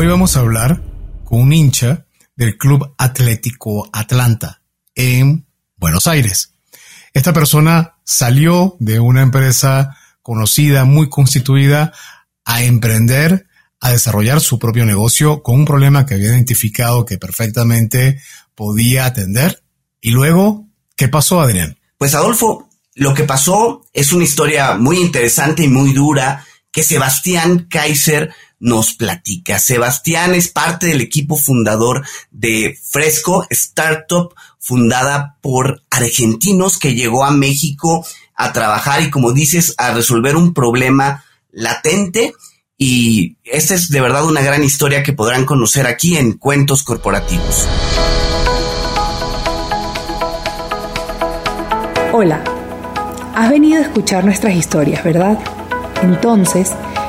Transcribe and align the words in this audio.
Hoy 0.00 0.06
vamos 0.06 0.36
a 0.36 0.40
hablar 0.40 0.80
con 1.24 1.40
un 1.40 1.52
hincha 1.52 2.06
del 2.36 2.56
Club 2.56 2.94
Atlético 2.98 3.90
Atlanta 3.92 4.62
en 4.94 5.44
Buenos 5.76 6.06
Aires. 6.06 6.52
Esta 7.14 7.32
persona 7.32 7.96
salió 8.04 8.76
de 8.78 9.00
una 9.00 9.22
empresa 9.22 9.96
conocida, 10.22 10.84
muy 10.84 11.08
constituida, 11.08 11.92
a 12.44 12.62
emprender, 12.62 13.48
a 13.80 13.90
desarrollar 13.90 14.40
su 14.40 14.60
propio 14.60 14.86
negocio 14.86 15.42
con 15.42 15.56
un 15.56 15.64
problema 15.64 16.06
que 16.06 16.14
había 16.14 16.28
identificado 16.28 17.04
que 17.04 17.18
perfectamente 17.18 18.22
podía 18.54 19.04
atender. 19.04 19.64
Y 20.00 20.12
luego, 20.12 20.68
¿qué 20.94 21.08
pasó, 21.08 21.40
Adrián? 21.40 21.76
Pues 21.98 22.14
Adolfo, 22.14 22.68
lo 22.94 23.14
que 23.14 23.24
pasó 23.24 23.84
es 23.92 24.12
una 24.12 24.22
historia 24.22 24.76
muy 24.76 24.98
interesante 24.98 25.64
y 25.64 25.68
muy 25.68 25.92
dura 25.92 26.46
que 26.70 26.84
Sebastián 26.84 27.66
Kaiser 27.68 28.32
nos 28.60 28.94
platica. 28.94 29.58
Sebastián 29.58 30.34
es 30.34 30.48
parte 30.48 30.86
del 30.86 31.00
equipo 31.00 31.36
fundador 31.36 32.04
de 32.30 32.78
Fresco, 32.82 33.46
startup 33.50 34.34
fundada 34.58 35.36
por 35.40 35.82
argentinos 35.90 36.78
que 36.78 36.94
llegó 36.94 37.24
a 37.24 37.30
México 37.30 38.04
a 38.34 38.52
trabajar 38.52 39.02
y 39.02 39.10
como 39.10 39.32
dices, 39.32 39.74
a 39.78 39.92
resolver 39.92 40.36
un 40.36 40.54
problema 40.54 41.24
latente. 41.50 42.34
Y 42.76 43.36
esta 43.44 43.74
es 43.74 43.88
de 43.90 44.00
verdad 44.00 44.24
una 44.24 44.42
gran 44.42 44.62
historia 44.62 45.02
que 45.02 45.12
podrán 45.12 45.44
conocer 45.44 45.86
aquí 45.86 46.16
en 46.16 46.34
Cuentos 46.34 46.84
Corporativos. 46.84 47.66
Hola, 52.12 52.42
has 53.34 53.50
venido 53.50 53.78
a 53.78 53.82
escuchar 53.82 54.24
nuestras 54.24 54.54
historias, 54.54 55.02
¿verdad? 55.02 55.38
Entonces, 56.02 56.72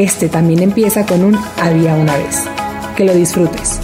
este 0.00 0.28
también 0.28 0.62
empieza 0.62 1.06
con 1.06 1.24
un 1.24 1.38
había 1.60 1.94
una 1.94 2.16
vez. 2.16 2.44
Que 2.96 3.04
lo 3.04 3.14
disfrutes. 3.14 3.80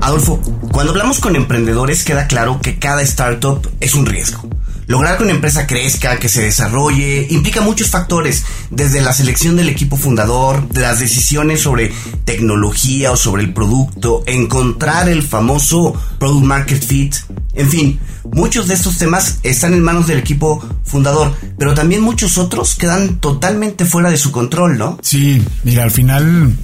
Adolfo, 0.00 0.40
cuando 0.72 0.92
hablamos 0.92 1.20
con 1.20 1.36
emprendedores 1.36 2.04
queda 2.04 2.26
claro 2.26 2.60
que 2.60 2.78
cada 2.78 3.02
startup 3.02 3.68
es 3.80 3.94
un 3.94 4.06
riesgo. 4.06 4.48
Lograr 4.86 5.16
que 5.16 5.24
una 5.24 5.32
empresa 5.32 5.66
crezca, 5.66 6.18
que 6.18 6.28
se 6.28 6.42
desarrolle, 6.42 7.26
implica 7.30 7.60
muchos 7.60 7.90
factores, 7.90 8.44
desde 8.70 9.00
la 9.00 9.12
selección 9.12 9.56
del 9.56 9.68
equipo 9.68 9.96
fundador, 9.96 10.66
las 10.74 11.00
decisiones 11.00 11.62
sobre 11.62 11.92
tecnología 12.24 13.10
o 13.10 13.16
sobre 13.16 13.42
el 13.42 13.52
producto, 13.52 14.22
encontrar 14.26 15.08
el 15.08 15.22
famoso 15.22 15.94
product 16.18 16.46
market 16.46 16.82
fit, 16.84 17.14
en 17.54 17.70
fin, 17.70 18.00
muchos 18.32 18.68
de 18.68 18.74
estos 18.74 18.98
temas 18.98 19.38
están 19.42 19.72
en 19.72 19.82
manos 19.82 20.06
del 20.06 20.18
equipo 20.18 20.62
fundador, 20.84 21.34
pero 21.58 21.74
también 21.74 22.02
muchos 22.02 22.38
otros 22.38 22.74
quedan 22.74 23.16
totalmente 23.16 23.86
fuera 23.86 24.10
de 24.10 24.18
su 24.18 24.30
control, 24.30 24.78
¿no? 24.78 24.98
Sí, 25.02 25.42
mira, 25.64 25.82
al 25.82 25.90
final 25.90 26.54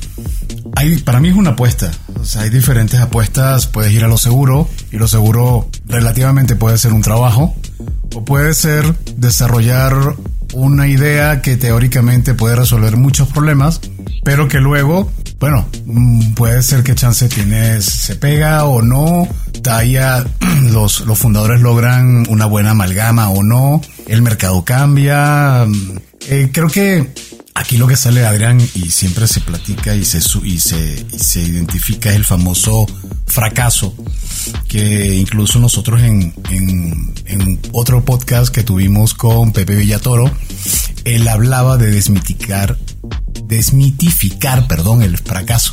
hay, 0.76 0.98
para 0.98 1.20
mí 1.20 1.28
es 1.28 1.34
una 1.34 1.50
apuesta. 1.50 1.90
O 2.20 2.24
sea, 2.24 2.42
hay 2.42 2.50
diferentes 2.50 3.00
apuestas. 3.00 3.66
Puedes 3.66 3.92
ir 3.92 4.04
a 4.04 4.08
lo 4.08 4.18
seguro 4.18 4.68
y 4.90 4.96
lo 4.96 5.08
seguro 5.08 5.68
relativamente 5.86 6.56
puede 6.56 6.78
ser 6.78 6.92
un 6.92 7.02
trabajo 7.02 7.56
o 8.14 8.24
puede 8.24 8.54
ser 8.54 8.94
desarrollar 9.16 9.94
una 10.54 10.86
idea 10.86 11.40
que 11.40 11.56
teóricamente 11.56 12.34
puede 12.34 12.56
resolver 12.56 12.96
muchos 12.96 13.28
problemas, 13.28 13.80
pero 14.22 14.48
que 14.48 14.58
luego, 14.58 15.10
bueno, 15.40 15.66
mm, 15.86 16.34
puede 16.34 16.62
ser 16.62 16.82
que 16.82 16.94
chance 16.94 17.28
tienes, 17.28 17.84
se 17.84 18.16
pega 18.16 18.64
o 18.64 18.82
no, 18.82 19.26
talla, 19.62 20.24
los, 20.70 21.00
los 21.00 21.18
fundadores 21.18 21.60
logran 21.60 22.24
una 22.28 22.46
buena 22.46 22.70
amalgama 22.70 23.30
o 23.30 23.42
no, 23.42 23.80
el 24.06 24.22
mercado 24.22 24.64
cambia. 24.64 25.64
Mm, 25.66 25.98
eh, 26.28 26.50
creo 26.52 26.68
que 26.68 27.08
aquí 27.54 27.76
lo 27.76 27.86
que 27.86 27.96
sale 27.96 28.24
Adrián 28.24 28.60
y 28.60 28.90
siempre 28.90 29.26
se 29.26 29.40
platica 29.40 29.94
y 29.94 30.04
se, 30.04 30.18
y 30.44 30.58
se, 30.58 31.06
y 31.12 31.18
se 31.18 31.40
identifica 31.40 32.10
es 32.10 32.16
el 32.16 32.24
famoso 32.24 32.86
fracaso 33.26 33.94
que 34.68 35.14
incluso 35.14 35.58
nosotros 35.58 36.02
en, 36.02 36.34
en, 36.50 37.60
otro 37.72 38.04
podcast 38.04 38.54
que 38.54 38.62
tuvimos 38.62 39.14
con 39.14 39.52
Pepe 39.52 39.74
Villatoro, 39.76 40.30
él 41.04 41.26
hablaba 41.28 41.76
de 41.76 41.90
desmitificar, 41.90 42.78
desmitificar, 43.44 44.66
perdón, 44.66 45.02
el 45.02 45.16
fracaso. 45.18 45.72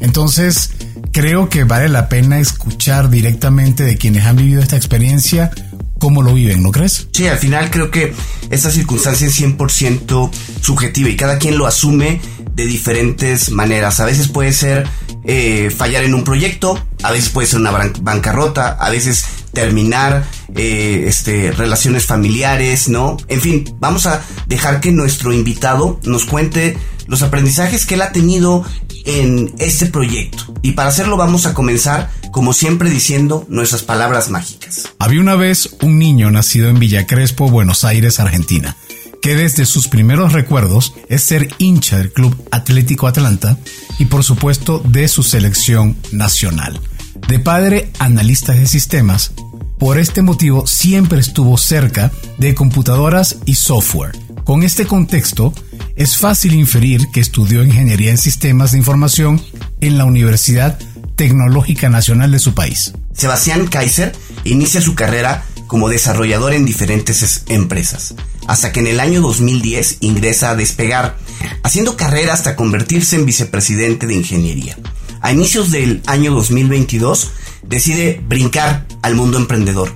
Entonces, 0.00 0.70
creo 1.12 1.48
que 1.48 1.64
vale 1.64 1.88
la 1.88 2.08
pena 2.08 2.38
escuchar 2.38 3.10
directamente 3.10 3.84
de 3.84 3.96
quienes 3.96 4.24
han 4.24 4.36
vivido 4.36 4.62
esta 4.62 4.76
experiencia 4.76 5.50
cómo 5.98 6.22
lo 6.22 6.34
viven, 6.34 6.62
¿no 6.62 6.70
crees? 6.70 7.08
Sí, 7.12 7.26
al 7.26 7.38
final 7.38 7.70
creo 7.70 7.90
que 7.90 8.12
esta 8.50 8.70
circunstancia 8.70 9.26
es 9.26 9.40
100% 9.40 10.30
subjetiva 10.60 11.08
y 11.08 11.16
cada 11.16 11.38
quien 11.38 11.58
lo 11.58 11.66
asume 11.66 12.20
de 12.54 12.66
diferentes 12.66 13.50
maneras. 13.50 14.00
A 14.00 14.04
veces 14.04 14.28
puede 14.28 14.52
ser 14.52 14.86
eh, 15.24 15.70
fallar 15.70 16.04
en 16.04 16.14
un 16.14 16.24
proyecto, 16.24 16.82
a 17.02 17.12
veces 17.12 17.30
puede 17.30 17.46
ser 17.46 17.60
una 17.60 17.72
bancarrota, 18.00 18.68
a 18.68 18.90
veces 18.90 19.24
terminar 19.52 20.24
eh, 20.54 21.04
este, 21.06 21.50
relaciones 21.50 22.04
familiares, 22.06 22.88
¿no? 22.88 23.16
En 23.28 23.40
fin, 23.40 23.64
vamos 23.78 24.06
a 24.06 24.22
dejar 24.46 24.80
que 24.80 24.92
nuestro 24.92 25.32
invitado 25.32 25.98
nos 26.04 26.24
cuente 26.26 26.76
los 27.06 27.22
aprendizajes 27.22 27.86
que 27.86 27.94
él 27.94 28.02
ha 28.02 28.12
tenido 28.12 28.64
en 29.06 29.54
este 29.58 29.86
proyecto. 29.86 30.54
Y 30.62 30.72
para 30.72 30.90
hacerlo 30.90 31.16
vamos 31.16 31.46
a 31.46 31.54
comenzar, 31.54 32.10
como 32.30 32.52
siempre, 32.52 32.90
diciendo 32.90 33.46
nuestras 33.48 33.82
palabras 33.82 34.28
mágicas. 34.28 34.88
Había 34.98 35.20
una 35.20 35.36
vez 35.36 35.70
un 35.80 35.98
niño 35.98 36.30
nacido 36.30 36.68
en 36.68 36.78
Villa 36.78 37.06
Crespo, 37.06 37.48
Buenos 37.48 37.84
Aires, 37.84 38.20
Argentina, 38.20 38.76
que 39.22 39.36
desde 39.36 39.64
sus 39.64 39.88
primeros 39.88 40.32
recuerdos 40.32 40.92
es 41.08 41.22
ser 41.22 41.48
hincha 41.58 41.98
del 41.98 42.12
Club 42.12 42.36
Atlético 42.50 43.06
Atlanta 43.06 43.58
y 43.98 44.06
por 44.06 44.24
supuesto 44.24 44.82
de 44.84 45.08
su 45.08 45.22
selección 45.22 45.96
nacional. 46.12 46.80
De 47.28 47.38
padre 47.38 47.90
analista 47.98 48.52
de 48.52 48.66
sistemas, 48.66 49.32
por 49.78 49.98
este 49.98 50.22
motivo 50.22 50.66
siempre 50.66 51.20
estuvo 51.20 51.58
cerca 51.58 52.12
de 52.38 52.54
computadoras 52.54 53.38
y 53.46 53.54
software. 53.56 54.25
Con 54.46 54.62
este 54.62 54.86
contexto, 54.86 55.52
es 55.96 56.18
fácil 56.18 56.54
inferir 56.54 57.08
que 57.12 57.18
estudió 57.18 57.64
ingeniería 57.64 58.12
en 58.12 58.16
sistemas 58.16 58.70
de 58.70 58.78
información 58.78 59.42
en 59.80 59.98
la 59.98 60.04
Universidad 60.04 60.78
Tecnológica 61.16 61.88
Nacional 61.88 62.30
de 62.30 62.38
su 62.38 62.54
país. 62.54 62.92
Sebastián 63.12 63.66
Kaiser 63.66 64.14
inicia 64.44 64.80
su 64.80 64.94
carrera 64.94 65.44
como 65.66 65.88
desarrollador 65.88 66.52
en 66.52 66.64
diferentes 66.64 67.42
empresas, 67.48 68.14
hasta 68.46 68.70
que 68.70 68.78
en 68.78 68.86
el 68.86 69.00
año 69.00 69.20
2010 69.20 69.96
ingresa 70.02 70.50
a 70.50 70.54
Despegar, 70.54 71.16
haciendo 71.64 71.96
carrera 71.96 72.32
hasta 72.32 72.54
convertirse 72.54 73.16
en 73.16 73.26
vicepresidente 73.26 74.06
de 74.06 74.14
ingeniería. 74.14 74.78
A 75.22 75.32
inicios 75.32 75.72
del 75.72 76.02
año 76.06 76.32
2022 76.32 77.32
decide 77.66 78.22
brincar 78.28 78.86
al 79.02 79.16
mundo 79.16 79.38
emprendedor 79.38 79.92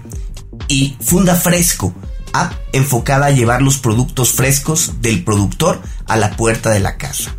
y 0.66 0.96
funda 1.00 1.36
Fresco, 1.36 1.94
app 2.32 2.54
enfocada 2.72 3.26
a 3.26 3.30
llevar 3.30 3.62
los 3.62 3.78
productos 3.78 4.32
frescos 4.32 4.94
del 5.00 5.24
productor 5.24 5.80
a 6.06 6.16
la 6.16 6.36
puerta 6.36 6.70
de 6.70 6.80
la 6.80 6.96
casa. 6.96 7.34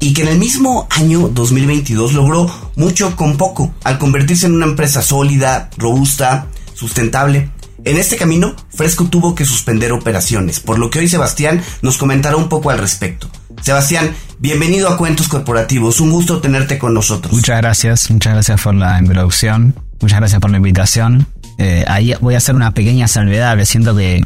Y 0.00 0.14
que 0.14 0.22
en 0.22 0.28
el 0.28 0.38
mismo 0.38 0.88
año 0.90 1.28
2022 1.28 2.14
logró 2.14 2.50
mucho 2.76 3.14
con 3.14 3.36
poco, 3.36 3.72
al 3.84 3.98
convertirse 3.98 4.46
en 4.46 4.54
una 4.54 4.66
empresa 4.66 5.00
sólida, 5.00 5.70
robusta, 5.78 6.48
sustentable. 6.74 7.50
En 7.84 7.96
este 7.96 8.16
camino, 8.16 8.54
Fresco 8.74 9.06
tuvo 9.06 9.34
que 9.34 9.44
suspender 9.44 9.92
operaciones, 9.92 10.60
por 10.60 10.78
lo 10.78 10.90
que 10.90 10.98
hoy 10.98 11.08
Sebastián 11.08 11.62
nos 11.82 11.98
comentará 11.98 12.36
un 12.36 12.48
poco 12.48 12.70
al 12.70 12.78
respecto. 12.78 13.28
Sebastián, 13.60 14.14
bienvenido 14.38 14.88
a 14.88 14.96
Cuentos 14.96 15.28
Corporativos, 15.28 16.00
un 16.00 16.10
gusto 16.10 16.40
tenerte 16.40 16.78
con 16.78 16.94
nosotros. 16.94 17.32
Muchas 17.32 17.58
gracias, 17.58 18.10
muchas 18.10 18.32
gracias 18.32 18.60
por 18.60 18.74
la 18.74 18.98
introducción, 18.98 19.74
muchas 20.00 20.18
gracias 20.18 20.40
por 20.40 20.50
la 20.50 20.56
invitación. 20.56 21.26
Eh, 21.62 21.84
ahí 21.86 22.12
voy 22.20 22.34
a 22.34 22.38
hacer 22.38 22.56
una 22.56 22.74
pequeña 22.74 23.06
salvedad 23.06 23.56
que 23.56 23.64
siento 23.64 23.94
que 23.94 24.24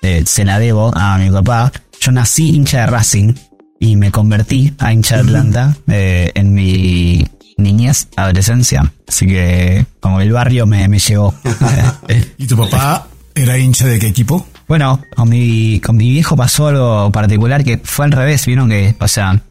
eh, 0.00 0.22
se 0.24 0.46
la 0.46 0.58
debo 0.58 0.90
a 0.96 1.18
mi 1.18 1.30
papá. 1.30 1.70
Yo 2.00 2.12
nací 2.12 2.48
hincha 2.56 2.80
de 2.80 2.86
Racing 2.86 3.34
y 3.78 3.96
me 3.96 4.10
convertí 4.10 4.72
a 4.78 4.90
hincha 4.90 5.16
de 5.16 5.22
Atlanta 5.22 5.76
eh, 5.86 6.32
en 6.34 6.54
mi 6.54 7.26
niñez, 7.58 8.08
adolescencia. 8.16 8.90
Así 9.06 9.26
que 9.26 9.84
como 10.00 10.22
el 10.22 10.32
barrio 10.32 10.66
me, 10.66 10.88
me 10.88 10.98
llevó. 10.98 11.34
¿Y 12.38 12.46
tu 12.46 12.56
papá 12.56 13.06
era 13.34 13.58
hincha 13.58 13.86
de 13.86 13.98
qué 13.98 14.06
equipo? 14.06 14.46
Bueno, 14.66 15.02
con 15.14 15.28
mi, 15.28 15.80
con 15.80 15.94
mi 15.94 16.08
viejo 16.08 16.36
pasó 16.36 16.68
algo 16.68 17.12
particular 17.12 17.64
que 17.64 17.78
fue 17.84 18.06
al 18.06 18.12
revés. 18.12 18.46
Vieron 18.46 18.70
que, 18.70 18.96
o 18.98 19.08
sea, 19.08 19.42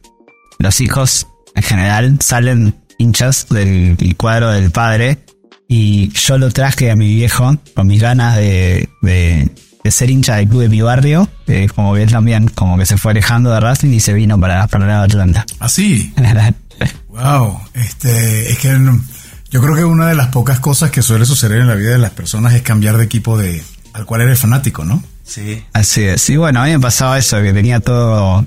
los 0.57 0.81
hijos 0.81 1.28
en 1.54 1.62
general 1.62 2.18
salen 2.19 2.75
hinchas 2.98 3.45
del 3.50 4.16
cuadro 4.18 4.50
del 4.50 4.72
padre 4.72 5.19
y 5.68 6.10
yo 6.10 6.38
lo 6.38 6.50
traje 6.52 6.92
a 6.92 6.96
mi 6.96 7.14
viejo 7.14 7.58
con 7.75 7.88
mis 7.88 8.02
ganas 8.02 8.38
de, 8.38 8.90
de, 9.02 9.52
ser 9.90 10.10
hincha 10.10 10.36
del 10.36 10.50
club 10.50 10.62
de 10.64 10.69
mi 10.69 10.81
barrio, 10.81 11.30
eh, 11.48 11.69
como 11.74 11.94
que 11.94 12.04
él 12.04 12.12
también 12.12 12.50
como 12.50 12.78
que 12.78 12.86
se 12.86 12.98
fue 12.98 13.12
alejando 13.12 13.52
de 13.52 13.60
Racing 13.60 13.92
y 13.92 14.00
se 14.02 14.14
vino 14.14 14.40
para, 14.40 14.68
para 14.68 14.86
la 14.88 15.04
Atlanta. 15.04 15.46
Así. 15.60 16.14
wow, 17.10 17.60
este, 17.74 18.52
es 18.52 18.58
que 18.60 18.78
yo 19.50 19.62
creo 19.62 19.75
que 19.75 19.86
una 19.86 20.08
de 20.08 20.16
las 20.16 20.28
pocas 20.28 20.60
cosas 20.60 20.92
que 20.92 21.02
suele 21.02 21.25
suceder 21.25 21.62
en 21.62 21.68
la 21.68 21.75
vida 21.75 21.92
de 21.92 22.00
las 22.00 22.12
personas 22.12 22.54
es 22.54 22.62
cambiar 22.62 22.98
de 22.98 23.06
equipo 23.06 23.38
de 23.38 23.63
al 23.94 24.06
cual 24.06 24.22
eres 24.22 24.40
fanático, 24.40 24.86
¿no? 24.86 25.02
Sí. 25.24 25.63
Así 25.74 26.04
es. 26.04 26.30
Y 26.30 26.38
bueno, 26.38 26.62
a 26.62 26.66
mí 26.66 26.72
me 26.72 26.80
pasaba 26.80 27.18
eso, 27.18 27.42
que 27.42 27.52
tenía 27.52 27.80
todo, 27.80 28.46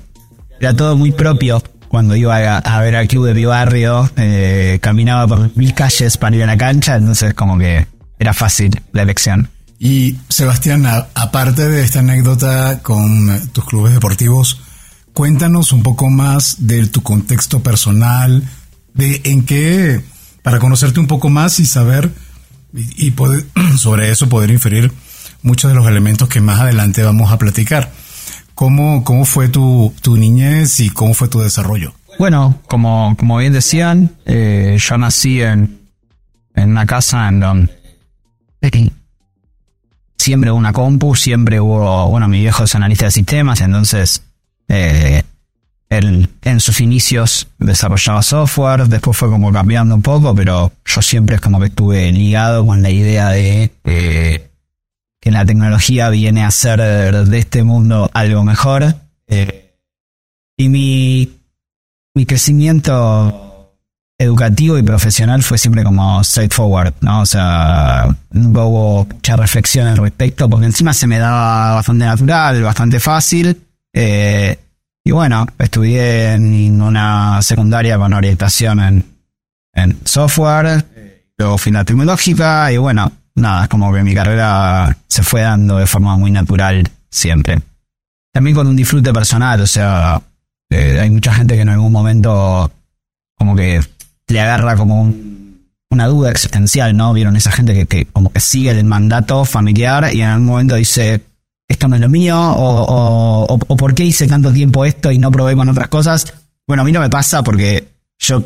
era 0.59 0.73
todo 0.75 0.95
muy 0.95 1.11
propio 1.11 1.61
cuando 1.91 2.15
iba 2.15 2.57
a, 2.57 2.79
ver 2.79 2.95
al 2.95 3.09
club 3.09 3.25
de 3.27 3.33
mi 3.33 3.43
barrio, 3.43 4.09
eh, 4.15 4.79
caminaba 4.81 5.27
por 5.27 5.57
mil 5.57 5.73
calles 5.73 6.15
para 6.15 6.33
ir 6.37 6.43
a 6.43 6.45
la 6.45 6.55
cancha, 6.57 6.95
entonces 6.95 7.33
como 7.33 7.57
que 7.57 7.85
era 8.17 8.33
fácil 8.33 8.81
la 8.93 9.01
elección. 9.01 9.49
Y 9.77 10.15
Sebastián, 10.29 10.85
aparte 10.85 11.67
de 11.67 11.83
esta 11.83 11.99
anécdota 11.99 12.79
con 12.81 13.29
eh, 13.29 13.41
tus 13.51 13.65
clubes 13.65 13.91
deportivos, 13.91 14.61
cuéntanos 15.11 15.73
un 15.73 15.83
poco 15.83 16.09
más 16.09 16.65
de 16.65 16.87
tu 16.87 17.03
contexto 17.03 17.61
personal, 17.61 18.41
de 18.93 19.19
en 19.25 19.43
qué, 19.43 20.01
para 20.43 20.59
conocerte 20.59 21.01
un 21.01 21.07
poco 21.07 21.27
más 21.27 21.59
y 21.59 21.65
saber 21.65 22.09
y, 22.71 23.11
poder, 23.11 23.45
sobre 23.77 24.11
eso 24.11 24.29
poder 24.29 24.49
inferir 24.49 24.93
muchos 25.41 25.69
de 25.69 25.75
los 25.75 25.85
elementos 25.85 26.29
que 26.29 26.39
más 26.39 26.61
adelante 26.61 27.03
vamos 27.03 27.33
a 27.33 27.37
platicar. 27.37 27.91
¿Cómo, 28.61 29.03
cómo 29.03 29.25
fue 29.25 29.49
tu, 29.49 29.91
tu 30.03 30.17
niñez 30.17 30.81
y 30.81 30.91
cómo 30.91 31.15
fue 31.15 31.27
tu 31.27 31.39
desarrollo? 31.39 31.95
Bueno, 32.19 32.59
como, 32.67 33.15
como 33.17 33.37
bien 33.37 33.53
decían, 33.53 34.11
eh, 34.27 34.77
yo 34.79 34.99
nací 34.99 35.41
en, 35.41 35.79
en 36.53 36.69
una 36.69 36.85
casa 36.85 37.27
en 37.27 37.39
donde 37.39 37.71
siempre 40.15 40.51
hubo 40.51 40.59
una 40.59 40.73
compu, 40.73 41.15
siempre 41.15 41.59
hubo, 41.59 42.07
bueno, 42.09 42.27
mi 42.27 42.41
viejo 42.41 42.65
es 42.65 42.75
analista 42.75 43.05
de 43.05 43.11
sistemas, 43.11 43.61
entonces 43.61 44.27
eh, 44.67 45.23
él 45.89 46.29
en 46.43 46.59
sus 46.59 46.81
inicios 46.81 47.47
desarrollaba 47.57 48.21
software, 48.21 48.85
después 48.85 49.17
fue 49.17 49.31
como 49.31 49.51
cambiando 49.51 49.95
un 49.95 50.03
poco, 50.03 50.35
pero 50.35 50.71
yo 50.85 51.01
siempre 51.01 51.37
es 51.37 51.41
como 51.41 51.59
que 51.59 51.65
estuve 51.65 52.11
ligado 52.11 52.63
con 52.63 52.83
la 52.83 52.91
idea 52.91 53.29
de 53.29 53.71
eh, 53.85 54.50
que 55.21 55.31
la 55.31 55.45
tecnología 55.45 56.09
viene 56.09 56.43
a 56.43 56.47
hacer 56.47 56.81
de 57.27 57.37
este 57.37 57.63
mundo 57.63 58.09
algo 58.13 58.43
mejor. 58.43 58.95
Eh, 59.27 59.75
y 60.57 60.67
mi, 60.67 61.31
mi 62.15 62.25
crecimiento 62.25 63.77
educativo 64.17 64.77
y 64.77 64.83
profesional 64.83 65.43
fue 65.43 65.57
siempre 65.59 65.83
como 65.83 66.23
straightforward, 66.23 66.95
¿no? 67.01 67.21
O 67.21 67.25
sea, 67.25 68.07
nunca 68.31 68.63
hubo 68.63 69.05
mucha 69.05 69.35
reflexión 69.35 69.87
al 69.87 69.97
respecto, 69.97 70.49
porque 70.49 70.65
encima 70.65 70.93
se 70.93 71.07
me 71.07 71.19
daba 71.19 71.75
bastante 71.75 72.05
natural, 72.05 72.61
bastante 72.63 72.99
fácil. 72.99 73.61
Eh, 73.93 74.57
y 75.03 75.11
bueno, 75.11 75.47
estudié 75.59 76.33
en 76.33 76.81
una 76.81 77.41
secundaria 77.43 77.97
con 77.97 78.13
orientación 78.13 78.79
en, 78.79 79.05
en 79.73 79.99
software, 80.03 80.85
luego 81.37 81.57
fui 81.57 81.75
a 81.75 81.83
tecnológica 81.83 82.71
y 82.71 82.77
bueno, 82.77 83.11
nada, 83.41 83.67
como 83.67 83.93
que 83.93 84.03
mi 84.03 84.13
carrera 84.13 84.97
se 85.07 85.23
fue 85.23 85.41
dando 85.41 85.77
de 85.77 85.87
forma 85.87 86.15
muy 86.17 86.31
natural 86.31 86.89
siempre. 87.09 87.61
También 88.33 88.55
con 88.55 88.67
un 88.67 88.75
disfrute 88.75 89.11
personal, 89.11 89.59
o 89.61 89.67
sea, 89.67 90.21
eh, 90.69 90.99
hay 91.01 91.09
mucha 91.09 91.33
gente 91.33 91.55
que 91.55 91.61
en 91.61 91.69
algún 91.69 91.91
momento 91.91 92.71
como 93.37 93.55
que 93.55 93.81
le 94.27 94.39
agarra 94.39 94.77
como 94.77 95.13
una 95.89 96.07
duda 96.07 96.31
existencial, 96.31 96.95
¿no? 96.95 97.13
Vieron 97.13 97.35
esa 97.35 97.51
gente 97.51 97.73
que, 97.73 97.85
que, 97.85 98.05
como 98.05 98.31
que 98.31 98.39
sigue 98.39 98.71
el 98.71 98.85
mandato 98.85 99.43
familiar 99.43 100.13
y 100.13 100.21
en 100.21 100.29
algún 100.29 100.47
momento 100.47 100.75
dice, 100.75 101.21
esto 101.67 101.87
no 101.87 101.95
es 101.95 102.01
lo 102.01 102.07
mío, 102.07 102.39
o, 102.39 103.45
o, 103.49 103.59
o 103.67 103.75
por 103.75 103.93
qué 103.93 104.05
hice 104.05 104.27
tanto 104.27 104.53
tiempo 104.53 104.85
esto 104.85 105.11
y 105.11 105.17
no 105.17 105.31
probé 105.31 105.55
con 105.55 105.67
otras 105.67 105.89
cosas. 105.89 106.33
Bueno, 106.67 106.83
a 106.83 106.85
mí 106.85 106.93
no 106.93 107.01
me 107.01 107.09
pasa 107.09 107.43
porque 107.43 107.89
yo 108.19 108.43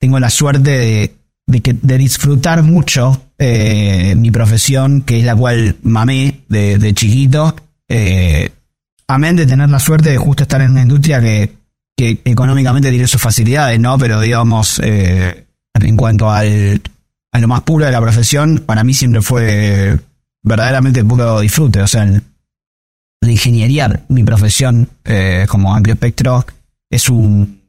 tengo 0.00 0.18
la 0.18 0.30
suerte 0.30 0.70
de 0.70 1.14
de, 1.46 1.60
que, 1.60 1.74
de 1.74 1.98
disfrutar 1.98 2.62
mucho 2.62 3.22
eh, 3.38 4.14
mi 4.16 4.30
profesión, 4.30 5.02
que 5.02 5.20
es 5.20 5.24
la 5.24 5.36
cual 5.36 5.76
mamé 5.82 6.40
de, 6.48 6.92
chiquito. 6.94 7.54
Eh, 7.88 8.50
amén 9.08 9.36
de 9.36 9.46
tener 9.46 9.70
la 9.70 9.78
suerte 9.78 10.10
de 10.10 10.16
justo 10.16 10.42
estar 10.42 10.60
en 10.60 10.72
una 10.72 10.82
industria 10.82 11.20
que, 11.20 11.52
que 11.96 12.20
económicamente 12.24 12.90
tiene 12.90 13.06
sus 13.06 13.20
facilidades, 13.20 13.78
¿no? 13.80 13.96
Pero 13.98 14.20
digamos, 14.20 14.80
eh, 14.82 15.46
en 15.74 15.96
cuanto 15.96 16.30
al, 16.30 16.82
a 17.32 17.38
lo 17.38 17.48
más 17.48 17.62
puro 17.62 17.86
de 17.86 17.92
la 17.92 18.00
profesión, 18.00 18.64
para 18.66 18.84
mí 18.84 18.94
siempre 18.94 19.22
fue 19.22 19.98
verdaderamente 20.42 21.04
puro 21.04 21.40
disfrute. 21.40 21.80
O 21.80 21.86
sea, 21.86 22.04
el, 22.04 22.22
de 23.20 23.32
ingeniería, 23.32 24.04
mi 24.08 24.24
profesión 24.24 24.88
eh, 25.04 25.46
como 25.48 25.74
amplio 25.74 25.94
espectro, 25.94 26.44
es 26.90 27.08
un 27.08 27.62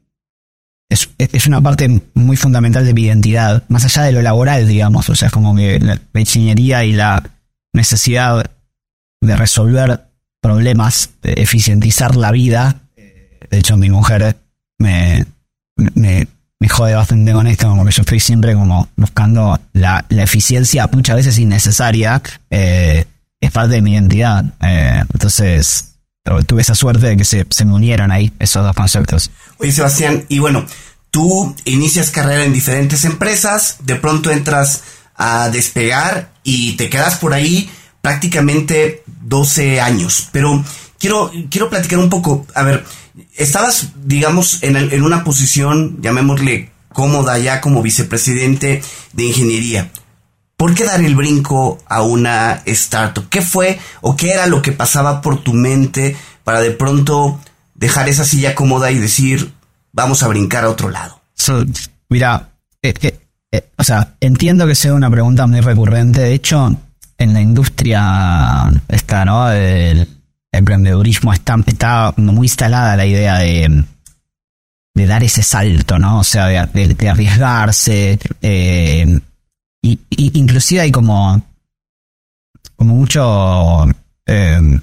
es, 0.88 1.10
es, 1.18 1.46
una 1.46 1.60
parte 1.60 2.02
muy 2.14 2.36
fundamental 2.36 2.84
de 2.84 2.94
mi 2.94 3.02
identidad, 3.02 3.62
más 3.68 3.84
allá 3.84 4.02
de 4.04 4.12
lo 4.12 4.22
laboral, 4.22 4.66
digamos. 4.66 5.08
O 5.10 5.14
sea, 5.14 5.26
es 5.26 5.32
como 5.32 5.54
que 5.54 5.78
la, 5.80 6.00
ingeniería 6.14 6.84
y 6.84 6.92
la 6.92 7.22
necesidad 7.72 8.50
de 9.20 9.36
resolver 9.36 10.04
problemas, 10.40 11.10
de 11.22 11.34
eficientizar 11.34 12.16
la 12.16 12.32
vida. 12.32 12.80
De 12.96 13.58
hecho, 13.58 13.76
mi 13.76 13.90
mujer 13.90 14.36
me, 14.78 15.26
me, 15.94 16.26
me 16.58 16.68
jode 16.68 16.94
bastante 16.94 17.32
con 17.32 17.46
esto, 17.46 17.68
como 17.68 17.84
que 17.84 17.92
yo 17.92 18.02
estoy 18.02 18.20
siempre 18.20 18.54
como 18.54 18.88
buscando 18.96 19.60
la, 19.72 20.04
la 20.08 20.22
eficiencia, 20.22 20.88
muchas 20.92 21.16
veces 21.16 21.38
innecesaria, 21.38 22.22
eh, 22.50 23.04
es 23.40 23.50
parte 23.52 23.74
de 23.74 23.82
mi 23.82 23.92
identidad. 23.92 24.44
Eh, 24.60 25.04
entonces, 25.12 25.97
tuve 26.46 26.62
esa 26.62 26.74
suerte 26.74 27.06
de 27.06 27.16
que 27.16 27.24
se, 27.24 27.46
me 27.64 27.74
unieron 27.74 28.10
ahí 28.10 28.32
esos 28.38 28.64
dos 28.64 28.74
conceptos. 28.74 29.30
Oye, 29.58 29.72
Sebastián, 29.72 30.24
y 30.28 30.38
bueno, 30.38 30.66
tú 31.10 31.54
inicias 31.64 32.10
carrera 32.10 32.44
en 32.44 32.52
diferentes 32.52 33.04
empresas, 33.04 33.76
de 33.80 33.96
pronto 33.96 34.30
entras 34.30 34.82
a 35.16 35.50
despegar 35.50 36.32
y 36.44 36.72
te 36.76 36.88
quedas 36.88 37.16
por 37.16 37.34
ahí 37.34 37.70
prácticamente 38.00 39.02
12 39.22 39.80
años. 39.80 40.28
Pero 40.32 40.64
quiero, 40.98 41.30
quiero 41.50 41.68
platicar 41.68 41.98
un 41.98 42.08
poco, 42.08 42.46
a 42.54 42.62
ver, 42.62 42.84
estabas, 43.36 43.88
digamos, 44.04 44.62
en, 44.62 44.76
en 44.76 45.02
una 45.02 45.24
posición, 45.24 46.00
llamémosle 46.00 46.70
cómoda 46.92 47.38
ya 47.38 47.60
como 47.60 47.82
vicepresidente 47.82 48.82
de 49.12 49.24
ingeniería. 49.24 49.90
¿Por 50.56 50.74
qué 50.74 50.82
dar 50.82 51.00
el 51.00 51.14
brinco 51.14 51.78
a 51.86 52.02
una 52.02 52.62
startup? 52.66 53.28
¿Qué 53.28 53.42
fue 53.42 53.78
o 54.00 54.16
qué 54.16 54.32
era 54.32 54.48
lo 54.48 54.60
que 54.60 54.72
pasaba 54.72 55.20
por 55.22 55.40
tu 55.44 55.54
mente 55.54 56.16
para 56.48 56.62
de 56.62 56.70
pronto 56.70 57.38
dejar 57.74 58.08
esa 58.08 58.24
silla 58.24 58.54
cómoda 58.54 58.90
y 58.90 58.96
decir, 58.96 59.52
vamos 59.92 60.22
a 60.22 60.28
brincar 60.28 60.64
a 60.64 60.70
otro 60.70 60.88
lado? 60.88 61.20
mira, 62.08 62.48
eh, 62.82 63.18
o 63.76 63.84
sea, 63.84 64.14
entiendo 64.18 64.66
que 64.66 64.74
sea 64.74 64.94
una 64.94 65.10
pregunta 65.10 65.46
muy 65.46 65.60
recurrente. 65.60 66.22
De 66.22 66.32
hecho, 66.32 66.74
en 67.18 67.34
la 67.34 67.42
industria 67.42 68.72
está, 68.88 69.26
¿no? 69.26 69.52
El 69.52 70.08
emprendedurismo 70.50 71.34
está, 71.34 71.56
está 71.66 72.14
muy 72.16 72.46
instalada 72.46 72.96
la 72.96 73.04
idea 73.04 73.36
de, 73.40 73.84
dar 74.94 75.22
ese 75.22 75.42
salto, 75.42 75.98
¿no? 75.98 76.20
O 76.20 76.24
sea, 76.24 76.46
de, 76.46 77.08
arriesgarse. 77.10 78.18
Eh, 78.40 79.20
y, 79.82 79.98
inclusive 80.38 80.80
hay 80.80 80.92
como, 80.92 81.42
como 82.74 82.94
mucho, 82.94 83.84
eh, 84.24 84.80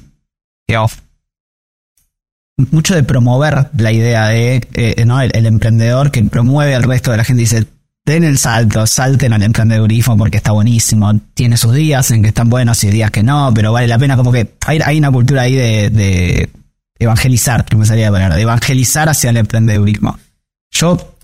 mucho 2.57 2.95
de 2.95 3.03
promover 3.03 3.69
la 3.77 3.91
idea 3.91 4.27
de, 4.27 4.67
eh, 4.74 5.05
¿no? 5.05 5.21
El, 5.21 5.45
emprendedor 5.45 6.12
que 6.12 6.24
promueve 6.24 6.75
al 6.75 6.83
resto 6.83 7.12
de 7.12 7.17
la 7.17 7.24
gente 7.24 7.41
dice, 7.41 7.65
den 8.05 8.24
el 8.24 8.38
salto, 8.38 8.88
salten 8.88 9.33
al 9.33 9.43
emprendedurismo 9.43 10.17
porque 10.17 10.38
está 10.38 10.51
buenísimo, 10.51 11.19
tiene 11.33 11.57
sus 11.57 11.74
días 11.74 12.12
en 12.12 12.21
que 12.21 12.29
están 12.29 12.50
buenos 12.50 12.83
y 12.83 12.89
días 12.89 13.12
que 13.12 13.24
no, 13.24 13.51
pero 13.53 13.74
vale 13.74 13.88
la 13.88 14.00
pena 14.00 14.15
como 14.15 14.31
que 14.31 14.53
hay, 14.65 14.79
hay 14.83 14.97
una 14.97 15.12
cultura 15.12 15.43
ahí 15.43 15.55
de, 15.55 16.50
evangelizar, 16.97 17.65
que 17.65 17.75
me 17.75 17.85
salía 17.85 18.09
de 18.09 18.35
de 18.35 18.41
evangelizar 18.41 19.09
hacia 19.09 19.29
el 19.29 19.38
emprendedurismo. 19.38 20.17
Yo 20.71 21.15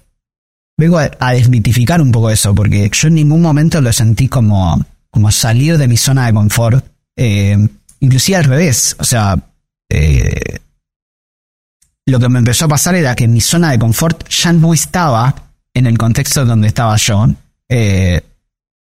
vengo 0.77 0.97
a, 0.97 1.31
desmitificar 1.31 2.01
un 2.01 2.11
poco 2.11 2.29
eso, 2.29 2.53
porque 2.53 2.89
yo 2.91 3.07
en 3.07 3.15
ningún 3.15 3.41
momento 3.41 3.79
lo 3.81 3.93
sentí 3.93 4.27
como, 4.27 4.83
como 5.09 5.31
salir 5.31 5.77
de 5.77 5.87
mi 5.87 5.95
zona 5.95 6.25
de 6.25 6.33
confort. 6.33 6.85
Eh, 7.15 7.57
inclusive 7.99 8.37
al 8.37 8.43
revés. 8.45 8.95
O 8.99 9.03
sea, 9.03 9.37
eh, 9.89 10.59
lo 12.05 12.19
que 12.19 12.29
me 12.29 12.39
empezó 12.39 12.65
a 12.65 12.69
pasar 12.69 12.95
era 12.95 13.15
que 13.15 13.27
mi 13.27 13.41
zona 13.41 13.71
de 13.71 13.79
confort 13.79 14.27
ya 14.29 14.53
no 14.53 14.73
estaba 14.73 15.33
en 15.73 15.85
el 15.85 15.97
contexto 15.97 16.45
donde 16.45 16.67
estaba 16.67 16.95
yo. 16.97 17.27
Eh, 17.69 18.21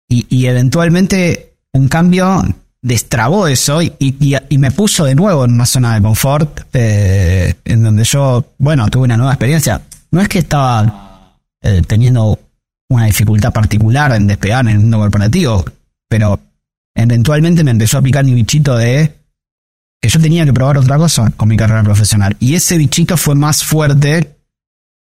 y, 0.10 0.46
eventualmente 0.46 1.54
un 1.72 1.88
cambio 1.88 2.44
destrabó 2.82 3.48
eso 3.48 3.82
y, 3.82 3.94
y, 3.98 4.58
me 4.58 4.72
puso 4.72 5.06
de 5.06 5.16
nuevo 5.16 5.46
en 5.46 5.54
una 5.54 5.66
zona 5.66 5.96
de 5.96 6.02
confort 6.02 6.60
en 6.74 7.84
donde 7.84 8.04
yo, 8.04 8.46
bueno, 8.58 8.90
tuve 8.90 9.06
una 9.06 9.16
nueva 9.16 9.34
experiencia 9.34 9.82
no 10.12 10.22
es 10.22 10.28
que 10.28 10.40
estaba 10.40 11.38
eh, 11.62 11.82
teniendo 11.88 12.38
una 12.90 13.06
dificultad 13.06 13.54
particular 13.54 14.12
en 14.12 14.28
despegar 14.28 14.66
en 14.66 14.72
el 14.72 14.80
mundo 14.80 15.00
corporativo, 15.00 15.66
pero 16.10 16.40
eventualmente 16.94 17.64
me 17.64 17.72
empezó 17.72 17.98
a 17.98 18.02
picar 18.02 18.26
mi 18.26 18.34
bichito 18.34 18.76
de 18.76 19.21
que 20.02 20.10
yo 20.10 20.20
tenía 20.20 20.46
que 20.46 20.54
probar 20.54 20.78
otra 20.78 20.98
cosa 20.98 21.32
con 21.38 21.48
mi 21.48 21.56
carrera 21.56 21.84
profesional. 21.84 22.36
Y 22.40 22.56
ese 22.56 22.78
bichito 22.78 23.18
fue 23.18 23.36
más 23.36 23.64
fuerte 23.64 24.36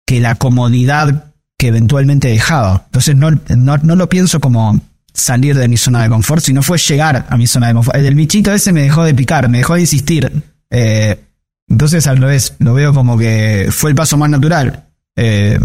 que 0.06 0.20
la 0.20 0.36
comodidad 0.36 1.32
que 1.58 1.68
eventualmente 1.68 2.28
dejaba. 2.28 2.84
Entonces 2.86 3.14
no, 3.16 3.30
no, 3.30 3.76
no 3.76 3.96
lo 3.96 4.08
pienso 4.08 4.40
como 4.40 4.80
salir 5.12 5.56
de 5.56 5.68
mi 5.68 5.76
zona 5.76 6.02
de 6.02 6.08
confort, 6.08 6.42
sino 6.42 6.62
fue 6.62 6.78
llegar 6.78 7.26
a 7.28 7.36
mi 7.36 7.46
zona 7.46 7.68
de 7.68 7.74
confort. 7.74 7.96
El 7.96 8.14
bichito 8.14 8.52
ese 8.52 8.72
me 8.72 8.82
dejó 8.82 9.04
de 9.04 9.14
picar, 9.14 9.48
me 9.48 9.58
dejó 9.58 9.74
de 9.74 9.80
insistir. 9.80 10.30
Eh, 10.70 11.20
entonces 11.68 12.06
al 12.06 12.18
revés, 12.18 12.54
lo 12.58 12.74
veo 12.74 12.94
como 12.94 13.18
que 13.18 13.68
fue 13.70 13.90
el 13.90 13.96
paso 13.96 14.16
más 14.16 14.30
natural. 14.30 14.84
Eh, 15.16 15.58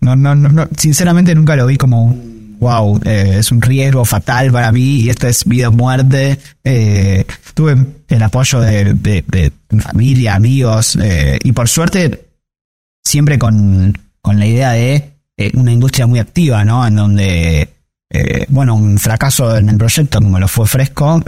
no, 0.00 0.16
no, 0.16 0.34
no, 0.34 0.68
sinceramente 0.76 1.34
nunca 1.34 1.56
lo 1.56 1.66
vi 1.66 1.76
como 1.76 2.14
wow, 2.60 3.00
eh, 3.04 3.36
es 3.38 3.50
un 3.50 3.60
riesgo 3.60 4.04
fatal 4.04 4.52
para 4.52 4.70
mí 4.70 5.00
y 5.00 5.08
esto 5.10 5.26
es 5.26 5.44
vida 5.44 5.70
o 5.70 5.72
muerte. 5.72 6.38
Eh, 6.62 7.24
tuve 7.54 7.76
el 8.08 8.22
apoyo 8.22 8.60
de, 8.60 8.94
de, 8.94 9.52
familia, 9.80 10.34
amigos 10.34 10.96
eh, 11.02 11.38
y 11.42 11.52
por 11.52 11.68
suerte 11.68 12.28
siempre 13.02 13.38
con, 13.38 13.96
con 14.20 14.38
la 14.38 14.46
idea 14.46 14.72
de 14.72 15.12
una 15.54 15.72
industria 15.72 16.06
muy 16.06 16.18
activa, 16.18 16.64
¿no? 16.64 16.86
En 16.86 16.96
donde 16.96 17.68
bueno, 18.48 18.74
un 18.74 18.98
fracaso 18.98 19.56
en 19.56 19.68
el 19.68 19.78
proyecto 19.78 20.20
como 20.20 20.40
lo 20.40 20.48
fue 20.48 20.66
Fresco 20.66 21.22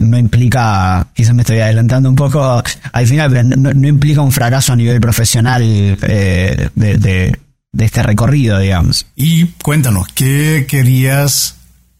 no 0.00 0.18
implica, 0.18 1.06
quizás 1.14 1.32
me 1.32 1.42
estoy 1.42 1.60
adelantando 1.60 2.08
un 2.08 2.16
poco 2.16 2.60
al 2.92 3.06
final, 3.06 3.30
pero 3.30 3.44
no, 3.44 3.88
implica 3.88 4.20
un 4.20 4.32
fracaso 4.32 4.72
a 4.72 4.76
nivel 4.76 5.00
profesional 5.00 5.62
eh, 5.62 6.68
de, 6.74 7.38
este 7.78 8.02
recorrido, 8.02 8.58
digamos. 8.58 9.06
Y 9.16 9.46
cuéntanos, 9.62 10.08
¿qué 10.14 10.66
querías 10.68 11.56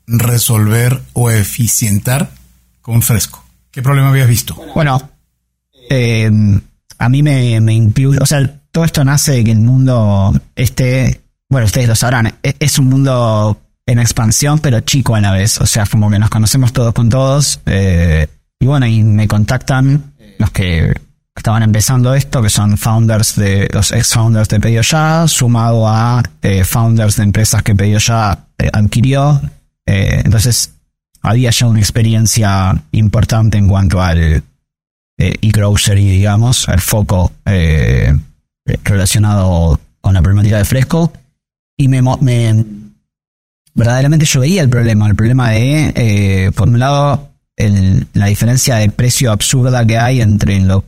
resolver 0.06 1.02
o 1.12 1.30
eficientar 1.30 2.30
con 2.82 3.02
Fresco? 3.02 3.44
¿Qué 3.70 3.82
problema 3.82 4.10
habías 4.10 4.28
visto? 4.28 4.54
Bueno, 4.74 5.10
a 6.98 7.08
mí 7.08 7.22
me, 7.22 7.60
me 7.60 7.92
o 8.20 8.26
sea, 8.26 8.60
todo 8.70 8.84
esto 8.84 9.04
nace 9.04 9.32
de 9.32 9.44
que 9.44 9.52
el 9.52 9.60
mundo 9.60 10.34
este, 10.54 11.20
bueno, 11.48 11.66
ustedes 11.66 11.88
lo 11.88 11.94
sabrán, 11.94 12.34
e, 12.42 12.56
es 12.58 12.78
un 12.78 12.86
mundo 12.86 13.60
en 13.86 13.98
expansión, 13.98 14.58
pero 14.58 14.80
chico 14.80 15.14
a 15.14 15.20
la 15.20 15.32
vez. 15.32 15.60
O 15.60 15.66
sea, 15.66 15.86
como 15.86 16.10
que 16.10 16.18
nos 16.18 16.30
conocemos 16.30 16.72
todos 16.72 16.92
con 16.94 17.08
todos. 17.08 17.60
Eh, 17.66 18.26
y 18.58 18.66
bueno, 18.66 18.86
y 18.86 19.02
me 19.02 19.28
contactan 19.28 20.14
los 20.38 20.50
que 20.50 20.94
estaban 21.34 21.62
empezando 21.62 22.14
esto, 22.14 22.42
que 22.42 22.50
son 22.50 22.76
founders 22.78 23.36
de 23.36 23.68
los 23.72 23.92
ex 23.92 24.12
founders 24.12 24.48
de 24.48 24.60
Pedido 24.60 24.82
Ya, 24.82 25.26
sumado 25.26 25.88
a 25.88 26.22
eh, 26.42 26.64
founders 26.64 27.16
de 27.16 27.24
empresas 27.24 27.62
que 27.62 27.74
Pedido 27.74 27.98
Ya 27.98 28.46
eh, 28.58 28.70
adquirió. 28.72 29.40
entonces, 29.86 30.72
había 31.20 31.50
ya 31.50 31.66
una 31.66 31.80
experiencia 31.80 32.82
importante 32.92 33.58
en 33.58 33.68
cuanto 33.68 34.00
al 34.00 34.42
e-grocery, 35.16 36.06
digamos, 36.06 36.68
el 36.68 36.80
foco 36.80 37.32
relacionado 38.82 39.80
con 40.00 40.14
la 40.14 40.22
problemática 40.22 40.58
de 40.58 40.64
fresco. 40.64 41.12
Y 41.76 41.88
me, 41.88 42.02
me 42.20 42.64
verdaderamente 43.74 44.26
yo 44.26 44.40
veía 44.40 44.62
el 44.62 44.68
problema, 44.68 45.06
el 45.08 45.16
problema 45.16 45.50
de, 45.50 45.92
eh, 45.96 46.52
por 46.52 46.68
un 46.68 46.78
lado, 46.78 47.30
la 47.56 48.26
diferencia 48.26 48.76
de 48.76 48.90
precio 48.90 49.32
absurda 49.32 49.86
que 49.86 49.98
hay 49.98 50.20
entre 50.20 50.60
lo 50.60 50.84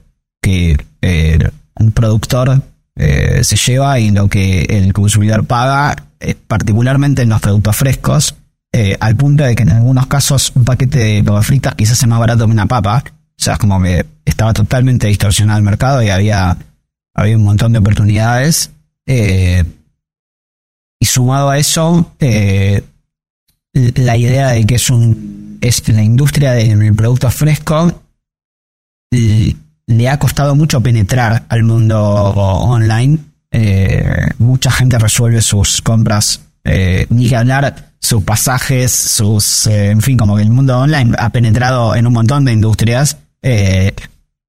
que 0.46 0.76
eh, 1.02 1.38
un 1.74 1.90
productor 1.90 2.62
eh, 2.94 3.42
se 3.42 3.56
lleva 3.56 3.98
y 3.98 4.10
lo 4.10 4.28
que 4.28 4.62
el 4.62 4.92
consumidor 4.92 5.44
paga, 5.44 5.96
particularmente 6.46 7.22
en 7.22 7.28
los 7.28 7.40
productos 7.40 7.76
frescos, 7.76 8.36
al 9.00 9.16
punto 9.16 9.42
de 9.42 9.56
que 9.56 9.62
en 9.62 9.70
algunos 9.70 10.06
casos 10.06 10.52
un 10.54 10.64
paquete 10.64 10.98
de 10.98 11.24
papas 11.24 11.46
fritas 11.46 11.74
quizás 11.74 11.98
es 11.98 12.06
más 12.06 12.20
barato 12.20 12.44
que 12.44 12.52
una 12.52 12.66
papa. 12.66 13.02
O 13.08 13.42
sea, 13.42 13.56
como 13.56 13.82
que 13.82 14.04
estaba 14.24 14.52
totalmente 14.52 15.06
distorsionado 15.06 15.58
el 15.58 15.64
mercado 15.64 16.02
y 16.02 16.10
había, 16.10 16.58
había 17.14 17.36
un 17.36 17.44
montón 17.44 17.72
de 17.72 17.78
oportunidades. 17.78 18.70
Y 20.98 21.06
sumado 21.06 21.50
a 21.50 21.58
eso, 21.58 22.12
eh, 22.20 22.82
la 23.72 24.16
idea 24.16 24.48
de 24.48 24.64
que 24.64 24.76
es 24.76 24.90
un 24.90 25.58
es 25.60 25.86
la 25.88 26.02
industria 26.02 26.52
del 26.52 26.94
producto 26.94 27.30
fresco 27.30 28.02
le 29.86 30.08
ha 30.08 30.18
costado 30.18 30.54
mucho 30.54 30.80
penetrar 30.80 31.44
al 31.48 31.62
mundo 31.62 31.98
online. 32.00 33.18
Eh, 33.50 34.28
mucha 34.38 34.70
gente 34.70 34.98
resuelve 34.98 35.40
sus 35.40 35.80
compras, 35.82 36.40
eh, 36.64 37.06
ni 37.10 37.28
que 37.28 37.36
hablar 37.36 37.92
sus 37.98 38.22
pasajes, 38.22 38.92
sus, 38.92 39.66
en 39.66 40.02
fin, 40.02 40.16
como 40.16 40.36
que 40.36 40.42
el 40.42 40.50
mundo 40.50 40.78
online 40.78 41.14
ha 41.18 41.30
penetrado 41.30 41.94
en 41.94 42.06
un 42.06 42.12
montón 42.12 42.44
de 42.44 42.52
industrias, 42.52 43.16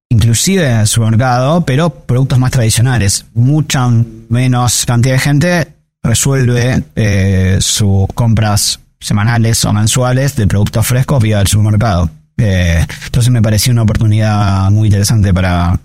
inclusive 0.10 0.70
en 0.70 0.80
el 0.80 0.88
supermercado, 0.88 1.62
pero 1.62 1.90
productos 1.90 2.40
más 2.40 2.52
tradicionales. 2.52 3.26
Mucha 3.34 3.90
menos 4.30 4.86
cantidad 4.86 5.16
de 5.16 5.20
gente 5.20 5.68
resuelve 6.04 6.84
eh, 6.96 7.58
sus 7.60 8.08
compras 8.14 8.80
semanales 9.00 9.64
o 9.66 9.74
mensuales 9.74 10.36
de 10.36 10.48
productos 10.48 10.88
frescos 10.88 11.22
vía 11.22 11.42
el 11.42 11.48
supermercado. 11.48 12.10
Eh, 12.38 12.86
entonces 13.06 13.32
me 13.32 13.42
pareció 13.42 13.72
una 13.74 13.84
oportunidad 13.84 14.70
muy 14.72 14.88
interesante 14.88 15.34
para, 15.34 15.80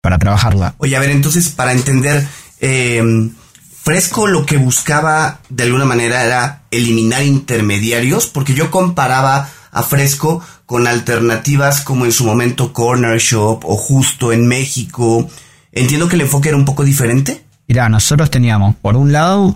para 0.00 0.18
trabajarla. 0.18 0.74
Oye, 0.78 0.96
a 0.96 1.00
ver, 1.00 1.10
entonces 1.10 1.48
para 1.48 1.72
entender, 1.72 2.26
em, 2.60 3.32
Fresco 3.82 4.26
lo 4.26 4.46
que 4.46 4.56
buscaba 4.56 5.40
de 5.50 5.64
alguna 5.64 5.84
manera 5.84 6.24
era 6.24 6.62
eliminar 6.70 7.22
intermediarios, 7.22 8.26
porque 8.26 8.54
yo 8.54 8.70
comparaba 8.70 9.50
a 9.72 9.82
Fresco 9.82 10.42
con 10.64 10.86
alternativas 10.86 11.82
como 11.82 12.06
en 12.06 12.12
su 12.12 12.24
momento 12.24 12.72
Corner 12.72 13.18
Shop 13.18 13.62
o 13.64 13.76
Justo 13.76 14.32
en 14.32 14.46
México. 14.46 15.28
Entiendo 15.72 16.08
que 16.08 16.14
el 16.14 16.22
enfoque 16.22 16.48
era 16.48 16.56
un 16.56 16.64
poco 16.64 16.84
diferente. 16.84 17.44
Mira, 17.66 17.88
nosotros 17.88 18.30
teníamos, 18.30 18.76
por 18.76 18.96
un 18.96 19.12
lado, 19.12 19.54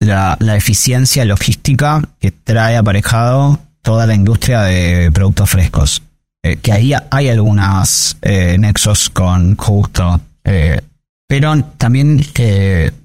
la, 0.00 0.36
eficiencia 0.56 1.24
logística 1.24 2.02
que 2.18 2.30
trae 2.32 2.76
aparejado 2.76 3.60
toda 3.82 4.06
la 4.06 4.14
industria 4.14 4.62
de 4.62 5.10
productos 5.12 5.50
frescos. 5.50 6.02
Eh, 6.42 6.56
que 6.56 6.72
ahí 6.72 6.92
hay 7.10 7.28
algunas 7.28 8.16
eh, 8.22 8.56
nexos 8.58 9.10
con 9.10 9.56
Justo, 9.56 10.20
eh, 10.44 10.80
pero 11.28 11.62
también 11.76 12.20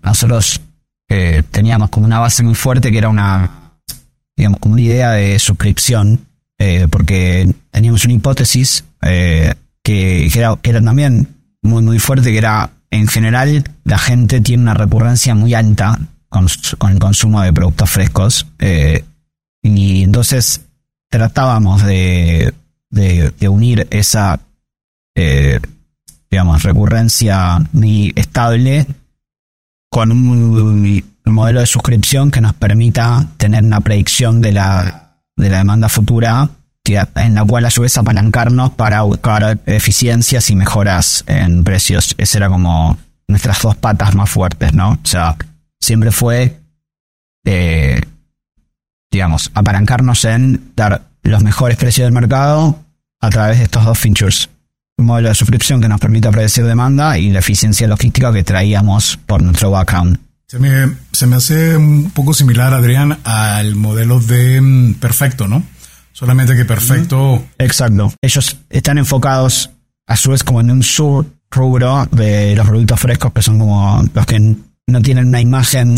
nosotros 0.01 0.61
teníamos 1.51 1.89
como 1.89 2.07
una 2.07 2.19
base 2.19 2.43
muy 2.43 2.55
fuerte 2.55 2.91
que 2.91 2.97
era 2.97 3.09
una, 3.09 3.73
digamos, 4.35 4.59
como 4.59 4.73
una 4.73 4.81
idea 4.81 5.11
de 5.11 5.37
suscripción, 5.37 6.25
porque 6.89 7.53
teníamos 7.69 8.03
una 8.05 8.15
hipótesis 8.15 8.83
que, 9.01 10.29
era, 10.33 10.55
que 10.59 10.69
era 10.71 10.81
también 10.81 11.27
muy, 11.61 11.83
muy 11.83 11.99
fuerte, 11.99 12.31
que 12.31 12.39
era 12.39 12.71
en 12.89 13.07
general 13.07 13.63
la 13.83 13.99
gente 13.99 14.41
tiene 14.41 14.63
una 14.63 14.73
recurrencia 14.73 15.35
muy 15.35 15.53
alta 15.53 15.99
con, 16.27 16.47
el 16.89 16.99
consumo 16.99 17.41
de 17.41 17.53
productos 17.53 17.89
frescos. 17.89 18.47
Y 19.61 20.03
entonces 20.03 20.64
tratábamos 21.17 21.83
de, 21.83 22.53
de, 22.89 23.49
unir 23.49 23.87
esa, 23.89 24.39
eh, 25.15 25.59
digamos, 26.29 26.63
recurrencia 26.63 27.59
estable 28.15 28.85
con 29.89 30.11
un, 30.11 31.03
modelo 31.25 31.59
de 31.61 31.65
suscripción 31.65 32.31
que 32.31 32.41
nos 32.41 32.53
permita 32.53 33.27
tener 33.37 33.63
una 33.63 33.79
predicción 33.79 34.41
de 34.41 34.51
la, 34.51 35.17
de 35.35 35.49
la 35.49 35.57
demanda 35.59 35.89
futura 35.89 36.49
en 36.85 37.33
la 37.33 37.43
cual 37.43 37.65
a 37.65 37.71
su 37.71 37.81
vez 37.81 37.97
apalancarnos 37.97 38.71
para 38.71 39.01
buscar 39.01 39.59
eficiencias 39.65 40.49
y 40.49 40.55
mejoras 40.55 41.23
en 41.27 41.63
precios. 41.63 42.13
Esa 42.17 42.37
era 42.37 42.49
como 42.49 42.97
nuestras 43.27 43.61
dos 43.61 43.75
patas 43.75 44.13
más 44.13 44.29
fuertes, 44.29 44.73
¿no? 44.73 44.91
O 44.91 44.99
sea, 45.07 45.35
siempre 45.79 46.11
fue, 46.11 46.59
eh, 47.45 48.01
digamos, 49.15 49.49
apalancarnos 49.53 50.25
en 50.25 50.71
dar 50.75 51.07
los 51.23 51.41
mejores 51.41 51.77
precios 51.77 52.05
del 52.05 52.13
mercado 52.13 52.83
a 53.21 53.29
través 53.29 53.59
de 53.59 53.63
estos 53.63 53.85
dos 53.85 53.97
features. 53.97 54.49
Un 54.97 55.05
modelo 55.05 55.29
de 55.29 55.35
suscripción 55.35 55.81
que 55.81 55.87
nos 55.87 56.01
permita 56.01 56.31
predecir 56.31 56.65
demanda 56.65 57.17
y 57.17 57.29
la 57.29 57.39
eficiencia 57.39 57.87
logística 57.87 58.33
que 58.33 58.43
traíamos 58.43 59.17
por 59.25 59.41
nuestro 59.41 59.71
background. 59.71 60.19
Se 60.47 60.59
me, 60.59 60.95
se 61.11 61.27
me 61.27 61.37
hace 61.37 61.77
un 61.77 62.11
poco 62.11 62.33
similar, 62.33 62.73
Adrián, 62.73 63.17
al 63.23 63.75
modelo 63.75 64.19
de 64.19 64.61
mm, 64.61 64.93
Perfecto, 64.95 65.47
¿no? 65.47 65.63
Solamente 66.11 66.55
que 66.55 66.65
Perfecto... 66.65 67.45
Exacto. 67.57 68.13
Ellos 68.21 68.57
están 68.69 68.97
enfocados 68.97 69.71
a 70.07 70.17
su 70.17 70.31
vez 70.31 70.43
como 70.43 70.59
en 70.59 70.71
un 70.71 70.83
sub 70.83 71.25
rubro 71.49 72.05
de 72.11 72.53
los 72.55 72.67
productos 72.67 72.99
frescos 72.99 73.31
que 73.31 73.41
son 73.41 73.59
como 73.59 74.03
los 74.13 74.25
que 74.25 74.39
no 74.87 75.01
tienen 75.01 75.27
una 75.27 75.41
imagen 75.41 75.95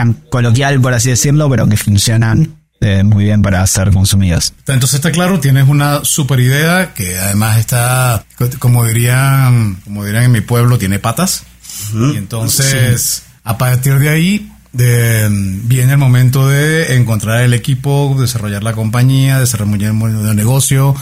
tan 0.00 0.14
coloquial, 0.30 0.80
por 0.80 0.94
así 0.94 1.10
decirlo, 1.10 1.50
pero 1.50 1.68
que 1.68 1.76
funcionan 1.76 2.56
eh, 2.80 3.02
muy 3.02 3.24
bien 3.24 3.42
para 3.42 3.66
ser 3.66 3.90
consumidos. 3.90 4.54
Entonces 4.66 4.94
está 4.94 5.12
claro, 5.12 5.40
tienes 5.40 5.68
una 5.68 6.02
super 6.04 6.40
idea 6.40 6.94
que 6.94 7.18
además 7.18 7.58
está, 7.58 8.24
como 8.58 8.86
dirían, 8.86 9.76
como 9.84 10.04
dirían 10.04 10.24
en 10.24 10.32
mi 10.32 10.40
pueblo, 10.40 10.78
tiene 10.78 10.98
patas. 10.98 11.44
Y 11.92 12.16
entonces 12.16 13.24
A 13.44 13.58
partir 13.58 13.98
de 13.98 14.08
ahí 14.08 14.50
de, 14.72 15.28
viene 15.30 15.92
el 15.92 15.98
momento 15.98 16.48
de 16.48 16.96
encontrar 16.96 17.42
el 17.42 17.52
equipo, 17.52 18.16
desarrollar 18.18 18.62
la 18.62 18.72
compañía, 18.72 19.38
desarrollar 19.38 19.90
el 19.90 19.92
modelo 19.92 20.22
de 20.22 20.34
negocio, 20.34 20.94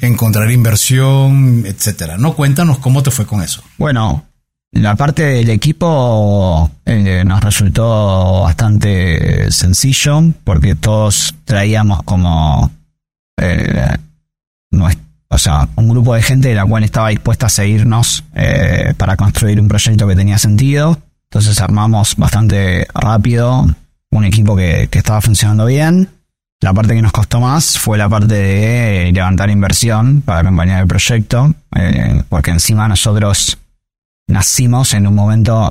encontrar 0.00 0.50
inversión, 0.52 1.64
etcétera. 1.66 2.16
No 2.18 2.34
cuéntanos 2.34 2.78
cómo 2.78 3.02
te 3.02 3.10
fue 3.10 3.26
con 3.26 3.42
eso. 3.42 3.64
Bueno, 3.78 4.24
la 4.74 4.96
parte 4.96 5.22
del 5.22 5.50
equipo 5.50 6.70
eh, 6.84 7.22
nos 7.24 7.40
resultó 7.40 8.42
bastante 8.42 9.50
sencillo 9.50 10.22
porque 10.42 10.74
todos 10.74 11.34
traíamos 11.44 12.02
como 12.02 12.70
eh, 13.40 13.96
o 15.28 15.38
sea, 15.38 15.68
un 15.76 15.88
grupo 15.88 16.14
de 16.14 16.22
gente 16.22 16.48
de 16.48 16.54
la 16.54 16.66
cual 16.66 16.84
estaba 16.84 17.08
dispuesta 17.08 17.46
a 17.46 17.48
seguirnos 17.48 18.24
eh, 18.34 18.94
para 18.96 19.16
construir 19.16 19.60
un 19.60 19.68
proyecto 19.68 20.06
que 20.06 20.16
tenía 20.16 20.38
sentido. 20.38 20.98
Entonces 21.30 21.60
armamos 21.60 22.16
bastante 22.16 22.86
rápido 22.94 23.66
un 24.10 24.24
equipo 24.24 24.54
que, 24.56 24.88
estaba 24.92 25.20
funcionando 25.20 25.66
bien. 25.66 26.08
La 26.60 26.72
parte 26.72 26.94
que 26.94 27.02
nos 27.02 27.12
costó 27.12 27.40
más 27.40 27.78
fue 27.78 27.98
la 27.98 28.08
parte 28.08 28.34
de 28.34 29.12
levantar 29.12 29.50
inversión 29.50 30.22
para 30.22 30.40
acompañar 30.40 30.82
el 30.82 30.86
proyecto, 30.86 31.52
porque 32.28 32.52
encima 32.52 32.86
nosotros 32.88 33.58
nacimos 34.26 34.94
en 34.94 35.06
un 35.06 35.14
momento 35.14 35.70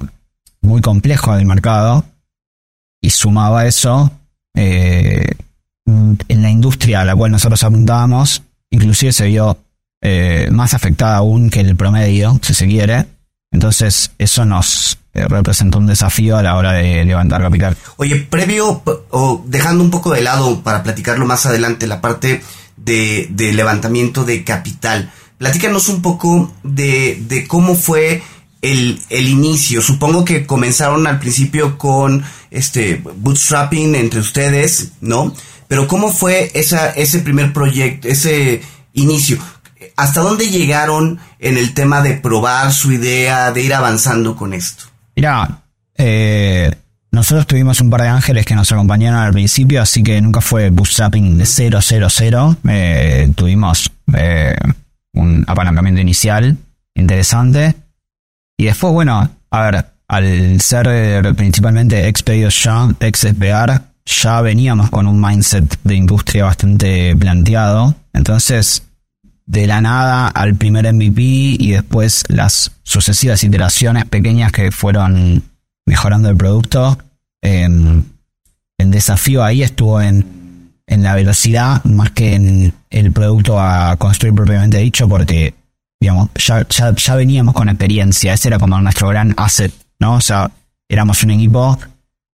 muy 0.62 0.81
complejo 0.81 1.36
del 1.36 1.45
mercado 1.45 2.05
y 3.01 3.10
sumaba 3.10 3.65
eso 3.65 4.12
eh, 4.55 5.25
en 5.86 6.41
la 6.41 6.50
industria 6.50 7.01
a 7.01 7.05
la 7.05 7.15
cual 7.15 7.31
nosotros 7.31 7.63
apuntábamos, 7.63 8.41
inclusive 8.69 9.12
se 9.12 9.25
vio 9.25 9.57
eh, 10.01 10.50
más 10.51 10.74
afectada 10.74 11.17
aún 11.17 11.50
que 11.50 11.60
el 11.60 11.75
promedio, 11.75 12.39
si 12.41 12.53
se 12.53 12.67
quiere. 12.67 13.05
Entonces 13.51 14.12
eso 14.17 14.45
nos 14.45 14.98
eh, 15.13 15.27
representó 15.27 15.77
un 15.77 15.88
desafío 15.88 16.38
a 16.38 16.43
la 16.43 16.55
hora 16.55 16.74
de 16.74 17.03
levantar 17.05 17.41
capital. 17.41 17.77
Oye, 17.98 18.15
previo 18.15 18.81
o 19.12 19.43
dejando 19.48 19.83
un 19.83 19.91
poco 19.91 20.13
de 20.13 20.22
lado 20.22 20.62
para 20.62 20.83
platicarlo 20.83 21.25
más 21.25 21.45
adelante, 21.45 21.88
la 21.88 22.01
parte 22.01 22.41
de, 22.77 23.29
levantamiento 23.53 24.24
de 24.24 24.43
capital, 24.43 25.12
platícanos 25.38 25.89
un 25.89 26.01
poco 26.01 26.51
de, 26.63 27.22
de 27.27 27.48
cómo 27.48 27.75
fue 27.75 28.24
el, 28.63 29.00
el, 29.10 29.27
inicio. 29.27 29.82
Supongo 29.82 30.25
que 30.25 30.48
comenzaron 30.48 31.05
al 31.05 31.20
principio 31.20 31.77
con 31.77 32.24
este 32.50 33.03
bootstrapping 33.17 33.93
entre 33.96 34.22
ustedes, 34.22 34.93
¿no? 35.01 35.34
Pero 35.67 35.88
¿cómo 35.88 36.12
fue 36.12 36.50
esa, 36.53 36.89
ese 36.91 37.20
primer 37.20 37.53
proyecto, 37.53 38.08
ese 38.08 38.62
inicio? 38.93 39.38
¿Hasta 39.98 40.22
dónde 40.22 40.48
llegaron 40.48 41.20
en 41.39 41.58
el 41.58 41.74
tema 41.74 42.01
de 42.01 42.15
probar 42.15 42.72
su 42.72 42.91
idea, 42.91 43.51
de 43.51 43.62
ir 43.62 43.74
avanzando 43.74 44.36
con 44.36 44.53
esto? 44.53 44.86
Mira, 45.15 45.63
eh, 45.98 46.72
nosotros 47.12 47.46
tuvimos 47.46 47.82
un 47.82 47.89
par 47.89 48.01
de 48.01 48.08
ángeles 48.08 48.46
que 48.46 48.55
nos 48.55 48.72
acompañaron 48.72 49.20
al 49.20 49.34
principio, 49.34 49.82
así 49.82 50.01
que 50.01 50.22
nunca 50.22 50.41
fue 50.41 50.70
bootstrapping 50.70 51.38
de 51.38 51.46
000. 51.46 51.79
Eh, 52.70 53.32
tuvimos 53.36 53.91
eh, 54.15 54.55
un 55.13 55.43
apalancamiento 55.48 56.00
inicial 56.00 56.58
interesante. 56.96 57.75
Y 58.57 58.65
después, 58.65 58.93
bueno, 58.93 59.29
a 59.50 59.62
ver, 59.62 59.86
al 60.07 60.62
ser 60.62 61.36
principalmente 61.36 62.07
ex 62.07 62.24
ya, 62.63 62.89
ex 63.00 63.27
ya 64.05 64.41
veníamos 64.41 64.89
con 64.89 65.07
un 65.07 65.19
mindset 65.19 65.79
de 65.83 65.95
industria 65.95 66.45
bastante 66.45 67.15
planteado. 67.15 67.95
Entonces, 68.13 68.83
de 69.45 69.67
la 69.67 69.81
nada 69.81 70.27
al 70.27 70.55
primer 70.55 70.91
MVP 70.91 71.22
y 71.60 71.72
después 71.72 72.24
las 72.29 72.72
sucesivas 72.83 73.43
iteraciones 73.43 74.05
pequeñas 74.05 74.51
que 74.51 74.72
fueron 74.72 75.43
mejorando 75.86 76.29
el 76.29 76.38
producto. 76.38 76.98
el 77.41 78.03
desafío 78.77 79.43
ahí 79.43 79.63
estuvo 79.63 80.01
en, 80.01 80.74
en 80.88 81.03
la 81.03 81.15
velocidad 81.15 81.83
más 81.85 82.11
que 82.11 82.35
en 82.35 82.74
el 82.89 83.11
producto 83.11 83.59
a 83.59 83.96
construir 83.98 84.35
propiamente 84.35 84.77
dicho, 84.77 85.07
porque 85.07 85.53
digamos, 86.03 86.31
ya, 86.35 86.68
ya, 86.68 87.16
veníamos 87.16 87.53
con 87.55 87.70
experiencia, 87.70 88.33
ese 88.33 88.50
era 88.50 88.59
como 88.59 88.77
nuestro 88.81 89.07
gran 89.07 89.33
asset, 89.37 89.74
¿no? 90.00 90.16
O 90.16 90.22
sea, 90.22 90.51
éramos 90.89 91.24
un 91.24 91.31
equipo 91.31 91.79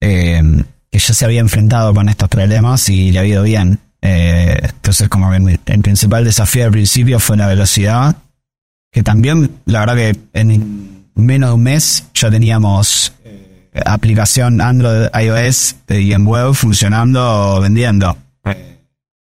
eh, 0.02 0.42
que 0.90 0.98
ya 0.98 1.14
se 1.14 1.24
había 1.24 1.40
enfrentado 1.40 1.94
con 1.94 2.10
estos 2.10 2.28
problemas 2.28 2.86
y 2.90 3.10
le 3.10 3.20
ha 3.20 3.24
ido 3.24 3.42
bien. 3.42 3.78
Eh, 4.02 4.58
entonces, 4.62 5.08
como 5.08 5.30
que 5.30 5.58
el 5.64 5.80
principal 5.80 6.26
desafío 6.26 6.66
al 6.66 6.72
principio 6.72 7.18
fue 7.18 7.38
la 7.38 7.46
velocidad, 7.46 8.14
que 8.92 9.02
también, 9.02 9.50
la 9.64 9.80
verdad 9.80 9.96
que 9.96 10.16
en 10.34 11.06
menos 11.14 11.48
de 11.48 11.54
un 11.54 11.62
mes 11.62 12.04
ya 12.12 12.30
teníamos 12.30 13.14
eh, 13.24 13.80
aplicación 13.86 14.60
Android, 14.60 15.08
iOS 15.18 15.76
y 15.88 16.12
en 16.12 16.26
web 16.26 16.52
funcionando, 16.52 17.60
vendiendo. 17.62 18.14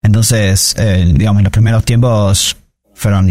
Entonces, 0.00 0.76
eh, 0.78 1.12
digamos, 1.12 1.42
los 1.42 1.50
primeros 1.50 1.84
tiempos 1.84 2.56
fueron 2.94 3.28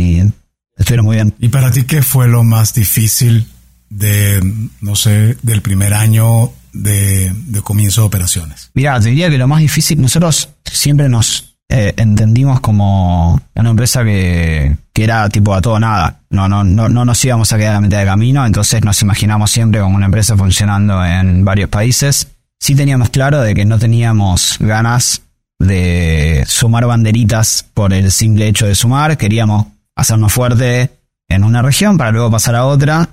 estuvieron 0.78 1.06
muy 1.06 1.16
bien. 1.16 1.34
¿Y 1.40 1.50
para 1.50 1.72
ti 1.72 1.84
qué 1.84 2.02
fue 2.02 2.28
lo 2.28 2.44
más 2.44 2.74
difícil 2.74 3.48
de, 3.90 4.42
no 4.82 4.96
sé, 4.96 5.38
del 5.42 5.62
primer 5.62 5.94
año 5.94 6.52
de, 6.74 7.34
comienzo 7.64 8.02
de 8.02 8.08
operaciones? 8.08 8.72
Mira, 8.74 9.00
te 9.00 9.10
diría 9.10 9.30
que 9.30 9.38
lo 9.38 9.48
más 9.48 9.60
difícil, 9.60 10.02
nosotros 10.02 10.50
siempre 10.64 11.10
nos 11.10 11.58
eh, 11.70 11.94
entendimos 11.98 12.60
como 12.62 13.42
una 13.56 13.70
empresa 13.70 14.04
que, 14.04 14.78
que, 14.94 15.04
era 15.04 15.28
tipo 15.30 15.54
a 15.54 15.62
todo 15.62 15.80
nada. 15.80 16.22
No, 16.30 16.48
no, 16.48 16.64
no, 16.64 16.88
no 16.90 17.06
nos 17.06 17.24
íbamos 17.26 17.52
a 17.52 17.58
quedar 17.58 17.76
a 17.76 17.82
mitad 17.82 18.00
de 18.00 18.06
camino, 18.06 18.46
entonces 18.46 18.84
nos 18.84 19.02
imaginamos 19.02 19.52
siempre 19.52 19.82
como 19.82 19.96
una 19.96 20.06
empresa 20.06 20.38
funcionando 20.38 21.04
en 21.04 21.44
varios 21.44 21.70
países. 21.70 22.28
Sí 22.60 22.76
teníamos 22.76 23.10
claro 23.10 23.42
de 23.42 23.54
que 23.54 23.66
no 23.66 23.78
teníamos 23.78 24.58
ganas 24.60 25.22
de 25.60 26.44
sumar 26.48 26.86
banderitas 26.86 27.66
por 27.74 27.94
el 27.94 28.12
simple 28.12 28.48
hecho 28.48 28.68
de 28.68 28.76
sumar, 28.76 29.18
queríamos 29.18 29.68
hacernos 29.98 30.32
fuerte 30.32 30.92
en 31.28 31.44
una 31.44 31.62
región 31.62 31.98
para 31.98 32.12
luego 32.12 32.32
pasar 32.32 32.56
a 32.56 32.66
otra, 32.66 33.10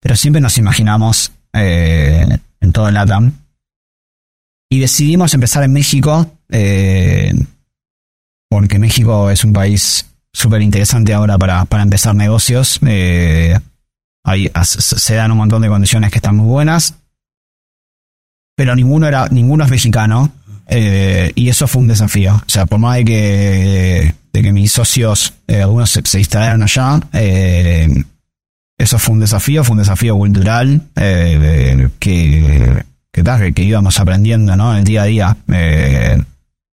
pero 0.00 0.14
siempre 0.14 0.40
nos 0.40 0.58
imaginamos 0.58 1.32
eh, 1.52 2.38
en 2.60 2.72
todo 2.72 2.88
el 2.88 2.94
LATAM. 2.94 3.32
Y 4.70 4.80
decidimos 4.80 5.34
empezar 5.34 5.64
en 5.64 5.72
México, 5.72 6.30
eh, 6.50 7.32
porque 8.48 8.78
México 8.78 9.30
es 9.30 9.42
un 9.44 9.52
país 9.52 10.06
súper 10.32 10.62
interesante 10.62 11.14
ahora 11.14 11.38
para, 11.38 11.64
para, 11.64 11.82
empezar 11.82 12.14
negocios. 12.14 12.78
Eh, 12.86 13.58
se 14.62 15.14
dan 15.14 15.32
un 15.32 15.38
montón 15.38 15.62
de 15.62 15.68
condiciones 15.68 16.10
que 16.10 16.18
están 16.18 16.36
muy 16.36 16.46
buenas, 16.46 16.94
pero 18.56 18.74
ninguno, 18.74 19.06
era, 19.06 19.28
ninguno 19.28 19.64
es 19.64 19.70
mexicano. 19.70 20.32
Eh, 20.68 21.32
y 21.34 21.48
eso 21.48 21.68
fue 21.68 21.82
un 21.82 21.88
desafío. 21.88 22.34
O 22.34 22.48
sea, 22.48 22.66
por 22.66 22.78
más 22.78 22.96
de 22.96 23.04
que, 23.04 24.14
de 24.36 24.42
que 24.42 24.52
mis 24.52 24.70
socios, 24.70 25.32
algunos 25.48 25.90
se, 25.90 26.02
se, 26.04 26.18
instalaron 26.18 26.62
allá, 26.62 27.00
eso 28.78 28.98
fue 28.98 29.14
un 29.14 29.20
desafío, 29.20 29.64
fue 29.64 29.72
un 29.72 29.78
desafío 29.78 30.16
cultural 30.16 30.82
eh, 30.96 31.88
que, 31.98 32.84
que, 33.10 33.52
que, 33.54 33.62
íbamos 33.62 33.98
aprendiendo 33.98 34.54
¿no? 34.56 34.76
el 34.76 34.84
día 34.84 35.02
a 35.02 35.06
día. 35.06 35.36
Eh, 35.50 36.22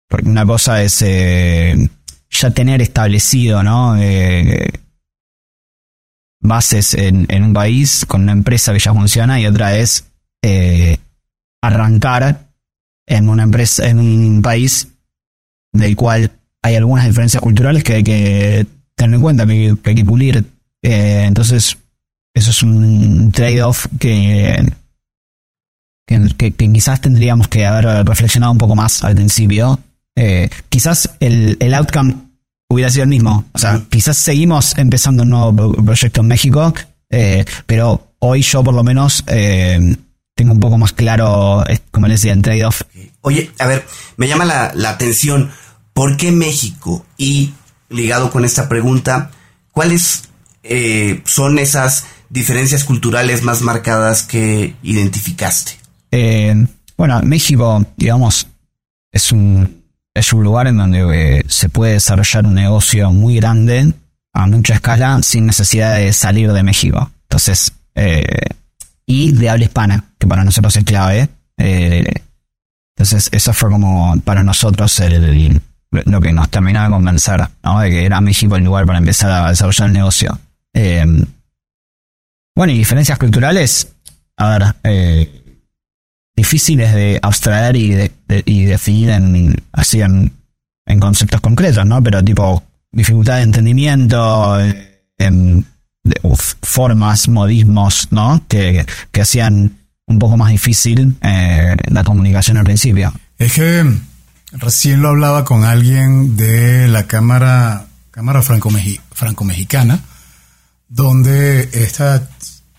porque 0.09 0.27
una 0.27 0.45
cosa 0.45 0.81
es 0.81 1.01
eh, 1.03 1.89
ya 2.31 2.51
tener 2.51 2.81
establecido 2.81 3.61
¿no? 3.61 3.95
bases 6.41 6.95
en, 6.95 7.27
en, 7.29 7.43
un 7.43 7.53
país 7.53 8.05
con 8.07 8.23
una 8.23 8.31
empresa 8.31 8.73
que 8.73 8.79
ya 8.79 8.93
funciona 8.93 9.39
y 9.39 9.45
otra 9.45 9.77
es 9.77 10.05
arrancar 11.61 12.47
en 13.05 13.29
una 13.29 13.43
empresa, 13.43 13.87
en 13.87 13.99
un 13.99 14.41
país 14.41 14.87
del 15.71 15.95
cual 15.95 16.31
hay 16.61 16.75
algunas 16.75 17.05
diferencias 17.05 17.41
culturales 17.41 17.83
que 17.83 17.93
hay 17.95 18.03
que 18.03 18.65
tener 18.95 19.15
en 19.15 19.21
cuenta, 19.21 19.45
que, 19.45 19.75
que 19.81 19.89
hay 19.89 19.95
que 19.95 20.05
pulir. 20.05 20.45
entonces, 20.81 21.77
eso 22.33 22.49
es 22.51 22.63
un 22.63 23.31
trade-off 23.31 23.87
que, 23.99 24.71
que, 26.05 26.51
quizás 26.53 27.01
tendríamos 27.01 27.47
que 27.47 27.65
haber 27.65 28.05
reflexionado 28.05 28.51
un 28.51 28.57
poco 28.57 28.75
más 28.75 29.03
al 29.03 29.15
principio. 29.15 29.79
Eh, 30.15 30.49
quizás 30.69 31.09
el, 31.19 31.57
el 31.59 31.73
outcome 31.73 32.15
hubiera 32.69 32.89
sido 32.89 33.03
el 33.03 33.09
mismo. 33.09 33.45
O 33.53 33.59
sea, 33.59 33.81
quizás 33.89 34.17
seguimos 34.17 34.77
empezando 34.77 35.23
un 35.23 35.29
nuevo 35.29 35.73
proyecto 35.83 36.21
en 36.21 36.27
México, 36.27 36.73
eh, 37.09 37.45
pero 37.65 38.13
hoy 38.19 38.41
yo 38.41 38.63
por 38.63 38.73
lo 38.73 38.83
menos 38.83 39.23
eh, 39.27 39.95
tengo 40.35 40.53
un 40.53 40.59
poco 40.59 40.77
más 40.77 40.93
claro, 40.93 41.63
como 41.91 42.07
les 42.07 42.21
decía, 42.21 42.33
el 42.33 42.41
trade-off. 42.41 42.81
Oye, 43.21 43.51
a 43.59 43.67
ver, 43.67 43.85
me 44.17 44.27
llama 44.27 44.45
la, 44.45 44.71
la 44.73 44.91
atención, 44.91 45.51
¿por 45.93 46.17
qué 46.17 46.31
México? 46.31 47.05
Y 47.17 47.53
ligado 47.89 48.31
con 48.31 48.45
esta 48.45 48.69
pregunta, 48.69 49.31
¿cuáles 49.71 50.23
son 51.25 51.59
esas 51.59 52.05
diferencias 52.29 52.83
culturales 52.83 53.43
más 53.43 53.61
marcadas 53.61 54.23
que 54.23 54.75
identificaste? 54.83 55.73
Eh, 56.11 56.65
bueno, 56.97 57.19
México, 57.23 57.85
digamos, 57.97 58.47
es 59.11 59.31
un, 59.31 59.83
es 60.13 60.33
un 60.33 60.43
lugar 60.43 60.67
en 60.67 60.77
donde 60.77 61.39
eh, 61.39 61.45
se 61.47 61.69
puede 61.69 61.93
desarrollar 61.93 62.45
un 62.45 62.53
negocio 62.53 63.11
muy 63.11 63.35
grande 63.35 63.93
a 64.33 64.47
mucha 64.47 64.75
escala 64.75 65.21
sin 65.23 65.45
necesidad 65.45 65.97
de 65.97 66.13
salir 66.13 66.51
de 66.51 66.63
México. 66.63 67.11
Entonces, 67.23 67.73
eh, 67.95 68.23
y 69.05 69.31
de 69.31 69.49
habla 69.49 69.65
hispana. 69.65 70.05
que 70.17 70.27
para 70.27 70.43
nosotros 70.43 70.75
es 70.75 70.83
clave. 70.83 71.29
Eh, 71.57 72.05
entonces, 72.95 73.29
eso 73.31 73.53
fue 73.53 73.69
como 73.69 74.19
para 74.21 74.43
nosotros 74.43 74.99
el, 74.99 75.61
lo 75.91 76.21
que 76.21 76.31
nos 76.31 76.49
terminaba 76.49 76.87
de 76.87 76.93
convencer, 76.93 77.47
¿no? 77.63 77.79
De 77.79 77.89
que 77.89 78.05
era 78.05 78.21
México 78.21 78.55
el 78.55 78.63
lugar 78.63 78.85
para 78.85 78.99
empezar 78.99 79.31
a 79.31 79.49
desarrollar 79.49 79.87
el 79.87 79.93
negocio. 79.93 80.39
Eh, 80.73 81.05
bueno, 82.55 82.73
y 82.73 82.77
diferencias 82.77 83.17
culturales, 83.17 83.93
a 84.37 84.49
ver, 84.49 84.75
eh, 84.83 85.41
difíciles 86.35 86.93
de 86.93 87.19
abstraer 87.21 87.75
y, 87.75 87.89
de, 87.89 88.11
y 88.45 88.63
definir 88.63 89.09
en, 89.09 89.55
así 89.71 90.01
en, 90.01 90.33
conceptos 90.99 91.39
concretos, 91.41 91.85
¿no? 91.85 92.03
Pero 92.03 92.23
tipo 92.23 92.63
dificultad 92.91 93.37
de 93.37 93.43
entendimiento, 93.43 94.59
eh, 94.59 95.03
en, 95.17 95.65
formas, 96.61 97.27
modismos, 97.27 98.07
¿no? 98.11 98.43
Que, 98.47 98.85
que 99.11 99.21
hacían 99.21 99.77
un 100.07 100.19
poco 100.19 100.37
más 100.37 100.51
difícil 100.51 101.15
eh, 101.21 101.75
la 101.89 102.03
comunicación 102.03 102.57
al 102.57 102.63
principio. 102.63 103.13
Es 103.37 103.53
que 103.53 103.85
recién 104.51 105.01
lo 105.01 105.09
hablaba 105.09 105.45
con 105.45 105.63
alguien 105.63 106.35
de 106.35 106.87
la 106.87 107.07
Cámara, 107.07 107.87
Cámara 108.11 108.41
Franco-Mexicana, 108.41 110.01
donde 110.89 111.69
esta 111.73 112.27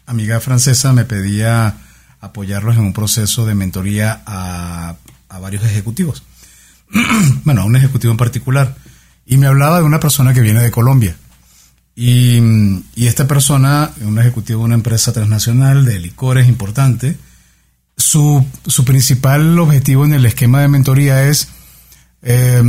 amiga 0.06 0.40
francesa 0.40 0.92
me 0.92 1.04
pedía 1.04 1.78
apoyarlos 2.20 2.76
en 2.76 2.82
un 2.82 2.92
proceso 2.92 3.46
de 3.46 3.54
mentoría 3.54 4.22
a, 4.26 4.96
varios 5.40 5.64
ejecutivos. 5.64 6.22
bueno, 7.44 7.62
a 7.62 7.64
un 7.64 7.74
ejecutivo 7.76 8.12
en 8.12 8.18
particular. 8.18 8.76
Y 9.24 9.38
me 9.38 9.46
hablaba 9.46 9.78
de 9.78 9.84
una 9.84 9.98
persona 9.98 10.34
que 10.34 10.42
viene 10.42 10.60
de 10.60 10.70
Colombia. 10.70 11.16
Y, 11.94 12.38
y, 12.94 13.06
esta 13.06 13.26
persona, 13.26 13.90
un 14.02 14.18
ejecutivo 14.18 14.60
de 14.60 14.64
una 14.66 14.74
empresa 14.74 15.12
transnacional 15.12 15.84
de 15.84 15.98
licores 15.98 16.48
importante, 16.48 17.16
su, 17.96 18.44
su 18.66 18.84
principal 18.84 19.58
objetivo 19.58 20.04
en 20.04 20.14
el 20.14 20.26
esquema 20.26 20.60
de 20.60 20.68
mentoría 20.68 21.24
es, 21.28 21.48
eh, 22.22 22.62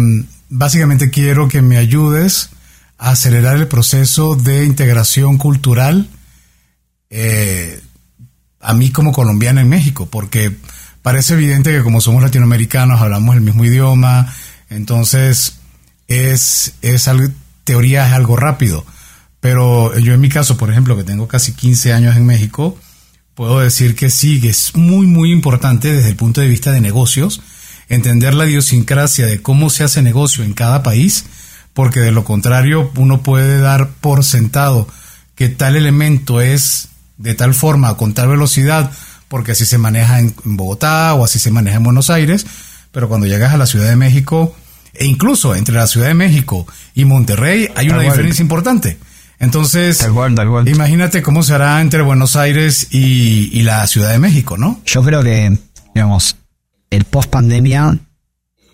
básicamente 0.49 1.09
quiero 1.09 1.47
que 1.47 1.61
me 1.61 1.77
ayudes 1.77 2.49
a 2.97 3.11
acelerar 3.11 3.57
el 3.57 3.67
proceso 3.67 4.35
de 4.35 4.65
integración 4.65 5.37
cultural 5.37 6.09
eh, 7.09 7.81
a 8.59 8.73
mí 8.73 8.91
como 8.91 9.11
colombiana 9.11 9.61
en 9.61 9.69
México, 9.69 10.07
porque 10.09 10.55
parece 11.01 11.33
evidente 11.33 11.71
que 11.71 11.83
como 11.83 12.01
somos 12.01 12.23
latinoamericanos 12.23 13.01
hablamos 13.01 13.35
el 13.35 13.41
mismo 13.41 13.65
idioma, 13.65 14.33
entonces 14.69 15.55
es, 16.07 16.73
es 16.81 17.07
algo, 17.07 17.27
teoría 17.63 18.07
es 18.07 18.13
algo 18.13 18.35
rápido. 18.35 18.85
Pero 19.39 19.97
yo 19.99 20.13
en 20.13 20.21
mi 20.21 20.29
caso, 20.29 20.55
por 20.55 20.71
ejemplo, 20.71 20.95
que 20.95 21.03
tengo 21.03 21.27
casi 21.27 21.51
15 21.51 21.91
años 21.91 22.15
en 22.15 22.25
México, 22.25 22.77
puedo 23.35 23.59
decir 23.59 23.95
que 23.95 24.09
sí, 24.09 24.39
que 24.39 24.49
es 24.49 24.75
muy, 24.75 25.05
muy 25.05 25.31
importante 25.31 25.91
desde 25.91 26.09
el 26.09 26.15
punto 26.15 26.39
de 26.39 26.47
vista 26.47 26.71
de 26.71 26.79
negocios, 26.79 27.41
entender 27.89 28.34
la 28.34 28.46
idiosincrasia 28.46 29.26
de 29.26 29.41
cómo 29.41 29.69
se 29.69 29.84
hace 29.84 30.02
negocio 30.02 30.43
en 30.43 30.54
cada 30.54 30.84
país, 30.84 31.26
porque 31.74 32.00
de 32.00 32.12
lo 32.12 32.24
contrario 32.24 32.91
uno 32.96 33.22
puede 33.22 33.60
dar 33.60 33.89
por 34.02 34.24
sentado 34.24 34.88
que 35.36 35.50
tal 35.50 35.76
elemento 35.76 36.41
es 36.41 36.89
de 37.17 37.36
tal 37.36 37.54
forma, 37.54 37.96
con 37.96 38.13
tal 38.13 38.28
velocidad, 38.30 38.91
porque 39.28 39.54
así 39.54 39.65
se 39.65 39.78
maneja 39.78 40.19
en, 40.19 40.34
Bogotá 40.43 41.13
o 41.13 41.24
así 41.24 41.39
se 41.39 41.52
maneja 41.52 41.78
en 41.78 41.84
Buenos 41.84 42.10
Aires, 42.10 42.46
pero 42.91 43.08
cuando 43.08 43.28
llegas 43.28 43.54
a 43.54 43.58
la 43.58 43.65
Ciudad 43.65 43.88
de 43.88 43.96
México, 43.96 44.56
e 44.93 45.06
incluso 45.06 45.56
entre 45.56 45.76
la 45.76 45.88
Ciudad 45.88 46.08
de 46.08 46.13
México 46.13 46.67
y 46.93 47.06
Monterrey 47.06 47.69
hay 47.76 47.89
una 47.89 48.02
diferencia 48.02 48.43
importante. 48.43 49.00
Entonces, 49.39 50.08
imagínate 50.65 51.22
cómo 51.22 51.43
será 51.43 51.82
entre 51.82 52.02
Buenos 52.02 52.36
Aires 52.36 52.88
y, 52.91 53.62
la 53.63 53.86
Ciudad 53.88 54.12
de 54.12 54.19
México, 54.19 54.58
¿no? 54.58 54.80
Yo 54.86 55.04
creo 55.04 55.24
que, 55.24 55.58
digamos, 55.96 56.38
el 56.95 57.06
post 57.06 57.29
pandemia 57.29 57.97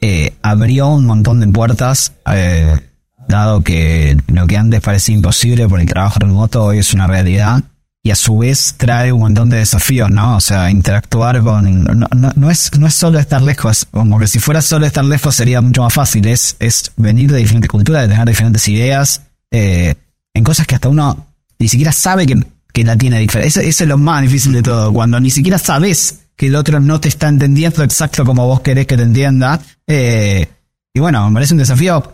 eh, 0.01 0.33
abrió 0.41 0.89
un 0.89 1.05
montón 1.05 1.39
de 1.39 1.47
puertas, 1.47 2.13
eh, 2.31 2.79
dado 3.27 3.61
que 3.61 4.17
lo 4.27 4.47
que 4.47 4.57
antes 4.57 4.81
parecía 4.81 5.15
imposible 5.15 5.67
por 5.67 5.79
el 5.79 5.87
trabajo 5.87 6.19
remoto 6.19 6.63
hoy 6.63 6.79
es 6.79 6.93
una 6.93 7.07
realidad 7.07 7.63
y 8.01 8.11
a 8.11 8.15
su 8.15 8.37
vez 8.37 8.75
trae 8.77 9.11
un 9.11 9.19
montón 9.19 9.49
de 9.49 9.57
desafíos, 9.57 10.09
¿no? 10.09 10.37
O 10.37 10.39
sea, 10.39 10.71
interactuar 10.71 11.41
con... 11.41 11.83
No, 11.83 12.07
no, 12.35 12.49
es, 12.49 12.71
no 12.79 12.87
es 12.87 12.93
solo 12.93 13.19
estar 13.19 13.41
lejos, 13.41 13.87
como 13.91 14.17
que 14.19 14.27
si 14.27 14.39
fuera 14.39 14.61
solo 14.61 14.85
estar 14.85 15.03
lejos 15.03 15.35
sería 15.35 15.59
mucho 15.59 15.83
más 15.83 15.93
fácil, 15.93 16.25
es, 16.27 16.55
es 16.59 16.91
venir 16.95 17.31
de 17.31 17.39
diferentes 17.39 17.69
culturas, 17.69 18.03
de 18.03 18.07
tener 18.09 18.27
diferentes 18.27 18.67
ideas, 18.69 19.23
eh, 19.51 19.95
en 20.33 20.43
cosas 20.43 20.65
que 20.65 20.75
hasta 20.75 20.87
uno 20.87 21.27
ni 21.59 21.67
siquiera 21.67 21.91
sabe 21.91 22.25
que, 22.25 22.41
que 22.71 22.83
la 22.85 22.95
tiene 22.95 23.19
diferente. 23.19 23.49
Eso, 23.49 23.59
es 23.59 23.81
lo 23.81 23.97
más 23.97 24.21
difícil 24.21 24.53
de 24.53 24.63
todo, 24.63 24.93
cuando 24.93 25.19
ni 25.19 25.29
siquiera 25.29 25.57
sabes 25.57 26.28
que 26.39 26.47
el 26.47 26.55
otro 26.55 26.79
no 26.79 27.01
te 27.01 27.09
está 27.09 27.27
entendiendo 27.27 27.83
exacto 27.83 28.23
como 28.23 28.47
vos 28.47 28.61
querés 28.61 28.87
que 28.87 28.95
te 28.95 29.03
entienda. 29.03 29.59
Eh, 29.85 30.47
y 30.93 30.99
bueno, 31.01 31.27
me 31.27 31.33
parece 31.33 31.53
un 31.53 31.57
desafío 31.57 32.13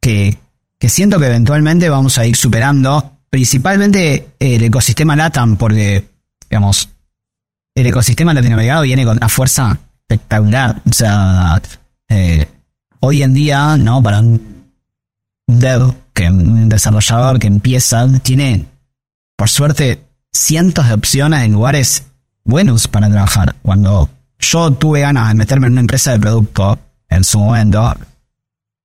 que, 0.00 0.38
que 0.78 0.88
siento 0.88 1.18
que 1.18 1.26
eventualmente 1.26 1.90
vamos 1.90 2.16
a 2.16 2.24
ir 2.24 2.34
superando 2.34 3.18
principalmente 3.28 4.30
el 4.38 4.64
ecosistema 4.64 5.14
LATAM, 5.14 5.58
porque, 5.58 6.08
digamos, 6.48 6.88
el 7.74 7.86
ecosistema 7.88 8.32
latinoamericano 8.32 8.80
viene 8.80 9.04
con 9.04 9.18
una 9.18 9.28
fuerza 9.28 9.78
espectacular. 10.08 10.80
O 10.88 10.92
sea, 10.94 11.60
eh, 12.08 12.48
hoy 13.00 13.22
en 13.22 13.34
día, 13.34 13.76
¿no? 13.76 14.02
Para 14.02 14.20
un 14.20 14.70
dev, 15.46 15.92
que 16.14 16.30
un 16.30 16.70
desarrollador 16.70 17.38
que 17.38 17.48
empieza, 17.48 18.08
tiene, 18.22 18.64
por 19.36 19.50
suerte, 19.50 20.02
cientos 20.32 20.88
de 20.88 20.94
opciones 20.94 21.44
en 21.44 21.52
lugares 21.52 22.04
buenos 22.48 22.88
para 22.88 23.08
trabajar. 23.08 23.54
Cuando 23.62 24.08
yo 24.40 24.72
tuve 24.72 25.00
ganas 25.02 25.28
de 25.28 25.34
meterme 25.34 25.66
en 25.66 25.74
una 25.74 25.82
empresa 25.82 26.12
de 26.12 26.18
producto 26.18 26.78
en 27.08 27.22
su 27.22 27.38
momento, 27.38 27.94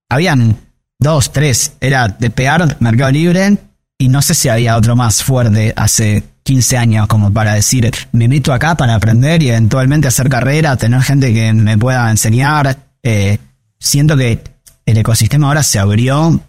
habían 0.09 0.57
dos, 0.99 1.31
tres, 1.31 1.73
era 1.79 2.09
de 2.09 2.29
pegar 2.29 2.77
Mercado 2.81 3.11
Libre 3.11 3.57
y 3.97 4.09
no 4.09 4.21
sé 4.21 4.35
si 4.35 4.49
había 4.49 4.75
otro 4.75 4.95
más 4.95 5.23
fuerte 5.23 5.73
hace 5.75 6.23
15 6.43 6.77
años 6.77 7.07
como 7.07 7.31
para 7.31 7.53
decir, 7.53 7.89
me 8.11 8.27
meto 8.27 8.51
acá 8.51 8.75
para 8.75 8.95
aprender 8.95 9.41
y 9.41 9.49
eventualmente 9.49 10.09
hacer 10.09 10.27
carrera, 10.27 10.75
tener 10.75 11.01
gente 11.01 11.33
que 11.33 11.53
me 11.53 11.77
pueda 11.77 12.11
enseñar. 12.11 12.77
Eh, 13.01 13.37
siento 13.79 14.17
que 14.17 14.43
el 14.85 14.97
ecosistema 14.97 15.47
ahora 15.47 15.63
se 15.63 15.79
abrió 15.79 16.41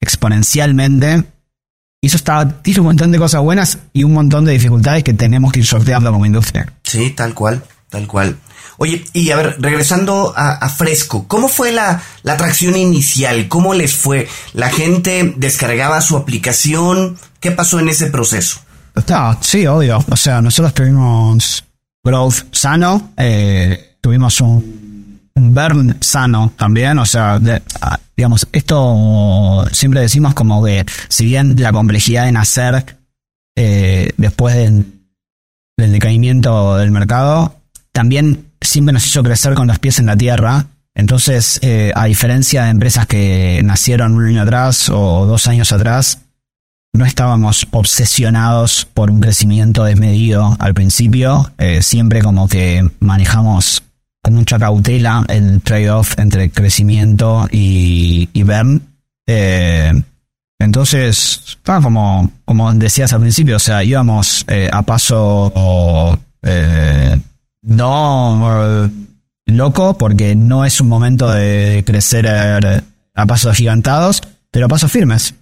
exponencialmente 0.00 1.24
y 2.06 2.08
eso 2.08 2.18
está, 2.18 2.48
tiene 2.62 2.78
un 2.78 2.86
montón 2.86 3.10
de 3.10 3.18
cosas 3.18 3.40
buenas 3.40 3.78
y 3.92 4.04
un 4.04 4.12
montón 4.12 4.44
de 4.44 4.52
dificultades 4.52 5.02
que 5.02 5.12
tenemos 5.12 5.50
que 5.50 5.58
ir 5.58 5.66
sorteando 5.66 6.12
como 6.12 6.24
industria. 6.24 6.72
Sí, 6.84 7.10
tal 7.10 7.34
cual, 7.34 7.64
tal 7.90 8.06
cual. 8.06 8.36
Oye, 8.76 9.04
y 9.12 9.32
a 9.32 9.36
ver, 9.36 9.56
regresando 9.58 10.32
a, 10.36 10.68
Fresco, 10.68 11.26
¿cómo 11.26 11.48
fue 11.48 11.72
la, 11.72 12.00
la 12.22 12.34
atracción 12.34 12.76
inicial? 12.76 13.48
¿Cómo 13.48 13.74
les 13.74 13.92
fue? 13.92 14.28
¿La 14.52 14.70
gente 14.70 15.34
descargaba 15.36 16.00
su 16.00 16.16
aplicación? 16.16 17.18
¿Qué 17.40 17.50
pasó 17.50 17.80
en 17.80 17.88
ese 17.88 18.06
proceso? 18.06 18.60
sí, 19.40 19.66
obvio. 19.66 19.98
O 20.08 20.16
sea, 20.16 20.40
nosotros 20.40 20.74
tuvimos 20.74 21.64
growth 22.04 22.44
sano, 22.52 23.14
eh, 23.16 23.96
tuvimos 24.00 24.40
un, 24.40 24.85
burn 25.36 25.96
sano 26.00 26.52
también. 26.56 26.98
O 26.98 27.06
sea, 27.06 27.40
ah, 27.80 28.00
digamos, 28.16 28.48
esto 28.52 29.66
siempre 29.72 30.00
decimos 30.00 30.34
como 30.34 30.64
que 30.64 30.84
si 31.08 31.24
bien 31.24 31.60
la 31.60 31.72
complejidad 31.72 32.24
de 32.24 32.32
nacer 32.32 32.96
eh, 33.56 34.12
después 34.16 34.54
del, 34.54 34.86
del 35.76 35.92
decaimiento 35.92 36.76
del 36.76 36.90
mercado, 36.90 37.60
también 37.92 38.46
siempre 38.60 38.92
nos 38.92 39.06
hizo 39.06 39.22
crecer 39.22 39.54
con 39.54 39.66
los 39.68 39.78
pies 39.78 39.98
en 39.98 40.06
la 40.06 40.16
tierra. 40.16 40.66
Entonces, 40.94 41.58
eh, 41.62 41.92
a 41.94 42.06
diferencia 42.06 42.64
de 42.64 42.70
empresas 42.70 43.06
que 43.06 43.60
nacieron 43.62 44.14
un 44.14 44.26
año 44.26 44.42
atrás 44.42 44.88
o 44.88 45.26
dos 45.26 45.46
años 45.46 45.72
atrás, 45.72 46.20
no 46.94 47.04
estábamos 47.04 47.66
obsesionados 47.70 48.86
por 48.86 49.10
un 49.10 49.20
crecimiento 49.20 49.84
desmedido 49.84 50.56
al 50.58 50.72
principio. 50.72 51.52
Eh, 51.58 51.82
siempre 51.82 52.22
como 52.22 52.48
que 52.48 52.88
manejamos 52.98 53.82
con 54.26 54.34
mucha 54.34 54.58
cautela 54.58 55.24
el 55.28 55.62
trade-off 55.62 56.18
entre 56.18 56.50
crecimiento 56.50 57.46
y, 57.48 58.28
y 58.32 58.42
burn. 58.42 58.82
Eh, 59.24 59.92
entonces, 60.58 61.58
como, 61.64 62.32
como 62.44 62.74
decías 62.74 63.12
al 63.12 63.20
principio, 63.20 63.54
o 63.54 63.60
sea, 63.60 63.84
íbamos 63.84 64.44
a 64.72 64.82
paso 64.82 66.18
no 67.62 68.90
loco, 69.46 69.96
porque 69.96 70.34
no 70.34 70.64
es 70.64 70.80
un 70.80 70.88
momento 70.88 71.30
de 71.30 71.84
crecer 71.86 72.26
a 72.26 73.26
pasos 73.26 73.56
gigantados, 73.56 74.22
pero 74.50 74.66
a 74.66 74.68
pasos 74.68 74.90
firmes. 74.90 75.34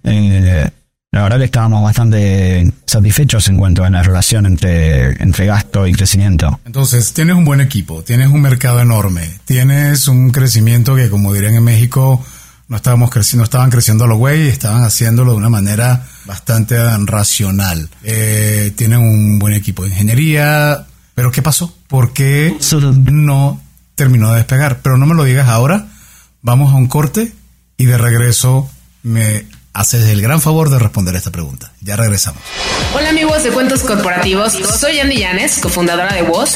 La 1.15 1.23
verdad 1.23 1.37
que 1.37 1.45
estábamos 1.45 1.81
bastante 1.81 2.73
satisfechos 2.85 3.47
en 3.47 3.55
cuanto 3.55 3.85
a 3.85 3.89
la 3.89 4.03
relación 4.03 4.45
entre, 4.45 5.11
entre 5.23 5.45
gasto 5.45 5.87
y 5.87 5.93
crecimiento. 5.93 6.59
Entonces, 6.65 7.13
tienes 7.13 7.37
un 7.37 7.45
buen 7.45 7.61
equipo, 7.61 8.03
tienes 8.03 8.27
un 8.27 8.41
mercado 8.41 8.81
enorme, 8.81 9.31
tienes 9.45 10.09
un 10.09 10.31
crecimiento 10.31 10.93
que, 10.93 11.09
como 11.09 11.31
dirían 11.31 11.55
en 11.55 11.63
México, 11.63 12.21
no 12.67 12.75
estábamos 12.75 13.11
creciendo, 13.11 13.45
estaban 13.45 13.69
creciendo 13.69 14.07
los 14.07 14.17
güeyes, 14.17 14.51
estaban 14.51 14.83
haciéndolo 14.83 15.31
de 15.31 15.37
una 15.37 15.47
manera 15.47 16.05
bastante 16.25 16.75
racional. 17.05 17.87
Eh, 18.03 18.73
tienen 18.75 18.99
un 18.99 19.39
buen 19.39 19.53
equipo 19.53 19.83
de 19.83 19.91
ingeniería, 19.91 20.85
Pero 21.13 21.31
¿qué 21.31 21.41
pasó? 21.41 21.73
¿Por 21.87 22.11
qué 22.11 22.57
no 23.09 23.61
terminó 23.95 24.31
de 24.31 24.39
despegar? 24.39 24.81
Pero 24.81 24.97
no 24.97 25.05
me 25.05 25.15
lo 25.15 25.23
digas 25.23 25.47
ahora. 25.47 25.87
Vamos 26.41 26.73
a 26.73 26.75
un 26.75 26.87
corte 26.87 27.31
y 27.77 27.85
de 27.85 27.97
regreso 27.97 28.69
me 29.01 29.45
haces 29.75 30.05
el 30.05 30.21
gran 30.21 30.41
favor 30.41 30.69
de 30.69 30.79
responder 30.79 31.15
esta 31.15 31.31
pregunta. 31.31 31.73
Ya 31.81 31.97
regresamos. 31.97 32.41
Hola 32.95 33.09
amigos 33.09 33.43
de 33.43 33.51
Cuentos 33.51 33.81
Corporativos, 33.81 34.53
soy 34.53 34.99
Andy 34.99 35.17
Llanes, 35.17 35.59
cofundadora 35.59 36.13
de 36.13 36.23
Woz, 36.23 36.55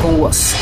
con 0.00 0.20
Woz. 0.20 0.54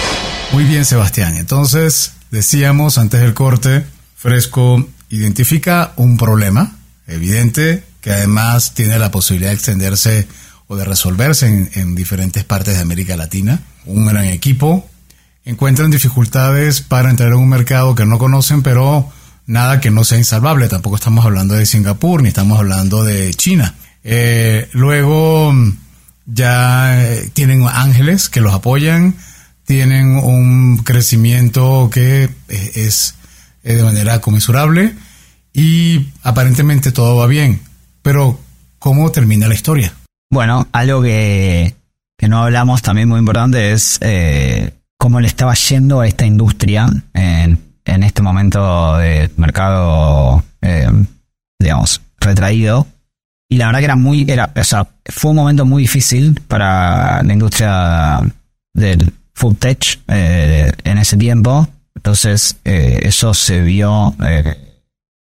Muy 0.53 0.65
bien, 0.65 0.85
Sebastián. 0.85 1.37
Entonces, 1.37 2.13
decíamos 2.31 2.99
antes 2.99 3.21
del 3.21 3.35
corte, 3.35 3.85
Fresco 4.17 4.87
identifica 5.11 5.93
un 5.97 6.17
problema 6.17 6.77
evidente 7.07 7.85
que 8.01 8.13
además 8.13 8.75
tiene 8.75 8.99
la 8.99 9.11
posibilidad 9.11 9.51
de 9.51 9.55
extenderse 9.55 10.29
o 10.67 10.77
de 10.77 10.85
resolverse 10.85 11.47
en, 11.47 11.71
en 11.75 11.95
diferentes 11.95 12.45
partes 12.45 12.75
de 12.75 12.81
América 12.81 13.17
Latina. 13.17 13.61
Un 13.87 14.07
gran 14.07 14.25
equipo. 14.25 14.89
Encuentran 15.45 15.91
dificultades 15.91 16.81
para 16.81 17.11
entrar 17.11 17.31
en 17.31 17.39
un 17.39 17.49
mercado 17.49 17.95
que 17.95 18.07
no 18.07 18.19
conocen, 18.19 18.63
pero 18.63 19.11
nada 19.47 19.81
que 19.81 19.91
no 19.91 20.05
sea 20.05 20.19
insalvable. 20.19 20.69
Tampoco 20.69 20.97
estamos 20.97 21.25
hablando 21.25 21.55
de 21.55 21.67
Singapur 21.67 22.23
ni 22.23 22.29
estamos 22.29 22.59
hablando 22.59 23.05
de 23.05 23.35
China. 23.35 23.75
Eh, 24.05 24.69
luego 24.73 25.53
ya 26.27 27.03
eh, 27.03 27.31
tienen 27.33 27.67
ángeles 27.69 28.29
que 28.29 28.41
los 28.41 28.55
apoyan, 28.55 29.17
tienen 29.65 30.17
un 30.17 30.79
crecimiento 30.79 31.89
que 31.93 32.25
eh, 32.25 32.31
es 32.75 33.15
eh, 33.63 33.75
de 33.75 33.83
manera 33.83 34.21
conmensurable 34.21 34.95
y 35.53 36.09
aparentemente 36.23 36.93
todo 36.93 37.17
va 37.17 37.27
bien. 37.27 37.61
Pero, 38.03 38.39
¿cómo 38.79 39.11
termina 39.13 39.49
la 39.49 39.55
historia? 39.55 39.95
Bueno, 40.31 40.67
algo 40.73 41.03
que, 41.03 41.75
no 42.29 42.43
hablamos 42.43 42.83
también 42.83 43.09
muy 43.09 43.19
importante 43.19 43.73
es 43.73 43.99
eh, 44.01 44.75
cómo 44.99 45.21
le 45.21 45.27
estaba 45.27 45.55
yendo 45.55 46.01
a 46.01 46.07
esta 46.07 46.27
industria 46.27 46.89
en, 47.15 47.59
en 47.85 48.03
este 48.03 48.23
momento 48.23 48.97
de 48.97 49.31
mercado, 49.37 50.45
digamos, 51.59 52.01
retraído. 52.19 52.87
Y 53.53 53.59
la 53.59 53.67
verdad 53.67 53.81
que 53.81 53.85
era 53.85 53.97
muy, 53.97 54.25
era, 54.27 54.51
o 54.57 54.65
sea, 54.65 54.89
fue 55.05 55.33
un 55.33 55.37
momento 55.37 55.67
muy 55.67 55.83
difícil 55.83 56.41
para 56.49 57.23
la 57.23 57.33
industria 57.35 58.23
del 58.73 59.13
food 59.35 59.57
tech 59.57 60.01
eh, 60.09 60.73
en 60.85 60.97
ese 60.97 61.19
tiempo. 61.19 61.69
Entonces, 61.95 62.57
eh, 62.65 63.01
eso 63.03 63.35
se 63.35 63.61
vio 63.61 64.15
eh, 64.27 64.57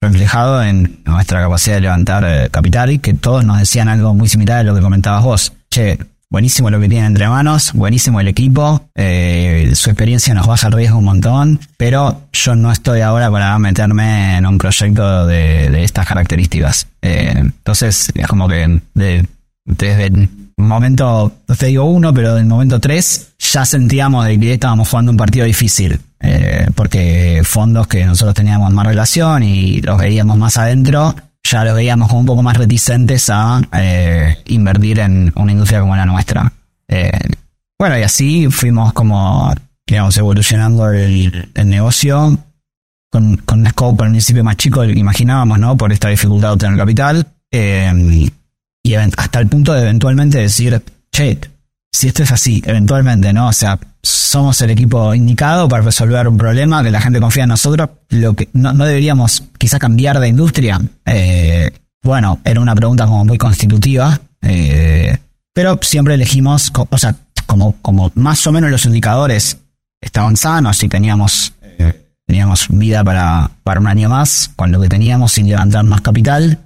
reflejado 0.01 0.63
en 0.63 1.03
nuestra 1.05 1.43
capacidad 1.43 1.75
de 1.75 1.83
levantar 1.83 2.51
capital 2.51 2.93
y 2.93 2.99
que 2.99 3.13
todos 3.13 3.45
nos 3.45 3.59
decían 3.59 3.91
algo 3.91 4.15
muy 4.15 4.31
similar 4.31 4.61
a 4.61 4.63
lo 4.63 4.75
que 4.75 4.81
comentabas 4.81 5.23
vos. 5.23 5.53
Che, 5.71 5.99
buenísimo 6.35 6.69
lo 6.69 6.81
que 6.81 6.89
tienen 6.89 7.07
entre 7.13 7.29
manos, 7.29 7.73
buenísimo 7.75 8.19
el 8.19 8.27
equipo, 8.27 8.89
eh, 8.97 9.71
su 9.77 9.89
experiencia 9.89 10.35
nos 10.35 10.49
baja 10.49 10.67
el 10.67 10.73
riesgo 10.73 10.99
un 10.99 11.05
montón, 11.05 11.61
pero 11.77 12.23
yo 12.33 12.57
no 12.57 12.73
estoy 12.73 13.03
ahora 13.03 13.31
para 13.31 13.57
meterme 13.61 14.37
en 14.39 14.45
un 14.45 14.59
proyecto 14.59 15.27
de, 15.29 15.85
estas 15.85 16.09
características. 16.09 16.89
Eh, 17.03 17.35
entonces, 17.37 18.11
es 18.17 18.27
como 18.27 18.49
que 18.49 18.81
de- 18.95 19.25
desde 19.65 20.07
el 20.07 20.29
momento, 20.57 21.33
no 21.47 21.55
te 21.55 21.67
digo 21.67 21.85
uno, 21.85 22.13
pero 22.13 22.35
del 22.35 22.47
momento 22.47 22.81
tres, 22.81 23.29
ya 23.39 23.65
sentíamos 23.65 24.27
de 24.27 24.37
que 24.41 24.55
estábamos 24.55 24.89
jugando 24.89 25.13
un 25.13 25.17
partido 25.17 25.47
difícil. 25.47 26.01
eh, 26.27 26.67
porque 26.75 27.43
fondos 27.45 27.87
que 27.87 28.03
nosotros 28.07 28.35
teníamos 28.35 28.73
más 28.73 28.87
relación 28.87 29.43
y 29.43 29.83
los 29.83 29.99
veíamos 29.99 30.39
más 30.39 30.57
adentro, 30.57 31.15
ya 31.45 31.65
los 31.65 31.75
veíamos 31.75 32.09
como 32.09 32.21
un 32.21 32.27
poco 32.27 32.43
más 32.43 32.57
reticentes 32.57 33.29
a 33.31 33.61
eh, 33.73 34.39
invertir 34.47 35.01
en 35.01 35.33
una 35.37 35.53
industria 35.53 35.81
como 35.81 35.95
la 35.95 36.07
nuestra. 36.07 36.53
Eh, 36.89 37.13
bueno, 37.79 37.99
y 37.99 38.03
así 38.03 38.49
fuimos 38.51 38.93
como, 38.93 39.53
digamos, 39.87 40.17
evolucionando 40.17 40.91
el, 40.91 41.51
negocio 41.65 42.39
con, 43.11 43.37
con 43.39 43.61
un 43.61 43.67
scope 43.69 44.05
al 44.05 44.11
principio 44.11 44.43
más 44.43 44.57
chico 44.57 44.85
imaginábamos, 44.85 45.59
¿no? 45.59 45.77
Por 45.77 45.93
esta 45.93 46.09
dificultad 46.09 46.49
de 46.49 46.55
obtener 46.55 46.79
capital. 46.79 47.27
eh, 47.51 48.31
y 48.87 48.95
hasta 48.95 49.41
el 49.41 49.47
punto 49.47 49.73
de 49.73 49.81
eventualmente 49.81 50.39
decir, 50.39 50.83
che, 51.11 51.39
si 51.95 52.09
esto 52.09 52.25
es 52.25 52.33
así, 52.33 52.61
eventualmente, 52.67 53.33
¿no? 53.33 53.47
O 53.47 53.53
sea, 53.53 53.79
somos 54.03 54.61
el 54.63 54.71
equipo 54.71 55.15
indicado 55.15 55.69
para 55.69 55.85
resolver 55.85 56.27
un 56.27 56.37
problema, 56.37 56.83
que 56.83 56.91
la 56.91 57.01
gente 57.01 57.21
confía 57.21 57.45
en 57.45 57.51
nosotros, 57.51 57.89
lo 58.09 58.35
que 58.35 58.49
no, 58.53 58.75
deberíamos 58.75 59.45
quizá 59.59 59.79
cambiar 59.79 60.19
de 60.19 60.27
industria. 60.27 60.81
Eh, 61.07 61.71
bueno, 62.03 62.41
era 62.43 62.61
una 62.61 62.75
pregunta 62.75 63.07
como 63.07 63.25
muy 63.25 63.39
constitutiva, 63.39 64.21
eh, 64.43 65.17
pero 65.53 65.79
siempre 65.83 66.15
elegimos, 66.15 66.73
o 66.75 66.99
sea, 66.99 67.15
como, 67.47 67.77
como 67.81 68.11
más 68.17 68.45
o 68.49 68.51
menos 68.51 68.73
los 68.73 68.85
indicadores 68.87 69.59
estaban 70.01 70.37
sanos 70.37 70.83
y 70.83 70.89
teníamos, 70.89 71.53
eh, 71.63 72.09
teníamos 72.27 72.67
vida 72.71 73.05
para, 73.05 73.53
para 73.63 73.79
un 73.79 73.87
año 73.87 74.09
más, 74.09 74.51
con 74.57 74.73
lo 74.73 74.81
que 74.81 74.89
teníamos 74.89 75.31
sin 75.31 75.49
levantar 75.49 75.85
más 75.85 76.01
capital, 76.01 76.59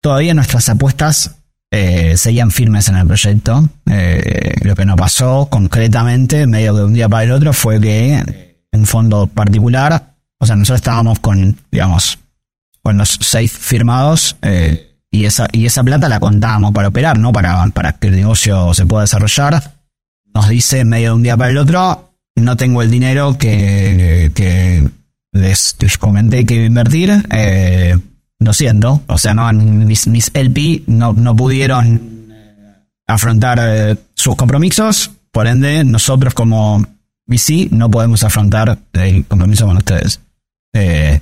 todavía 0.00 0.32
nuestras 0.32 0.68
apuestas 0.68 1.35
eh, 1.70 2.16
seguían 2.16 2.50
firmes 2.50 2.88
en 2.88 2.96
el 2.96 3.06
proyecto. 3.06 3.68
Eh, 3.90 4.54
lo 4.62 4.74
que 4.74 4.84
nos 4.84 4.96
pasó 4.96 5.48
concretamente, 5.50 6.46
medio 6.46 6.74
de 6.74 6.84
un 6.84 6.94
día 6.94 7.08
para 7.08 7.24
el 7.24 7.32
otro, 7.32 7.52
fue 7.52 7.80
que 7.80 8.56
un 8.72 8.86
fondo 8.86 9.26
particular, 9.26 10.14
o 10.38 10.46
sea, 10.46 10.56
nosotros 10.56 10.80
estábamos 10.80 11.18
con, 11.18 11.56
digamos, 11.70 12.18
con 12.82 12.98
los 12.98 13.18
seis 13.20 13.52
firmados 13.52 14.36
eh, 14.42 14.96
y, 15.10 15.24
esa, 15.24 15.48
y 15.50 15.66
esa 15.66 15.82
plata 15.82 16.08
la 16.08 16.20
contábamos 16.20 16.72
para 16.72 16.88
operar, 16.88 17.18
¿no? 17.18 17.32
Para, 17.32 17.66
para 17.68 17.92
que 17.94 18.08
el 18.08 18.16
negocio 18.16 18.74
se 18.74 18.86
pueda 18.86 19.02
desarrollar. 19.02 19.74
Nos 20.34 20.48
dice 20.48 20.84
medio 20.84 21.10
de 21.10 21.14
un 21.16 21.22
día 21.22 21.36
para 21.36 21.50
el 21.50 21.58
otro, 21.58 22.12
no 22.36 22.56
tengo 22.56 22.82
el 22.82 22.90
dinero 22.90 23.38
que, 23.38 24.30
que 24.34 24.88
les, 25.32 25.76
les 25.80 25.98
comenté 25.98 26.44
que 26.44 26.54
iba 26.54 26.64
a 26.64 26.66
invertir. 26.66 27.26
Eh, 27.30 27.98
lo 28.38 28.52
siento, 28.52 29.02
o 29.06 29.18
sea, 29.18 29.34
no, 29.34 29.52
mis, 29.52 30.06
mis 30.06 30.30
LP 30.34 30.82
no, 30.86 31.12
no 31.12 31.34
pudieron 31.34 32.28
eh, 32.30 32.74
afrontar 33.06 33.58
eh, 33.62 33.96
sus 34.14 34.36
compromisos, 34.36 35.10
por 35.30 35.46
ende, 35.46 35.84
nosotros 35.84 36.34
como 36.34 36.84
VC 37.26 37.68
no 37.70 37.90
podemos 37.90 38.24
afrontar 38.24 38.78
el 38.92 39.24
compromiso 39.26 39.66
con 39.66 39.76
ustedes. 39.76 40.20
Eh, 40.72 41.20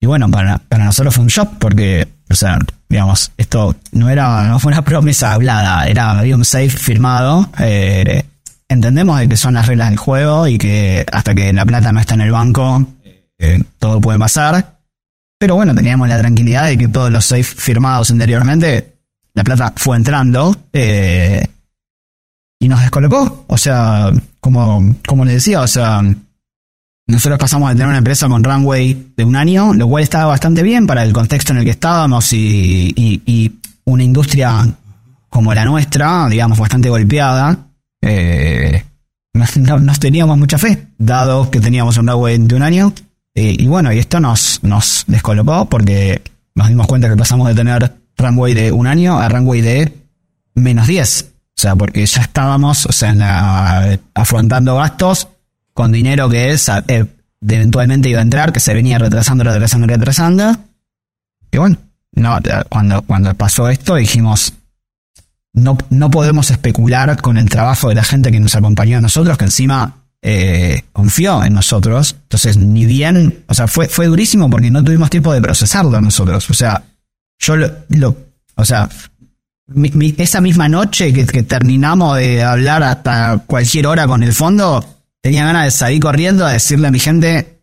y 0.00 0.06
bueno, 0.06 0.28
para, 0.30 0.58
para 0.58 0.84
nosotros 0.84 1.14
fue 1.14 1.22
un 1.22 1.28
shock 1.28 1.54
porque, 1.58 2.08
o 2.28 2.34
sea, 2.34 2.58
digamos, 2.88 3.30
esto 3.36 3.76
no 3.92 4.10
era, 4.10 4.44
no 4.48 4.58
fue 4.58 4.72
una 4.72 4.84
promesa 4.84 5.32
hablada, 5.32 5.86
era 5.86 6.22
un 6.34 6.44
safe 6.44 6.70
firmado. 6.70 7.48
eh, 7.60 8.24
entendemos 8.68 9.18
de 9.20 9.28
que 9.28 9.36
son 9.36 9.54
las 9.54 9.66
reglas 9.66 9.90
del 9.90 9.98
juego 9.98 10.46
y 10.48 10.58
que 10.58 11.04
hasta 11.12 11.34
que 11.34 11.52
la 11.52 11.64
plata 11.64 11.92
no 11.92 12.00
está 12.00 12.14
en 12.14 12.22
el 12.22 12.32
banco, 12.32 12.86
todo 13.78 14.00
puede 14.00 14.18
pasar. 14.18 14.71
Pero 15.42 15.56
bueno, 15.56 15.74
teníamos 15.74 16.08
la 16.08 16.20
tranquilidad 16.20 16.66
de 16.66 16.78
que 16.78 16.86
todos 16.86 17.10
los 17.10 17.24
safe 17.24 17.42
firmados 17.42 18.12
anteriormente, 18.12 18.94
la 19.34 19.42
plata 19.42 19.72
fue 19.74 19.96
entrando 19.96 20.54
eh, 20.72 21.44
y 22.60 22.68
nos 22.68 22.80
descolocó. 22.80 23.44
O 23.48 23.58
sea, 23.58 24.12
como, 24.38 24.94
como 25.04 25.24
les 25.24 25.34
decía, 25.34 25.60
o 25.62 25.66
sea, 25.66 26.00
nosotros 27.08 27.40
pasamos 27.40 27.70
de 27.70 27.74
tener 27.74 27.88
una 27.88 27.98
empresa 27.98 28.28
con 28.28 28.44
runway 28.44 29.14
de 29.16 29.24
un 29.24 29.34
año, 29.34 29.74
lo 29.74 29.88
cual 29.88 30.04
estaba 30.04 30.26
bastante 30.26 30.62
bien 30.62 30.86
para 30.86 31.02
el 31.02 31.12
contexto 31.12 31.52
en 31.52 31.58
el 31.58 31.64
que 31.64 31.70
estábamos 31.70 32.32
y, 32.32 32.92
y- 32.96 33.52
una 33.84 34.04
industria 34.04 34.64
como 35.28 35.52
la 35.54 35.64
nuestra, 35.64 36.28
digamos, 36.28 36.56
bastante 36.56 36.88
golpeada. 36.88 37.66
Eh, 38.00 38.84
no- 39.34 39.80
no 39.80 39.92
teníamos 39.98 40.38
mucha 40.38 40.56
fe, 40.56 40.86
dado 40.98 41.50
que 41.50 41.58
teníamos 41.58 41.96
un 41.96 42.06
runway 42.06 42.38
de 42.38 42.54
un 42.54 42.62
año. 42.62 42.92
Eh, 43.34 43.56
y 43.58 43.66
bueno, 43.66 43.92
y 43.92 43.98
esto 43.98 44.20
nos, 44.20 44.62
nos 44.62 45.04
descolocó 45.06 45.66
porque 45.66 46.22
nos 46.54 46.68
dimos 46.68 46.86
cuenta 46.86 47.08
que 47.08 47.16
pasamos 47.16 47.48
de 47.48 47.54
tener 47.54 47.92
runway 48.16 48.54
de 48.54 48.72
un 48.72 48.86
año 48.86 49.18
a 49.18 49.28
runway 49.28 49.60
de 49.60 49.92
menos 50.54 50.86
10. 50.86 51.22
O 51.56 51.60
sea, 51.62 51.76
porque 51.76 52.04
ya 52.04 52.22
estábamos, 52.22 52.86
o 52.86 52.92
sea, 52.92 53.98
afrontando 54.14 54.76
gastos 54.76 55.28
con 55.74 55.92
dinero 55.92 56.28
que 56.28 56.50
es 56.50 56.68
eh, 56.68 57.06
eventualmente 57.40 58.08
iba 58.08 58.20
a 58.20 58.22
entrar, 58.22 58.52
que 58.52 58.60
se 58.60 58.74
venía 58.74 58.98
retrasando, 58.98 59.44
retrasando, 59.44 59.86
retrasando. 59.86 60.56
Y 61.50 61.58
bueno, 61.58 61.78
no, 62.12 62.38
cuando, 62.68 63.02
cuando 63.02 63.34
pasó 63.34 63.68
esto 63.68 63.94
dijimos, 63.96 64.54
no, 65.52 65.76
no 65.90 66.10
podemos 66.10 66.50
especular 66.50 67.20
con 67.20 67.36
el 67.36 67.48
trabajo 67.48 67.88
de 67.88 67.94
la 67.94 68.04
gente 68.04 68.30
que 68.30 68.40
nos 68.40 68.54
acompañó 68.54 68.98
a 68.98 69.02
nosotros, 69.02 69.36
que 69.38 69.44
encima 69.44 70.01
eh, 70.22 70.84
confió 70.92 71.44
en 71.44 71.52
nosotros. 71.54 72.16
Entonces, 72.22 72.56
ni 72.56 72.86
bien, 72.86 73.44
o 73.48 73.54
sea, 73.54 73.66
fue, 73.66 73.88
fue 73.88 74.06
durísimo 74.06 74.48
porque 74.48 74.70
no 74.70 74.82
tuvimos 74.84 75.10
tiempo 75.10 75.32
de 75.32 75.42
procesarlo 75.42 76.00
nosotros. 76.00 76.48
O 76.48 76.54
sea, 76.54 76.84
yo 77.38 77.56
lo, 77.56 78.16
o 78.54 78.64
sea, 78.64 78.88
esa 80.18 80.40
misma 80.40 80.68
noche 80.68 81.12
que, 81.12 81.42
terminamos 81.42 82.16
de 82.18 82.42
hablar 82.42 82.82
hasta 82.82 83.42
cualquier 83.46 83.86
hora 83.86 84.06
con 84.06 84.22
el 84.22 84.32
fondo, 84.32 84.84
tenía 85.20 85.44
ganas 85.44 85.64
de 85.64 85.70
salir 85.72 86.00
corriendo 86.00 86.46
a 86.46 86.52
decirle 86.52 86.88
a 86.88 86.90
mi 86.90 87.00
gente, 87.00 87.60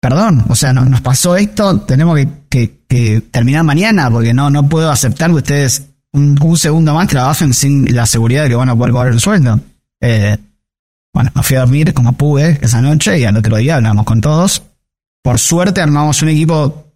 perdón, 0.00 0.44
o 0.48 0.54
sea, 0.56 0.72
nos 0.72 1.00
pasó 1.00 1.36
esto, 1.36 1.80
tenemos 1.80 2.18
que, 2.48 2.82
terminar 3.30 3.64
mañana 3.64 4.10
porque 4.10 4.34
no, 4.34 4.50
no 4.50 4.68
puedo 4.68 4.90
aceptar 4.90 5.30
que 5.30 5.36
ustedes 5.36 5.88
un, 6.12 6.58
segundo 6.58 6.92
más 6.92 7.08
trabajen 7.08 7.54
sin 7.54 7.94
la 7.94 8.04
seguridad 8.04 8.42
de 8.42 8.50
que 8.50 8.54
van 8.54 8.68
a 8.68 8.76
poder 8.76 8.92
cobrar 8.92 9.12
el 9.12 9.20
sueldo. 9.20 9.60
Eh, 10.00 10.36
bueno, 11.12 11.30
me 11.34 11.42
fui 11.42 11.56
a 11.56 11.60
dormir 11.60 11.92
como 11.92 12.12
pude 12.12 12.58
esa 12.62 12.80
noche 12.80 13.18
y 13.18 13.24
al 13.24 13.36
otro 13.36 13.56
día 13.56 13.76
hablamos 13.76 14.04
con 14.04 14.20
todos. 14.20 14.62
Por 15.22 15.38
suerte 15.38 15.80
armamos 15.80 16.22
un 16.22 16.30
equipo 16.30 16.92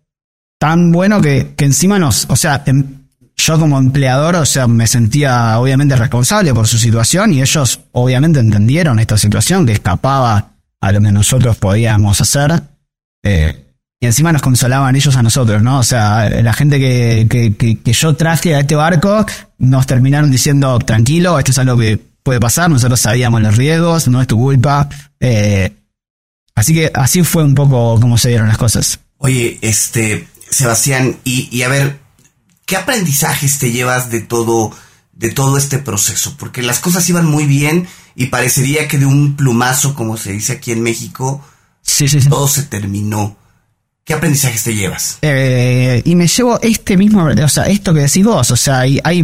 tan 0.58 0.90
bueno 0.90 1.20
que, 1.20 1.54
que 1.56 1.66
encima 1.66 1.98
nos, 1.98 2.26
o 2.28 2.36
sea, 2.36 2.62
em, 2.66 3.06
yo 3.36 3.58
como 3.58 3.78
empleador, 3.78 4.36
o 4.36 4.46
sea, 4.46 4.66
me 4.66 4.86
sentía 4.86 5.58
obviamente 5.58 5.94
responsable 5.94 6.54
por 6.54 6.66
su 6.66 6.78
situación 6.78 7.34
y 7.34 7.42
ellos 7.42 7.80
obviamente 7.92 8.40
entendieron 8.40 8.98
esta 8.98 9.18
situación 9.18 9.66
que 9.66 9.72
escapaba 9.72 10.52
a 10.80 10.92
lo 10.92 11.00
que 11.00 11.12
nosotros 11.12 11.56
podíamos 11.58 12.20
hacer. 12.20 12.62
Eh, 13.22 13.62
y 14.00 14.06
encima 14.06 14.32
nos 14.32 14.42
consolaban 14.42 14.94
ellos 14.96 15.16
a 15.16 15.22
nosotros, 15.22 15.62
¿no? 15.62 15.78
O 15.78 15.82
sea, 15.82 16.28
la 16.28 16.52
gente 16.52 16.78
que, 16.78 17.26
que, 17.28 17.78
que, 17.78 17.92
yo 17.92 18.14
traje 18.14 18.54
a 18.54 18.60
este 18.60 18.74
barco 18.74 19.24
nos 19.58 19.86
terminaron 19.86 20.30
diciendo, 20.30 20.78
tranquilo, 20.78 21.38
esto 21.38 21.50
es 21.50 21.58
algo 21.58 21.78
que 21.78 21.98
puede 22.26 22.40
pasar, 22.40 22.68
nosotros 22.68 22.98
sabíamos 22.98 23.40
los 23.40 23.56
riesgos, 23.56 24.08
no 24.08 24.20
es 24.20 24.26
tu 24.26 24.36
culpa. 24.36 24.88
Eh, 25.20 25.72
así 26.56 26.74
que 26.74 26.90
así 26.92 27.22
fue 27.22 27.44
un 27.44 27.54
poco 27.54 28.00
como 28.00 28.18
se 28.18 28.30
dieron 28.30 28.48
las 28.48 28.58
cosas. 28.58 28.98
Oye, 29.18 29.60
este, 29.62 30.26
Sebastián, 30.50 31.18
y, 31.22 31.48
y 31.56 31.62
a 31.62 31.68
ver, 31.68 32.00
¿qué 32.64 32.76
aprendizajes 32.76 33.60
te 33.60 33.70
llevas 33.70 34.10
de 34.10 34.22
todo, 34.22 34.72
de 35.12 35.30
todo 35.30 35.56
este 35.56 35.78
proceso? 35.78 36.34
Porque 36.36 36.62
las 36.62 36.80
cosas 36.80 37.08
iban 37.08 37.26
muy 37.26 37.46
bien 37.46 37.86
y 38.16 38.26
parecería 38.26 38.88
que 38.88 38.98
de 38.98 39.06
un 39.06 39.36
plumazo, 39.36 39.94
como 39.94 40.16
se 40.16 40.32
dice 40.32 40.54
aquí 40.54 40.72
en 40.72 40.82
México, 40.82 41.46
todo 42.28 42.48
se 42.48 42.64
terminó. 42.64 43.36
¿Qué 44.02 44.14
aprendizajes 44.14 44.64
te 44.64 44.74
llevas? 44.74 45.18
Eh, 45.22 46.02
y 46.04 46.16
me 46.16 46.26
llevo 46.26 46.60
este 46.60 46.96
mismo, 46.96 47.24
o 47.24 47.48
sea, 47.48 47.66
esto 47.66 47.94
que 47.94 48.00
decís 48.00 48.24
vos, 48.24 48.50
o 48.50 48.56
sea, 48.56 48.80
hay, 48.80 48.98
hay, 49.04 49.22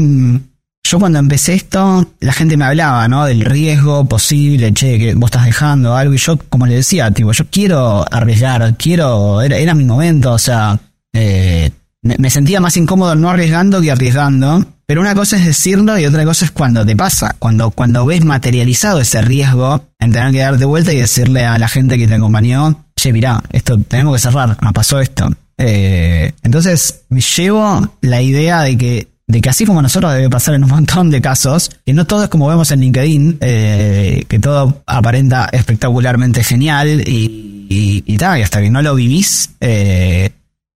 yo 0.92 0.98
cuando 0.98 1.18
empecé 1.18 1.54
esto, 1.54 2.06
la 2.20 2.34
gente 2.34 2.58
me 2.58 2.66
hablaba, 2.66 3.08
¿no? 3.08 3.24
Del 3.24 3.40
riesgo 3.46 4.04
posible, 4.04 4.74
che, 4.74 4.98
que 4.98 5.14
vos 5.14 5.28
estás 5.28 5.46
dejando 5.46 5.96
algo, 5.96 6.12
y 6.12 6.18
yo, 6.18 6.36
como 6.50 6.66
le 6.66 6.74
decía, 6.74 7.10
tipo, 7.10 7.32
yo 7.32 7.46
quiero 7.50 8.04
arriesgar, 8.12 8.76
quiero, 8.76 9.40
era, 9.40 9.56
era 9.56 9.74
mi 9.74 9.84
momento, 9.84 10.32
o 10.32 10.38
sea, 10.38 10.78
eh, 11.14 11.70
me 12.02 12.28
sentía 12.28 12.60
más 12.60 12.76
incómodo 12.76 13.14
no 13.14 13.30
arriesgando 13.30 13.80
que 13.80 13.90
arriesgando. 13.90 14.66
Pero 14.84 15.00
una 15.00 15.14
cosa 15.14 15.36
es 15.36 15.46
decirlo 15.46 15.98
y 15.98 16.04
otra 16.04 16.26
cosa 16.26 16.44
es 16.44 16.50
cuando 16.50 16.84
te 16.84 16.94
pasa, 16.94 17.36
cuando, 17.38 17.70
cuando 17.70 18.04
ves 18.04 18.22
materializado 18.22 19.00
ese 19.00 19.22
riesgo 19.22 19.86
en 19.98 20.12
tener 20.12 20.32
que 20.32 20.40
darte 20.40 20.66
vuelta 20.66 20.92
y 20.92 20.98
decirle 20.98 21.46
a 21.46 21.56
la 21.56 21.68
gente 21.68 21.96
que 21.96 22.06
te 22.06 22.14
acompañó, 22.14 22.84
che, 22.96 23.14
mirá, 23.14 23.42
esto 23.52 23.78
tenemos 23.78 24.14
que 24.14 24.20
cerrar, 24.20 24.58
me 24.60 24.72
pasó 24.72 25.00
esto. 25.00 25.30
Eh, 25.56 26.32
entonces 26.42 27.04
me 27.08 27.20
llevo 27.22 27.96
la 28.02 28.20
idea 28.20 28.60
de 28.62 28.76
que, 28.76 29.11
de 29.26 29.40
que 29.40 29.48
así 29.48 29.64
como 29.64 29.80
nosotros 29.80 30.12
debe 30.12 30.28
pasar 30.28 30.54
en 30.54 30.64
un 30.64 30.70
montón 30.70 31.10
de 31.10 31.20
casos, 31.20 31.70
que 31.84 31.92
no 31.92 32.06
todo 32.06 32.24
es 32.24 32.28
como 32.28 32.48
vemos 32.48 32.70
en 32.70 32.80
LinkedIn, 32.80 33.38
eh, 33.40 34.24
que 34.28 34.38
todo 34.38 34.82
aparenta 34.86 35.48
espectacularmente 35.52 36.44
genial 36.44 37.02
y, 37.06 37.66
y, 37.68 38.04
y, 38.06 38.16
y 38.16 38.42
hasta 38.42 38.60
que 38.60 38.70
no 38.70 38.82
lo 38.82 38.94
vivís, 38.94 39.50
eh, 39.60 40.30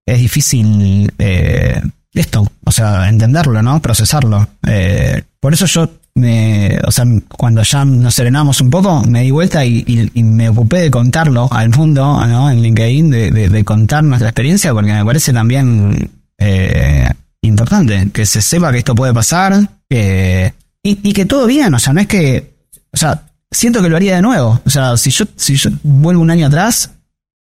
es 0.05 0.19
difícil 0.19 1.11
eh, 1.17 1.81
esto, 2.13 2.49
o 2.63 2.71
sea, 2.71 3.09
entenderlo, 3.09 3.61
¿no? 3.61 3.81
Procesarlo. 3.81 4.47
Eh, 4.67 5.21
por 5.39 5.53
eso 5.53 5.65
yo, 5.65 5.89
me, 6.15 6.79
o 6.85 6.91
sea, 6.91 7.05
cuando 7.29 7.61
ya 7.63 7.83
nos 7.83 8.15
serenamos 8.15 8.61
un 8.61 8.69
poco, 8.69 9.01
me 9.01 9.23
di 9.23 9.31
vuelta 9.31 9.65
y, 9.65 10.11
me 10.15 10.49
ocupé 10.49 10.77
de 10.77 10.91
contarlo 10.91 11.51
al 11.51 11.69
mundo, 11.69 12.25
¿no? 12.25 12.49
En 12.49 12.61
LinkedIn, 12.61 13.11
de, 13.11 13.63
contar 13.65 14.03
nuestra 14.03 14.29
experiencia, 14.29 14.73
porque 14.73 14.93
me 14.93 15.03
parece 15.03 15.33
también 15.33 16.09
eh, 16.37 17.09
importante 17.45 18.09
que 18.11 18.25
se 18.25 18.41
sepa 18.41 18.71
que 18.71 18.79
esto 18.79 18.95
puede 18.95 19.13
pasar 19.13 19.53
y, 19.89 20.51
y 20.83 21.13
que 21.13 21.25
todo 21.25 21.47
bien, 21.47 21.73
o 21.73 21.79
sea, 21.79 21.93
no 21.93 22.01
es 22.01 22.07
que, 22.07 22.55
o 22.91 22.97
sea, 22.97 23.23
siento 23.51 23.81
que 23.81 23.89
lo 23.89 23.95
haría 23.95 24.15
de 24.15 24.21
nuevo. 24.21 24.61
O 24.65 24.69
sea, 24.69 24.97
si 24.97 25.09
yo, 25.09 25.25
si 25.35 25.55
yo 25.55 25.69
vuelvo 25.83 26.21
un 26.21 26.29
año 26.29 26.47
atrás, 26.47 26.91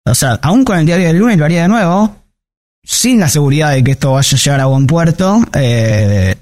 o 0.06 0.16
sea, 0.16 0.40
aún 0.42 0.64
con 0.64 0.78
el 0.78 0.86
diario 0.86 1.08
del 1.08 1.18
lunes 1.18 1.38
lo 1.38 1.46
haría 1.46 1.64
de 1.64 1.68
nuevo, 1.68 2.16
sin 2.84 3.20
la 3.20 3.30
seguridad 3.30 3.72
de 3.72 3.84
que 3.84 3.92
esto 3.92 4.14
vaya 4.14 4.38
a 4.38 4.40
llegar 4.40 4.60
a 4.62 4.66
buen 4.66 4.86
puerto. 4.86 5.42
Eh, 5.54 6.36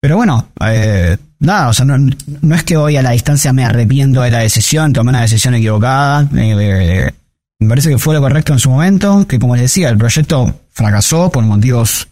pero 0.00 0.16
bueno, 0.16 0.48
eh, 0.64 1.16
nada, 1.40 1.68
o 1.68 1.72
sea, 1.72 1.84
no, 1.84 2.54
es 2.54 2.64
que 2.64 2.76
hoy 2.76 2.96
a 2.96 3.02
la 3.02 3.10
distancia 3.10 3.52
me 3.52 3.64
arrepiento 3.64 4.22
de 4.22 4.30
la 4.30 4.38
decisión, 4.38 4.92
tomé 4.92 5.10
una 5.10 5.22
decisión 5.22 5.54
equivocada. 5.54 6.28
Eh, 6.36 7.10
me 7.58 7.68
parece 7.68 7.90
que 7.90 7.98
fue 7.98 8.14
lo 8.14 8.20
correcto 8.20 8.52
en 8.52 8.58
su 8.58 8.70
momento, 8.70 9.26
que 9.26 9.38
como 9.38 9.54
les 9.54 9.62
decía, 9.62 9.88
el 9.90 9.98
proyecto 9.98 10.60
fracasó 10.70 11.30
por 11.30 11.44
motivos 11.44 12.08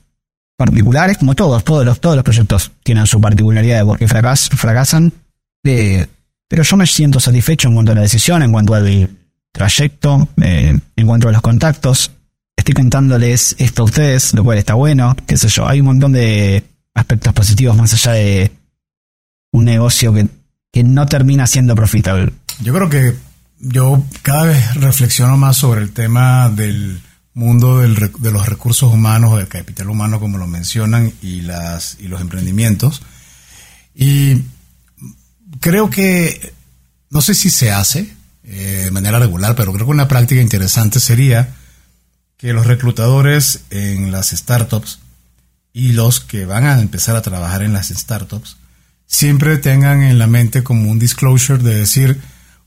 particulares, 0.57 1.19
como 1.19 1.35
todos, 1.35 1.63
todos 1.65 1.85
los, 1.85 2.01
todos 2.01 2.17
los 2.17 2.25
proyectos 2.25 2.73
tienen 2.83 3.07
su 3.07 3.21
particularidad 3.21 3.79
de 3.79 3.85
por 3.85 3.99
qué 3.99 4.09
fracasan. 4.09 5.13
pero 5.63 6.63
yo 6.63 6.77
me 6.77 6.87
siento 6.87 7.21
satisfecho 7.21 7.69
en 7.69 7.75
cuanto 7.75 7.93
a 7.93 7.95
la 7.95 8.01
decisión, 8.03 8.43
en 8.43 8.53
cuanto 8.53 8.75
al 8.75 9.11
trayecto, 9.53 10.29
en 10.37 11.07
cuanto 11.07 11.29
a 11.29 11.33
los 11.33 11.43
contactos 11.43 12.11
estoy 12.57 12.75
contándoles 12.75 13.55
esto 13.59 13.83
a 13.83 13.85
ustedes, 13.85 14.35
lo 14.35 14.43
cual 14.43 14.59
está 14.59 14.75
bueno, 14.75 15.15
qué 15.27 15.37
sé 15.37 15.49
yo. 15.49 15.69
Hay 15.69 15.81
un 15.81 15.87
montón 15.87 16.13
de 16.13 16.65
aspectos 16.95 17.33
positivos 17.33 17.77
más 17.77 17.93
allá 17.93 18.13
de 18.13 18.51
un 19.53 19.65
negocio 19.65 20.13
que, 20.13 20.27
que 20.73 20.83
no 20.83 21.07
termina 21.07 21.47
siendo 21.47 21.75
profitable. 21.75 22.33
Yo 22.61 22.75
creo 22.75 22.89
que 22.89 23.15
yo 23.59 24.03
cada 24.23 24.47
vez 24.47 24.75
reflexiono 24.75 25.37
más 25.37 25.57
sobre 25.57 25.83
el 25.83 25.93
tema 25.93 26.49
del 26.49 27.01
mundo 27.37 27.81
del, 27.81 27.95
de 28.19 28.33
los 28.33 28.49
recursos 28.49 28.91
humanos, 28.91 29.37
del 29.37 29.47
capital 29.47 29.91
humano, 29.91 30.19
como 30.19 30.39
lo 30.39 30.47
mencionan, 30.47 31.13
y, 31.21 31.43
las, 31.43 31.99
y 32.01 32.09
los 32.09 32.23
emprendimientos. 32.23 33.03
Y 33.95 34.43
creo 35.61 35.91
que, 35.91 36.55
no 37.11 37.21
sé 37.21 37.35
si 37.35 37.51
se 37.51 37.71
hace 37.71 38.11
eh, 38.43 38.81
de 38.85 38.91
manera 38.91 39.19
regular, 39.19 39.55
pero 39.55 39.75
creo 39.75 39.85
que 39.85 39.93
una 39.93 40.09
práctica 40.09 40.41
interesante 40.41 40.99
sería 40.99 41.55
que 42.39 42.55
los 42.55 42.67
reclutadores 42.67 43.61
en 43.69 44.13
las 44.13 44.31
startups 44.31 45.01
y 45.75 45.93
los 45.93 46.21
que 46.21 46.47
van 46.47 46.65
a 46.65 46.81
empezar 46.81 47.17
a 47.17 47.23
trabajar 47.23 47.63
en 47.63 47.75
las 47.75 47.89
startups 47.89 48.57
siempre 49.07 49.59
tengan 49.59 50.03
en 50.03 50.19
la 50.19 50.27
mente 50.27 50.63
como 50.63 50.91
un 50.91 50.99
disclosure 50.99 51.63
de 51.63 51.75
decir, 51.75 52.19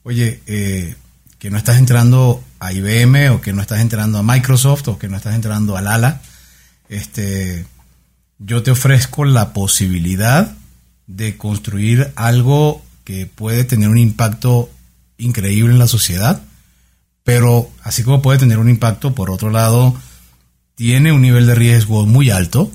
oye, 0.03 0.41
eh, 0.45 0.95
que 1.39 1.49
no 1.49 1.57
estás 1.57 1.79
entrando 1.79 2.43
a 2.59 2.73
IBM 2.73 3.29
o 3.29 3.41
que 3.41 3.53
no 3.53 3.61
estás 3.61 3.79
entrando 3.79 4.17
a 4.17 4.23
Microsoft 4.23 4.87
o 4.87 4.99
que 4.99 5.07
no 5.07 5.17
estás 5.17 5.35
entrando 5.35 5.77
a 5.77 5.81
Lala, 5.81 6.21
este, 6.89 7.65
yo 8.37 8.63
te 8.63 8.71
ofrezco 8.71 9.25
la 9.25 9.53
posibilidad 9.53 10.55
de 11.07 11.37
construir 11.37 12.11
algo 12.15 12.83
que 13.03 13.25
puede 13.25 13.63
tener 13.63 13.89
un 13.89 13.97
impacto 13.97 14.69
increíble 15.17 15.73
en 15.73 15.79
la 15.79 15.87
sociedad 15.87 16.41
pero 17.29 17.69
así 17.83 18.01
como 18.01 18.23
puede 18.23 18.39
tener 18.39 18.57
un 18.57 18.69
impacto, 18.69 19.13
por 19.13 19.29
otro 19.29 19.51
lado, 19.51 19.95
tiene 20.73 21.11
un 21.11 21.21
nivel 21.21 21.45
de 21.45 21.53
riesgo 21.53 22.07
muy 22.07 22.31
alto 22.31 22.71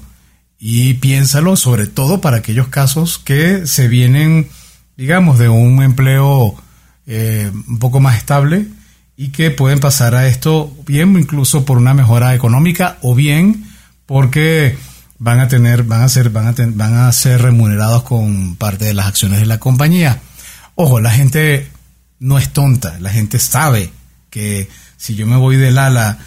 y 0.60 0.94
piénsalo 0.94 1.56
sobre 1.56 1.88
todo 1.88 2.20
para 2.20 2.36
aquellos 2.36 2.68
casos 2.68 3.18
que 3.18 3.66
se 3.66 3.88
vienen, 3.88 4.48
digamos, 4.96 5.40
de 5.40 5.48
un 5.48 5.82
empleo 5.82 6.54
eh, 7.08 7.50
un 7.66 7.80
poco 7.80 7.98
más 7.98 8.16
estable 8.16 8.68
y 9.16 9.28
que 9.28 9.50
pueden 9.50 9.80
pasar 9.80 10.14
a 10.14 10.26
esto 10.26 10.72
bien 10.86 11.16
incluso 11.18 11.64
por 11.64 11.78
una 11.78 11.94
mejora 11.94 12.34
económica 12.34 12.98
o 13.02 13.14
bien 13.14 13.64
porque 14.06 14.76
van 15.18 15.40
a 15.40 15.48
tener 15.48 15.84
van 15.84 16.02
a 16.02 16.08
ser 16.08 16.30
van 16.30 16.48
a 16.48 16.54
van 16.56 16.94
a 16.94 17.12
ser 17.12 17.42
remunerados 17.42 18.02
con 18.02 18.56
parte 18.56 18.86
de 18.86 18.94
las 18.94 19.06
acciones 19.06 19.40
de 19.40 19.46
la 19.46 19.58
compañía. 19.58 20.20
Ojo, 20.74 21.00
la 21.00 21.10
gente 21.10 21.68
no 22.18 22.38
es 22.38 22.52
tonta, 22.52 22.98
la 23.00 23.10
gente 23.10 23.38
sabe 23.38 23.90
que 24.30 24.68
si 24.96 25.14
yo 25.14 25.26
me 25.26 25.36
voy 25.36 25.56
del 25.56 25.78
ala 25.78 26.18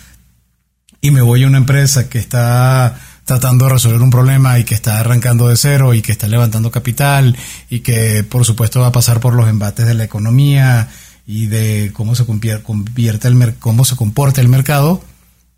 y 1.02 1.12
me 1.12 1.22
voy 1.22 1.44
a 1.44 1.48
una 1.48 1.58
empresa 1.58 2.10
que 2.10 2.20
está 2.20 2.98
tratando 3.26 3.66
de 3.66 3.74
resolver 3.74 4.02
un 4.02 4.10
problema 4.10 4.58
y 4.58 4.64
que 4.64 4.74
está 4.74 5.00
arrancando 5.00 5.50
de 5.50 5.58
cero 5.58 5.94
y 5.94 6.02
que 6.02 6.14
está 6.14 6.28
levantando 6.28 6.72
capital 6.72 7.36
y 7.70 7.82
que 7.82 8.24
por 8.24 8.46
supuesto 8.46 8.80
va 8.80 8.88
a 8.88 8.92
pasar 8.94 9.20
por 9.20 9.34
los 9.34 9.50
embates 9.50 9.86
de 9.86 9.94
la 9.94 10.06
economía 10.06 10.88
y 11.28 11.48
de 11.48 11.92
cómo 11.94 12.16
se 12.16 12.26
convierte 12.26 13.28
el 13.28 13.56
cómo 13.60 13.84
se 13.84 13.98
comporta 13.98 14.40
el 14.40 14.48
mercado, 14.48 15.04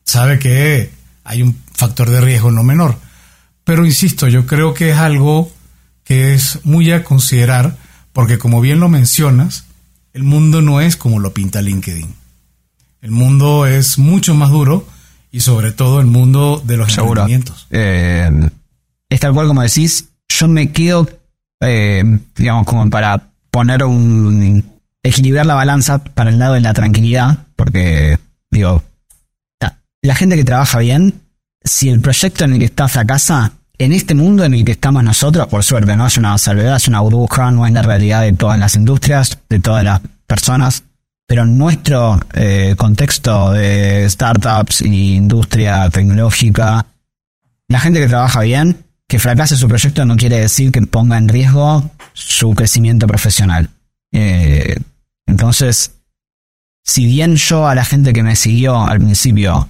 sabe 0.04 0.40
que 0.40 0.92
hay 1.24 1.44
un 1.44 1.56
factor 1.74 2.10
de 2.10 2.20
riesgo 2.20 2.52
no 2.52 2.64
menor. 2.64 2.98
Pero 3.64 3.86
insisto, 3.86 4.28
yo 4.28 4.48
creo 4.48 4.74
que 4.74 4.90
es 4.90 4.98
algo 4.98 5.52
que 6.04 6.34
es 6.34 6.66
muy 6.66 6.92
a 6.92 7.04
considerar, 7.04 7.78
porque 8.14 8.40
como 8.40 8.62
bien 8.62 8.80
lo 8.80 8.90
mencionas, 8.90 9.66
el 10.12 10.24
mundo 10.24 10.64
no 10.64 10.82
es 10.82 10.98
como 10.98 11.20
lo 11.20 11.36
pinta 11.36 11.62
LinkedIn. 11.62 12.16
El 13.02 13.12
mundo 13.12 13.68
es 13.68 14.00
mucho 14.00 14.34
más 14.34 14.50
duro 14.50 14.88
y 15.32 15.42
sobre 15.42 15.72
todo 15.72 16.00
el 16.00 16.08
mundo 16.08 16.64
de 16.66 16.78
los 16.78 16.92
Seguro. 16.92 17.22
emprendimientos. 17.22 17.68
Eh, 17.70 18.50
es 19.08 19.20
tal 19.20 19.34
cual 19.36 19.48
como 19.48 19.62
decís, 19.62 20.10
yo 20.28 20.48
me 20.48 20.72
quedo, 20.72 21.08
eh, 21.62 22.04
digamos, 22.36 22.66
como 22.66 22.90
para 22.90 23.30
poner 23.52 23.84
un. 23.84 24.79
Equilibrar 25.04 25.46
la 25.46 25.56
balanza 25.56 26.04
para 26.04 26.30
el 26.30 26.40
lado 26.40 26.54
de 26.54 26.62
la 26.62 26.74
tranquilidad, 26.74 27.40
porque, 27.56 28.20
digo, 28.52 28.84
la, 30.02 30.16
gente 30.16 30.36
que 30.36 30.44
trabaja 30.44 30.80
bien, 30.80 31.22
si 31.64 31.90
el 31.90 32.02
proyecto 32.02 32.46
en 32.46 32.54
el 32.54 32.60
que 32.60 32.66
está 32.66 32.88
fracasa, 32.88 33.54
en 33.78 33.94
este 33.94 34.14
mundo 34.14 34.44
en 34.44 34.54
el 34.54 34.66
que 34.66 34.74
estamos 34.74 35.04
nosotros, 35.04 35.48
por 35.48 35.64
suerte, 35.64 35.96
no 35.96 36.08
es 36.08 36.18
una 36.18 36.38
salvedad, 36.38 36.76
es 36.76 36.88
una 36.88 37.00
burbuja, 37.00 37.52
no 37.52 37.66
es 37.66 37.74
la 37.74 37.82
realidad 37.82 38.22
de 38.22 38.34
todas 38.34 38.60
las 38.60 38.76
industrias, 38.76 39.38
de 39.50 39.60
todas 39.60 39.84
las 39.84 40.02
personas, 40.28 40.84
pero 41.26 41.44
en 41.44 41.58
nuestro 41.58 42.20
eh, 42.34 42.76
contexto 42.78 43.52
de 43.52 44.10
startups 44.10 44.82
y 44.82 45.16
industria 45.16 45.90
tecnológica, 45.90 46.86
la 47.68 47.80
gente 47.80 48.00
que 48.00 48.08
trabaja 48.08 48.42
bien, 48.42 48.84
que 49.08 49.20
fracase 49.20 49.56
su 49.56 49.68
proyecto 49.68 50.06
no 50.06 50.18
quiere 50.18 50.40
decir 50.40 50.72
que 50.72 50.82
ponga 50.82 51.18
en 51.18 51.30
riesgo 51.30 51.90
su 52.14 52.54
crecimiento 52.56 53.08
profesional. 53.08 53.70
Eh, 54.14 54.76
entonces, 55.28 55.96
si 56.86 57.06
bien 57.06 57.36
yo 57.36 57.68
a 57.68 57.76
la 57.76 57.86
gente 57.86 58.14
que 58.14 58.24
me 58.24 58.36
siguió 58.36 58.82
al 58.82 59.00
principio 59.00 59.70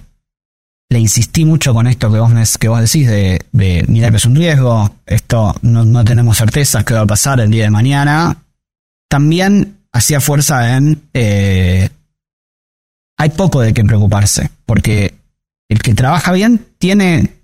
le 0.92 0.98
insistí 0.98 1.44
mucho 1.44 1.72
con 1.72 1.86
esto 1.86 2.10
que 2.10 2.18
vos, 2.18 2.30
me- 2.30 2.42
que 2.58 2.68
vos 2.68 2.80
decís 2.80 3.06
de, 3.06 3.40
mirar 3.86 4.10
que 4.10 4.16
es 4.16 4.24
un 4.24 4.34
riesgo, 4.34 4.92
esto 5.06 5.54
no, 5.62 5.84
no 5.84 6.04
tenemos 6.04 6.36
certeza 6.36 6.84
qué 6.84 6.94
va 6.94 7.02
a 7.02 7.06
pasar 7.06 7.38
el 7.40 7.50
día 7.50 7.64
de 7.64 7.70
mañana, 7.70 8.42
también 9.08 9.78
hacía 9.92 10.20
fuerza 10.20 10.76
en... 10.76 11.00
eh, 11.14 11.90
hay 13.18 13.28
poco 13.30 13.60
de 13.60 13.72
qué 13.72 13.84
preocuparse, 13.84 14.50
porque 14.66 15.14
el 15.68 15.80
que 15.80 15.94
trabaja 15.94 16.32
bien 16.32 16.66
tiene... 16.78 17.36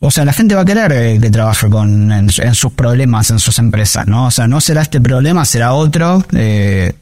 O 0.00 0.10
sea, 0.10 0.24
la 0.24 0.32
gente 0.32 0.54
va 0.54 0.62
a 0.62 0.64
querer 0.64 0.92
eh, 0.92 1.18
que 1.20 1.30
trabaje 1.30 1.68
con, 1.68 2.12
en, 2.12 2.30
sus 2.30 2.72
problemas, 2.72 3.30
en 3.30 3.38
sus 3.38 3.58
empresas, 3.58 4.06
¿no? 4.06 4.26
O 4.26 4.30
sea, 4.30 4.46
no 4.46 4.60
será 4.60 4.82
este 4.82 5.00
problema, 5.00 5.44
será 5.44 5.74
otro. 5.74 6.24
eh, 6.32 6.94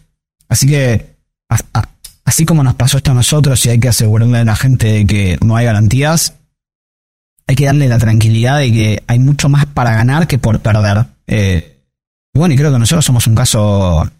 así 0.48 0.66
que, 0.66 1.16
así 2.24 2.44
como 2.44 2.62
nos 2.62 2.74
pasó 2.74 2.98
esto 2.98 3.10
a 3.10 3.14
nosotros 3.14 3.64
y 3.66 3.70
hay 3.70 3.80
que 3.80 3.88
asegurarle 3.88 4.38
a 4.38 4.44
la 4.44 4.56
gente 4.56 4.86
de 4.88 5.06
que 5.06 5.38
no 5.42 5.56
hay 5.56 5.66
garantías, 5.66 6.34
hay 7.46 7.54
que 7.54 7.66
darle 7.66 7.88
la 7.88 7.98
tranquilidad 7.98 8.58
de 8.58 8.72
que 8.72 9.02
hay 9.06 9.18
mucho 9.18 9.48
más 9.48 9.66
para 9.66 9.94
ganar 9.94 10.26
que 10.26 10.38
por 10.38 10.60
perder. 10.60 11.06
Eh, 11.26 11.80
bueno, 12.34 12.54
y 12.54 12.56
creo 12.56 12.72
que 12.72 12.78
nosotros 12.78 13.04
somos 13.04 13.26
un 13.26 13.34
caso 13.34 14.10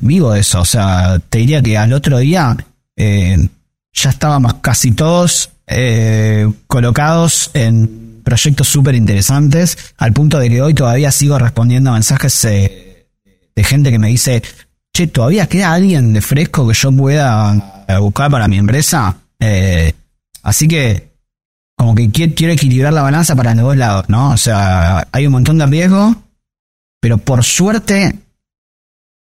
vivo 0.00 0.32
de 0.32 0.40
eso. 0.40 0.62
O 0.62 0.64
sea, 0.64 1.18
te 1.28 1.38
diría 1.38 1.62
que 1.62 1.76
al 1.76 1.92
otro 1.92 2.18
día 2.18 2.56
ya 2.96 4.10
estábamos 4.10 4.54
casi 4.54 4.92
todos 4.92 5.50
eh, 5.68 6.50
colocados 6.66 7.50
en 7.54 8.22
proyectos 8.24 8.68
súper 8.68 8.94
interesantes, 8.94 9.94
al 9.96 10.12
punto 10.12 10.38
de 10.38 10.48
que 10.50 10.60
hoy 10.62 10.74
todavía 10.74 11.10
sigo 11.12 11.38
respondiendo 11.38 11.90
a 11.90 11.94
mensajes 11.94 12.44
eh, 12.44 13.06
de 13.54 13.64
gente 13.64 13.90
que 13.90 13.98
me 13.98 14.08
dice, 14.08 14.42
che, 14.92 15.06
¿todavía 15.06 15.46
queda 15.46 15.72
alguien 15.72 16.12
de 16.12 16.20
fresco 16.20 16.66
que 16.66 16.74
yo 16.74 16.92
pueda 16.92 17.84
eh, 17.88 17.96
buscar 17.98 18.30
para 18.30 18.48
mi 18.48 18.58
empresa? 18.58 19.16
Así 20.42 20.66
que, 20.68 21.08
como 21.76 21.94
que 21.94 22.04
qui- 22.10 22.34
quiero 22.34 22.52
equilibrar 22.52 22.92
la 22.92 23.02
balanza 23.02 23.36
para 23.36 23.54
los 23.54 23.64
dos 23.64 23.76
lados, 23.76 24.08
¿no? 24.08 24.30
O 24.30 24.36
sea, 24.36 25.06
hay 25.12 25.26
un 25.26 25.32
montón 25.32 25.58
de 25.58 25.66
riesgo, 25.66 26.16
pero 27.00 27.18
por 27.18 27.44
suerte, 27.44 28.18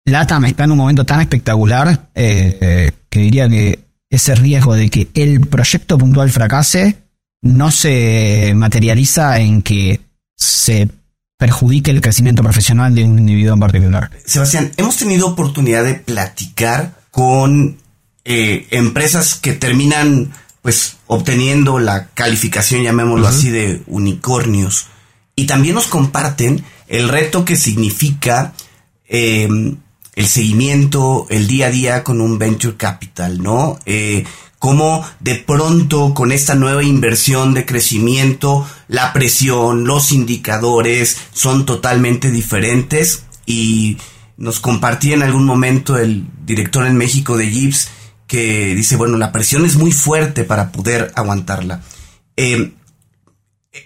LATAM 0.05 0.45
está 0.47 0.65
en 0.65 0.73
un 0.73 0.79
momento 0.79 1.05
tan 1.05 1.21
espectacular 1.21 2.09
que 2.13 2.93
diría 3.11 3.49
que 3.49 3.79
ese 4.13 4.35
riesgo 4.35 4.75
de 4.75 4.91
que 4.91 5.09
el 5.15 5.41
proyecto 5.41 5.97
puntual 5.97 6.31
fracase 6.31 6.99
no 7.41 7.71
se 7.71 8.53
materializa 8.55 9.41
en 9.41 9.63
que 9.63 10.01
se 10.37 10.91
perjudique 11.39 11.91
el 11.91 12.03
crecimiento 12.03 12.43
profesional 12.43 12.95
de 12.95 13.05
un 13.05 13.19
individuo 13.19 13.55
en 13.55 13.61
particular. 13.61 14.11
Sebastián, 14.27 14.71
hemos 14.77 14.99
tenido 14.99 15.27
oportunidad 15.27 15.83
de 15.83 15.95
platicar 15.95 17.01
con 17.11 17.79
eh, 18.27 18.67
empresas 18.71 19.35
que 19.35 19.55
terminan 19.55 20.31
pues 20.61 20.99
obteniendo 21.07 21.79
la 21.79 22.09
calificación, 22.09 22.83
llamémoslo 22.83 23.27
así, 23.27 23.49
de 23.49 23.81
unicornios. 23.87 24.89
Y 25.35 25.47
también 25.47 25.75
nos 25.75 25.87
comparten 25.87 26.63
el 26.87 27.09
reto 27.09 27.47
que 27.47 27.57
significa 27.57 28.53
eh, 29.09 29.49
el 30.15 30.27
seguimiento, 30.27 31.27
el 31.31 31.47
día 31.47 31.67
a 31.67 31.71
día 31.71 32.05
con 32.05 32.21
un 32.21 32.39
venture 32.39 32.77
capital, 32.77 33.43
¿no? 33.43 33.79
Eh, 33.87 34.25
cómo 34.59 35.05
de 35.21 35.37
pronto 35.37 36.15
con 36.15 36.31
esta 36.31 36.55
nueva 36.55 36.85
inversión 36.85 37.55
de 37.55 37.67
crecimiento, 37.67 38.67
la 38.89 39.13
presión, 39.13 39.85
los 39.85 40.13
indicadores 40.13 41.17
son 41.33 41.67
totalmente 41.67 42.31
diferentes 42.31 43.25
y 43.45 43.99
nos 44.37 44.61
compartía 44.61 45.15
en 45.15 45.23
algún 45.23 45.45
momento 45.45 45.99
el 45.99 46.27
director 46.45 46.87
en 46.87 46.97
México 46.97 47.37
de 47.37 47.49
Gibbs 47.49 47.89
que 48.27 48.75
dice, 48.75 48.97
bueno, 48.97 49.19
la 49.19 49.33
presión 49.33 49.67
es 49.67 49.77
muy 49.77 49.93
fuerte 49.93 50.45
para 50.45 50.73
poder 50.73 51.13
aguantarla. 51.17 51.83
Eh, 52.37 52.73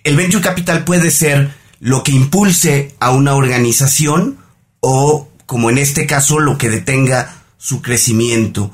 el 0.05 0.16
venture 0.16 0.43
capital 0.43 0.85
puede 0.85 1.11
ser 1.11 1.55
lo 1.81 2.03
que 2.03 2.12
impulse 2.12 2.95
a 3.01 3.11
una 3.11 3.35
organización 3.35 4.39
o, 4.81 5.29
como 5.47 5.70
en 5.70 5.78
este 5.78 6.07
caso, 6.07 6.40
lo 6.40 6.59
que 6.59 6.68
detenga 6.68 7.36
su 7.57 7.80
crecimiento. 7.80 8.72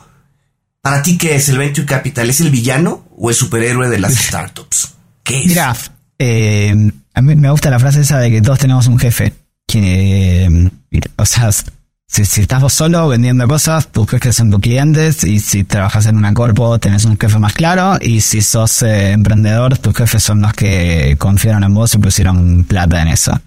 Para 0.80 1.02
ti, 1.02 1.16
¿qué 1.16 1.36
es 1.36 1.48
el 1.48 1.58
venture 1.58 1.86
capital? 1.86 2.28
¿Es 2.28 2.40
el 2.40 2.50
villano 2.50 3.06
o 3.16 3.30
el 3.30 3.36
superhéroe 3.36 3.88
de 3.88 4.00
las 4.00 4.14
startups? 4.26 4.94
¿Qué 5.22 5.40
es? 5.40 5.46
Mira, 5.46 5.76
eh, 6.18 6.90
a 7.14 7.22
mí 7.22 7.36
me 7.36 7.50
gusta 7.50 7.70
la 7.70 7.78
frase 7.78 8.00
esa 8.00 8.18
de 8.18 8.30
que 8.30 8.42
todos 8.42 8.58
tenemos 8.58 8.86
un 8.86 8.98
jefe. 8.98 9.32
Que, 9.66 10.44
eh, 10.90 11.00
o 11.16 11.24
sea, 11.24 11.50
si, 11.52 12.24
si 12.24 12.40
estás 12.40 12.62
vos 12.62 12.72
solo 12.72 13.06
vendiendo 13.06 13.46
cosas, 13.46 13.88
tus 13.92 14.08
jefes 14.10 14.34
son 14.34 14.50
tus 14.50 14.60
clientes. 14.60 15.22
Y 15.24 15.38
si 15.38 15.62
trabajas 15.62 16.06
en 16.06 16.16
una 16.16 16.34
corpo, 16.34 16.78
tenés 16.78 17.04
un 17.04 17.18
jefe 17.18 17.38
más 17.38 17.52
claro. 17.52 17.98
Y 18.00 18.22
si 18.22 18.42
sos 18.42 18.82
eh, 18.82 19.12
emprendedor, 19.12 19.78
tus 19.78 19.94
jefes 19.94 20.22
son 20.22 20.40
los 20.40 20.52
que 20.54 21.16
confiaron 21.18 21.62
en 21.62 21.74
vos 21.74 21.94
y 21.94 21.98
pusieron 21.98 22.64
plata 22.64 23.02
en 23.02 23.08
eso. 23.08 23.40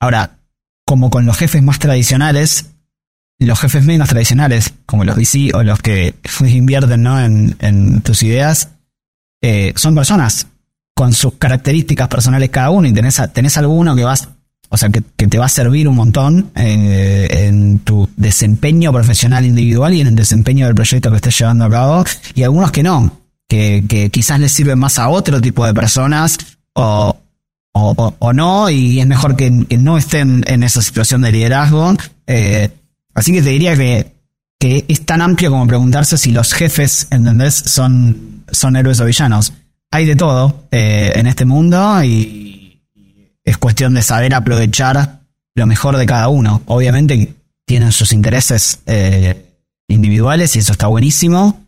Ahora, 0.00 0.37
como 0.88 1.10
con 1.10 1.26
los 1.26 1.36
jefes 1.36 1.62
más 1.62 1.78
tradicionales, 1.78 2.70
los 3.38 3.60
jefes 3.60 3.84
menos 3.84 4.08
tradicionales, 4.08 4.72
como 4.86 5.04
los 5.04 5.16
VC 5.16 5.54
o 5.54 5.62
los 5.62 5.80
que 5.80 6.14
invierten 6.40 7.02
¿no? 7.02 7.20
en, 7.20 8.00
tus 8.00 8.22
ideas, 8.22 8.70
eh, 9.42 9.74
son 9.76 9.94
personas 9.94 10.46
con 10.94 11.12
sus 11.12 11.34
características 11.34 12.08
personales 12.08 12.48
cada 12.48 12.70
uno 12.70 12.88
y 12.88 12.94
tenés, 12.94 13.20
tenés 13.34 13.58
alguno 13.58 13.94
que 13.94 14.04
vas, 14.04 14.30
o 14.70 14.78
sea, 14.78 14.88
que, 14.88 15.02
te 15.02 15.36
va 15.36 15.44
a 15.44 15.50
servir 15.50 15.88
un 15.88 15.96
montón 15.96 16.52
eh, 16.54 17.28
en 17.46 17.80
tu 17.80 18.08
desempeño 18.16 18.90
profesional 18.90 19.44
individual 19.44 19.92
y 19.92 20.00
en 20.00 20.06
el 20.06 20.16
desempeño 20.16 20.64
del 20.64 20.74
proyecto 20.74 21.10
que 21.10 21.16
estés 21.16 21.38
llevando 21.38 21.66
a 21.66 21.70
cabo, 21.70 22.04
y 22.34 22.44
algunos 22.44 22.72
que 22.72 22.82
no, 22.82 23.20
que, 23.46 23.84
que 23.86 24.08
quizás 24.08 24.40
les 24.40 24.52
sirven 24.52 24.78
más 24.78 24.98
a 24.98 25.10
otro 25.10 25.38
tipo 25.38 25.66
de 25.66 25.74
personas 25.74 26.38
o, 26.72 27.14
o, 27.80 28.32
no, 28.32 28.70
y 28.70 29.00
es 29.00 29.06
mejor 29.06 29.36
que, 29.36 29.50
no 29.50 29.98
estén 29.98 30.44
en 30.46 30.62
esa 30.62 30.82
situación 30.82 31.22
de 31.22 31.32
liderazgo. 31.32 31.94
Eh, 32.26 32.70
así 33.14 33.32
que 33.32 33.42
te 33.42 33.50
diría 33.50 33.76
que, 33.76 34.12
que 34.58 34.84
es 34.88 35.04
tan 35.06 35.22
amplio 35.22 35.50
como 35.50 35.66
preguntarse 35.66 36.18
si 36.18 36.32
los 36.32 36.52
jefes, 36.52 37.08
¿entendés?, 37.10 37.54
son, 37.54 38.44
son 38.50 38.76
héroes 38.76 39.00
o 39.00 39.04
villanos. 39.04 39.52
Hay 39.90 40.04
de 40.04 40.16
todo 40.16 40.64
eh, 40.70 41.12
en 41.14 41.26
este 41.26 41.44
mundo 41.44 42.02
y 42.04 42.82
es 43.44 43.56
cuestión 43.56 43.94
de 43.94 44.02
saber 44.02 44.34
aprovechar 44.34 45.20
lo 45.54 45.66
mejor 45.66 45.96
de 45.96 46.06
cada 46.06 46.28
uno. 46.28 46.62
Obviamente 46.66 47.34
tienen 47.64 47.92
sus 47.92 48.12
intereses 48.12 48.80
eh, 48.86 49.46
individuales 49.88 50.54
y 50.56 50.58
eso 50.58 50.72
está 50.72 50.88
buenísimo. 50.88 51.64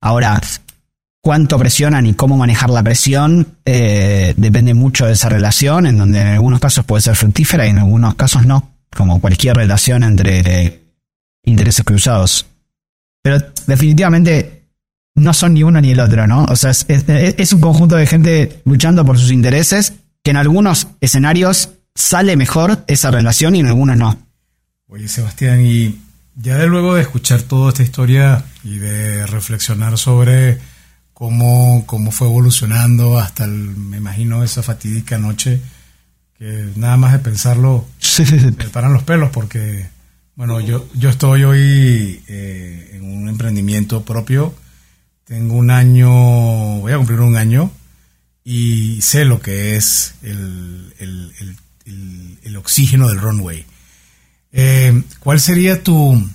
Ahora, 0.00 0.40
cuánto 1.22 1.58
presionan 1.58 2.06
y 2.06 2.14
cómo 2.14 2.36
manejar 2.36 2.70
la 2.70 2.82
presión 2.82 3.56
eh, 3.64 4.34
depende 4.36 4.74
mucho 4.74 5.06
de 5.06 5.12
esa 5.12 5.28
relación, 5.28 5.86
en 5.86 5.98
donde 5.98 6.20
en 6.20 6.26
algunos 6.28 6.60
casos 6.60 6.84
puede 6.84 7.02
ser 7.02 7.16
fructífera 7.16 7.66
y 7.66 7.70
en 7.70 7.78
algunos 7.78 8.14
casos 8.14 8.46
no, 8.46 8.70
como 8.96 9.20
cualquier 9.20 9.56
relación 9.56 10.02
entre 10.02 10.40
eh, 10.40 10.80
intereses 11.44 11.84
cruzados. 11.84 12.46
Pero 13.22 13.38
definitivamente 13.66 14.62
no 15.14 15.34
son 15.34 15.54
ni 15.54 15.62
uno 15.62 15.80
ni 15.80 15.90
el 15.90 16.00
otro, 16.00 16.26
¿no? 16.26 16.44
O 16.44 16.56
sea, 16.56 16.70
es, 16.70 16.86
es- 16.88 17.52
un 17.52 17.60
conjunto 17.60 17.96
de 17.96 18.06
gente 18.06 18.62
luchando 18.64 19.04
por 19.04 19.18
sus 19.18 19.30
intereses 19.30 19.92
que 20.22 20.30
en 20.30 20.36
algunos 20.38 20.86
escenarios 21.00 21.70
sale 21.94 22.36
mejor 22.36 22.84
esa 22.86 23.10
relación 23.10 23.56
y 23.56 23.60
en 23.60 23.66
algunos 23.66 23.96
no. 23.96 24.18
Oye, 24.86 25.08
Sebastián, 25.08 25.64
y 25.64 26.00
ya 26.36 26.56
de 26.56 26.66
luego 26.66 26.94
de 26.94 27.02
escuchar 27.02 27.42
toda 27.42 27.70
esta 27.70 27.82
historia 27.82 28.44
y 28.64 28.78
de 28.78 29.26
reflexionar 29.26 29.98
sobre 29.98 30.58
cómo, 31.20 31.84
cómo 31.84 32.12
fue 32.12 32.28
evolucionando 32.28 33.18
hasta, 33.18 33.44
el, 33.44 33.52
me 33.52 33.98
imagino, 33.98 34.42
esa 34.42 34.62
fatídica 34.62 35.18
noche 35.18 35.60
que 36.38 36.72
nada 36.76 36.96
más 36.96 37.12
de 37.12 37.18
pensarlo 37.18 37.86
me 38.56 38.70
paran 38.70 38.94
los 38.94 39.02
pelos 39.02 39.28
porque, 39.28 39.86
bueno, 40.34 40.62
yo, 40.62 40.88
yo 40.94 41.10
estoy 41.10 41.44
hoy 41.44 42.22
eh, 42.26 42.92
en 42.94 43.02
un 43.02 43.28
emprendimiento 43.28 44.02
propio, 44.02 44.54
tengo 45.24 45.56
un 45.56 45.70
año, 45.70 46.08
voy 46.78 46.92
a 46.92 46.96
cumplir 46.96 47.20
un 47.20 47.36
año 47.36 47.70
y 48.42 49.02
sé 49.02 49.26
lo 49.26 49.42
que 49.42 49.76
es 49.76 50.14
el, 50.22 50.94
el, 51.00 51.34
el, 51.84 52.38
el 52.42 52.56
oxígeno 52.56 53.08
del 53.10 53.20
runway. 53.20 53.66
Eh, 54.52 55.02
¿Cuál 55.18 55.38
sería 55.38 55.82
tu, 55.82 56.26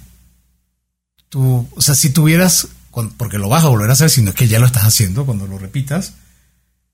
tu, 1.30 1.68
o 1.76 1.82
sea, 1.82 1.96
si 1.96 2.12
tuvieras, 2.12 2.68
porque 3.18 3.38
lo 3.38 3.50
vas 3.50 3.64
a 3.64 3.70
volver 3.70 3.90
a 3.90 3.94
hacer, 3.94 4.10
sino 4.10 4.34
que 4.34 4.48
ya 4.48 4.60
lo 4.60 4.66
estás 4.66 4.86
haciendo 4.86 5.26
cuando 5.26 5.48
lo 5.48 5.58
repitas, 5.58 6.14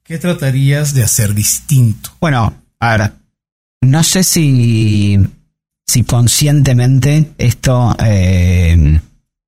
¿qué 0.03 0.17
tratarías 0.17 0.93
de 0.93 1.03
hacer 1.03 1.33
distinto? 1.33 2.11
Bueno, 2.19 2.53
a 2.79 2.97
ver, 2.97 3.13
no 3.81 4.03
sé 4.03 4.23
si, 4.23 5.19
si 5.85 6.03
conscientemente 6.03 7.33
esto 7.37 7.95
eh, 8.03 8.99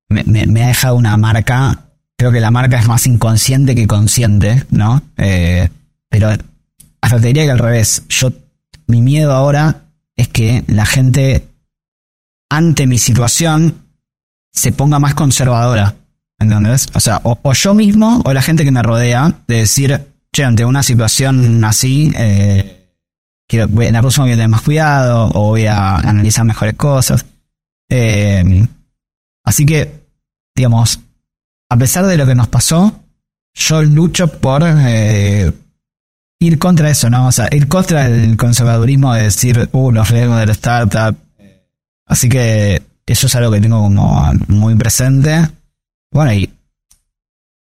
me, 0.08 0.62
ha 0.62 0.68
dejado 0.68 0.96
una 0.96 1.16
marca. 1.16 1.86
Creo 2.16 2.30
que 2.30 2.40
la 2.40 2.50
marca 2.50 2.78
es 2.78 2.86
más 2.86 3.06
inconsciente 3.06 3.74
que 3.74 3.86
consciente, 3.86 4.64
¿no? 4.70 5.02
Eh, 5.16 5.68
pero 6.08 6.30
hasta 7.00 7.20
te 7.20 7.26
diría 7.28 7.44
que 7.44 7.50
al 7.50 7.58
revés. 7.58 8.04
Yo, 8.08 8.32
mi 8.86 9.02
miedo 9.02 9.32
ahora 9.32 9.86
es 10.16 10.28
que 10.28 10.64
la 10.68 10.86
gente 10.86 11.48
ante 12.48 12.86
mi 12.86 12.98
situación 12.98 13.84
se 14.52 14.72
ponga 14.72 14.98
más 14.98 15.14
conservadora. 15.14 15.96
¿Entendés? 16.38 16.88
O 16.94 17.00
sea, 17.00 17.20
o, 17.22 17.52
yo 17.52 17.74
mismo 17.74 18.22
o 18.24 18.32
la 18.32 18.42
gente 18.42 18.64
que 18.64 18.70
me 18.70 18.82
rodea 18.82 19.34
de 19.46 19.56
decir, 19.58 20.08
che, 20.32 20.44
ante 20.44 20.64
una 20.64 20.82
situación 20.82 21.64
así, 21.64 22.12
eh, 22.16 22.88
quiero, 23.48 23.68
en 23.82 23.92
la 23.92 24.00
próxima 24.00 24.24
voy 24.24 24.32
a 24.32 24.36
tener 24.36 24.48
más 24.48 24.62
cuidado 24.62 25.30
o 25.34 25.48
voy 25.48 25.66
a 25.66 25.96
analizar 25.96 26.44
mejores 26.44 26.74
cosas. 26.74 27.24
Eh, 27.88 28.66
así 29.44 29.64
que, 29.64 30.02
digamos, 30.54 31.00
a 31.68 31.76
pesar 31.76 32.06
de 32.06 32.16
lo 32.16 32.26
que 32.26 32.34
nos 32.34 32.48
pasó, 32.48 33.00
yo 33.54 33.82
lucho 33.82 34.28
por 34.28 34.62
eh, 34.64 35.52
ir 36.40 36.58
contra 36.58 36.90
eso, 36.90 37.08
¿no? 37.10 37.28
O 37.28 37.32
sea, 37.32 37.48
ir 37.52 37.68
contra 37.68 38.06
el 38.06 38.36
conservadurismo 38.36 39.14
de 39.14 39.22
decir, 39.22 39.68
uh, 39.72 39.90
los 39.92 40.10
riesgos 40.10 40.38
de 40.40 40.46
la 40.46 40.52
startup, 40.52 41.16
Así 42.06 42.28
que 42.28 42.82
eso 43.06 43.26
es 43.26 43.34
algo 43.36 43.50
que 43.50 43.60
tengo 43.60 43.82
como 43.82 44.32
muy 44.48 44.74
presente. 44.74 45.48
Bueno, 46.14 46.32
y, 46.32 46.48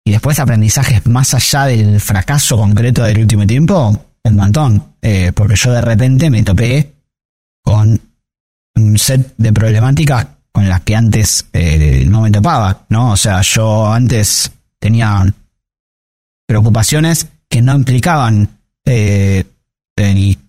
y 0.04 0.10
después 0.10 0.40
aprendizajes 0.40 1.06
más 1.06 1.34
allá 1.34 1.66
del 1.66 2.00
fracaso 2.00 2.56
concreto 2.56 3.04
del 3.04 3.18
último 3.18 3.46
tiempo, 3.46 4.06
un 4.24 4.34
montón. 4.34 4.94
Eh, 5.02 5.30
porque 5.34 5.56
yo 5.56 5.72
de 5.72 5.82
repente 5.82 6.30
me 6.30 6.42
topé 6.42 6.90
con 7.62 8.00
un 8.76 8.98
set 8.98 9.34
de 9.36 9.52
problemáticas 9.52 10.26
con 10.52 10.68
las 10.68 10.80
que 10.80 10.96
antes 10.96 11.46
eh, 11.52 12.04
no 12.08 12.22
me 12.22 12.30
topaba, 12.30 12.86
¿no? 12.88 13.12
O 13.12 13.16
sea, 13.16 13.42
yo 13.42 13.92
antes 13.92 14.50
tenía 14.78 15.22
preocupaciones 16.46 17.28
que 17.48 17.60
no 17.60 17.76
implicaban 17.76 18.48
eh, 18.86 19.44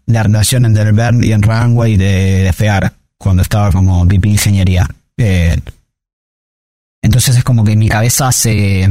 la 0.05 0.23
relación 0.23 0.63
entre 0.65 0.83
el 0.83 0.93
Bern 0.93 1.21
y 1.23 1.33
el 1.33 1.41
Runway 1.41 1.97
de, 1.97 2.43
de 2.43 2.53
FEAR 2.53 2.93
cuando 3.17 3.43
estaba 3.43 3.69
como 3.69 4.05
VP 4.05 4.29
Ingeniería. 4.29 4.89
Eh, 5.17 5.59
entonces 7.11 7.35
es 7.35 7.43
como 7.43 7.65
que 7.65 7.75
mi 7.75 7.89
cabeza 7.89 8.31
se, 8.31 8.87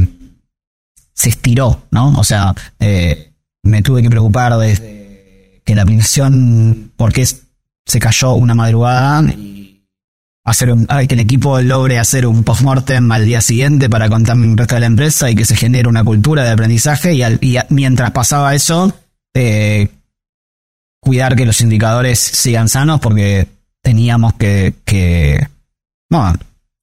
se 1.11 1.29
estiró, 1.29 1.87
¿no? 1.89 2.13
O 2.19 2.23
sea, 2.23 2.53
eh, 2.79 3.31
me 3.63 3.81
tuve 3.81 4.03
que 4.03 4.11
preocupar 4.11 4.55
de 4.59 5.59
que 5.65 5.73
la 5.73 5.81
aplicación, 5.81 6.91
porque 6.97 7.25
se 7.25 7.99
cayó 7.99 8.33
una 8.33 8.53
madrugada 8.53 9.23
y 9.33 9.87
hacer 10.45 10.71
un, 10.71 10.85
que 10.85 11.15
el 11.15 11.19
equipo 11.19 11.59
logre 11.61 11.97
hacer 11.97 12.27
un 12.27 12.43
postmortem 12.43 13.11
al 13.11 13.25
día 13.25 13.41
siguiente 13.41 13.89
para 13.89 14.07
contarme 14.07 14.45
el 14.45 14.55
resto 14.55 14.75
de 14.75 14.81
la 14.81 14.85
empresa 14.85 15.31
y 15.31 15.35
que 15.35 15.45
se 15.45 15.55
genere 15.55 15.89
una 15.89 16.03
cultura 16.03 16.43
de 16.43 16.51
aprendizaje 16.51 17.15
y, 17.15 17.57
mientras 17.69 18.11
pasaba 18.11 18.53
eso, 18.53 18.93
eh, 19.33 19.87
cuidar 20.99 21.35
que 21.35 21.47
los 21.47 21.59
indicadores 21.61 22.19
sigan 22.19 22.69
sanos 22.69 22.99
porque 22.99 23.47
teníamos 23.81 24.35
que, 24.35 24.75
que, 24.85 25.47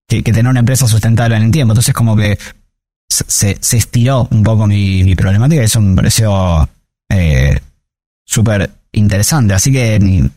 que, 0.08 0.22
tener 0.22 0.48
una 0.48 0.60
empresa 0.60 0.88
sustentable 0.88 1.36
en 1.36 1.42
el 1.44 1.50
tiempo. 1.50 1.72
Entonces 1.72 1.94
como 1.94 2.16
que 2.16 2.38
se, 3.08 3.58
se 3.60 3.76
estiró 3.76 4.26
un 4.30 4.42
poco 4.42 4.66
mi, 4.66 5.14
problemática 5.14 5.62
y 5.62 5.66
eso 5.66 5.80
me 5.80 5.94
pareció 5.94 6.68
eh, 7.10 7.60
súper 8.24 8.70
interesante. 8.92 9.54
Así 9.54 9.70
que 9.70 10.30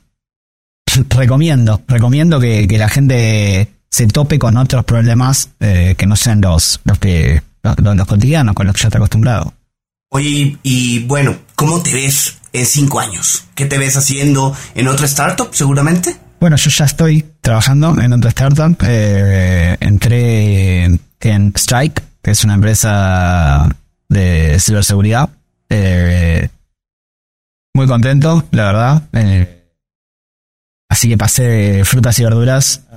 recomiendo, 1.10 1.82
recomiendo 1.88 2.40
que, 2.40 2.68
la 2.78 2.90
gente 2.90 3.70
se 3.90 4.08
tope 4.08 4.40
con 4.40 4.58
otros 4.58 4.86
problemas 4.86 5.50
eh, 5.60 5.96
que 5.98 6.06
no 6.06 6.16
sean 6.16 6.42
los, 6.42 6.82
los 6.84 7.00
que 7.00 7.42
los, 7.64 8.08
cotidianos 8.08 8.56
con 8.56 8.68
los 8.68 8.76
que 8.76 8.82
ya 8.84 8.88
está 8.88 8.98
acostumbrado. 8.98 9.54
Oye, 10.10 10.58
y 10.64 11.00
bueno, 11.06 11.38
¿cómo 11.56 11.82
te 11.82 11.94
ves 11.94 12.38
en 12.52 12.66
cinco 12.66 13.00
años? 13.00 13.46
¿Qué 13.56 13.66
te 13.66 13.78
ves 13.78 13.96
haciendo 13.96 14.54
en 14.76 14.90
otra 14.90 15.06
startup 15.06 15.50
seguramente? 15.54 16.18
Bueno, 16.42 16.56
yo 16.56 16.72
ya 16.72 16.86
estoy 16.86 17.24
trabajando 17.40 18.02
en 18.02 18.14
otra 18.14 18.30
startup. 18.30 18.76
Eh, 18.84 19.78
entré 19.80 20.86
en 20.86 21.54
Strike, 21.56 22.02
que 22.20 22.32
es 22.32 22.44
una 22.44 22.56
empresa 22.56 23.70
de 24.10 24.58
ciberseguridad. 24.60 25.30
Eh, 25.70 26.50
muy 27.76 27.86
contento, 27.86 28.44
la 28.50 28.66
verdad. 28.66 29.04
Eh, 29.14 29.68
así 30.90 31.10
que 31.10 31.16
pasé 31.16 31.44
de 31.44 31.86
frutas 31.86 32.18
y 32.18 32.24
verduras 32.24 32.88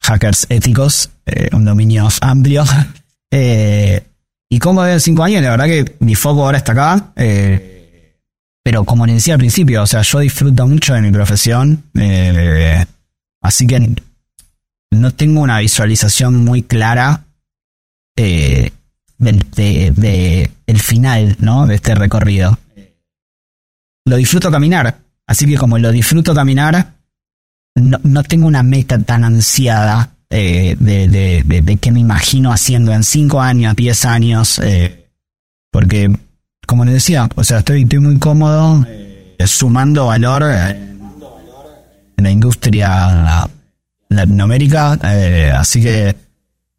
hackers 0.00 0.46
éticos, 0.48 1.10
un 1.50 1.64
dominio 1.64 2.08
amplio. 2.20 2.62
y 3.32 4.58
como 4.60 4.86
en 4.86 5.00
cinco 5.00 5.24
años, 5.24 5.42
la 5.42 5.50
verdad 5.50 5.64
que 5.64 5.96
mi 5.98 6.14
foco 6.14 6.44
ahora 6.44 6.58
está 6.58 6.70
acá. 6.70 7.12
Pero 8.64 8.84
como 8.84 9.04
le 9.04 9.12
decía 9.12 9.34
al 9.34 9.40
principio, 9.40 9.82
o 9.82 9.86
sea, 9.86 10.00
yo 10.00 10.20
disfruto 10.20 10.66
mucho 10.66 10.94
de 10.94 11.02
mi 11.02 11.12
profesión, 11.12 11.84
eh, 11.94 12.86
así 13.42 13.66
que 13.66 13.94
no 14.90 15.10
tengo 15.12 15.42
una 15.42 15.58
visualización 15.58 16.42
muy 16.42 16.62
clara 16.62 17.26
eh, 18.16 18.72
de, 19.18 20.50
el 20.66 20.80
final, 20.80 21.36
¿no? 21.40 21.66
De 21.66 21.74
este 21.74 21.94
recorrido. 21.94 22.58
Lo 24.06 24.16
disfruto 24.16 24.50
caminar, 24.50 24.98
así 25.26 25.46
que 25.46 25.58
como 25.58 25.78
lo 25.78 25.92
disfruto 25.92 26.34
caminar, 26.34 26.94
no, 27.74 28.22
tengo 28.22 28.46
una 28.46 28.62
meta 28.62 28.98
tan 28.98 29.24
ansiada 29.24 30.14
eh, 30.30 30.74
de, 30.80 31.08
de, 31.08 31.42
de, 31.60 31.76
qué 31.76 31.92
me 31.92 32.00
imagino 32.00 32.50
haciendo 32.50 32.94
en 32.94 33.04
5 33.04 33.42
años, 33.42 33.76
10 33.76 34.04
años, 34.06 34.60
porque 35.70 36.10
como 36.66 36.84
les 36.84 36.94
decía, 36.94 37.28
o 37.34 37.44
sea, 37.44 37.58
estoy, 37.58 37.82
estoy 37.82 37.98
muy 37.98 38.18
cómodo 38.18 38.84
eh, 38.88 39.46
sumando 39.46 40.06
valor 40.06 40.42
en 40.42 42.24
la 42.24 42.30
industria 42.30 43.48
Latinoamérica, 44.08 44.98
eh, 45.02 45.52
así 45.54 45.82
que 45.82 46.16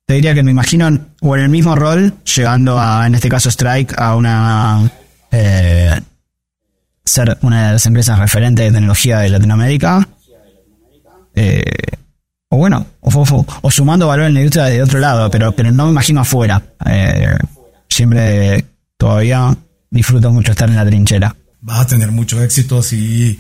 te 0.06 0.14
diría 0.14 0.34
que 0.34 0.44
me 0.44 0.52
imagino 0.52 0.88
o 1.22 1.36
en 1.36 1.44
el 1.44 1.50
mismo 1.50 1.76
rol, 1.76 2.14
llegando 2.24 2.80
a, 2.80 3.06
en 3.08 3.16
este 3.16 3.30
caso, 3.30 3.50
Strike, 3.50 3.94
a 3.98 4.16
una 4.16 4.90
eh, 5.32 6.00
ser 7.04 7.38
una 7.42 7.68
de 7.68 7.74
las 7.74 7.86
empresas 7.86 8.18
referentes 8.18 8.66
de 8.66 8.72
tecnología 8.72 9.20
de 9.20 9.30
Latinoamérica. 9.30 10.08
o 12.50 12.58
bueno, 12.58 12.86
o, 13.02 13.72
sumando 13.72 14.08
valor 14.08 14.28
en 14.28 14.34
la 14.36 14.40
industria 14.40 14.66
de 14.66 14.82
otro 14.82 15.00
lado, 15.00 15.30
pero, 15.30 15.52
pero 15.52 15.72
no 15.72 15.86
me 15.86 15.92
imagino 15.92 16.22
afuera. 16.22 16.62
siempre 17.90 18.66
todavía 18.98 19.56
disfruto 19.96 20.32
mucho 20.32 20.52
estar 20.52 20.70
en 20.70 20.76
la 20.76 20.86
trinchera. 20.86 21.36
Vas 21.62 21.80
a 21.80 21.88
tener 21.88 22.12
mucho 22.12 22.44
éxito 22.44 22.84
si 22.84 23.40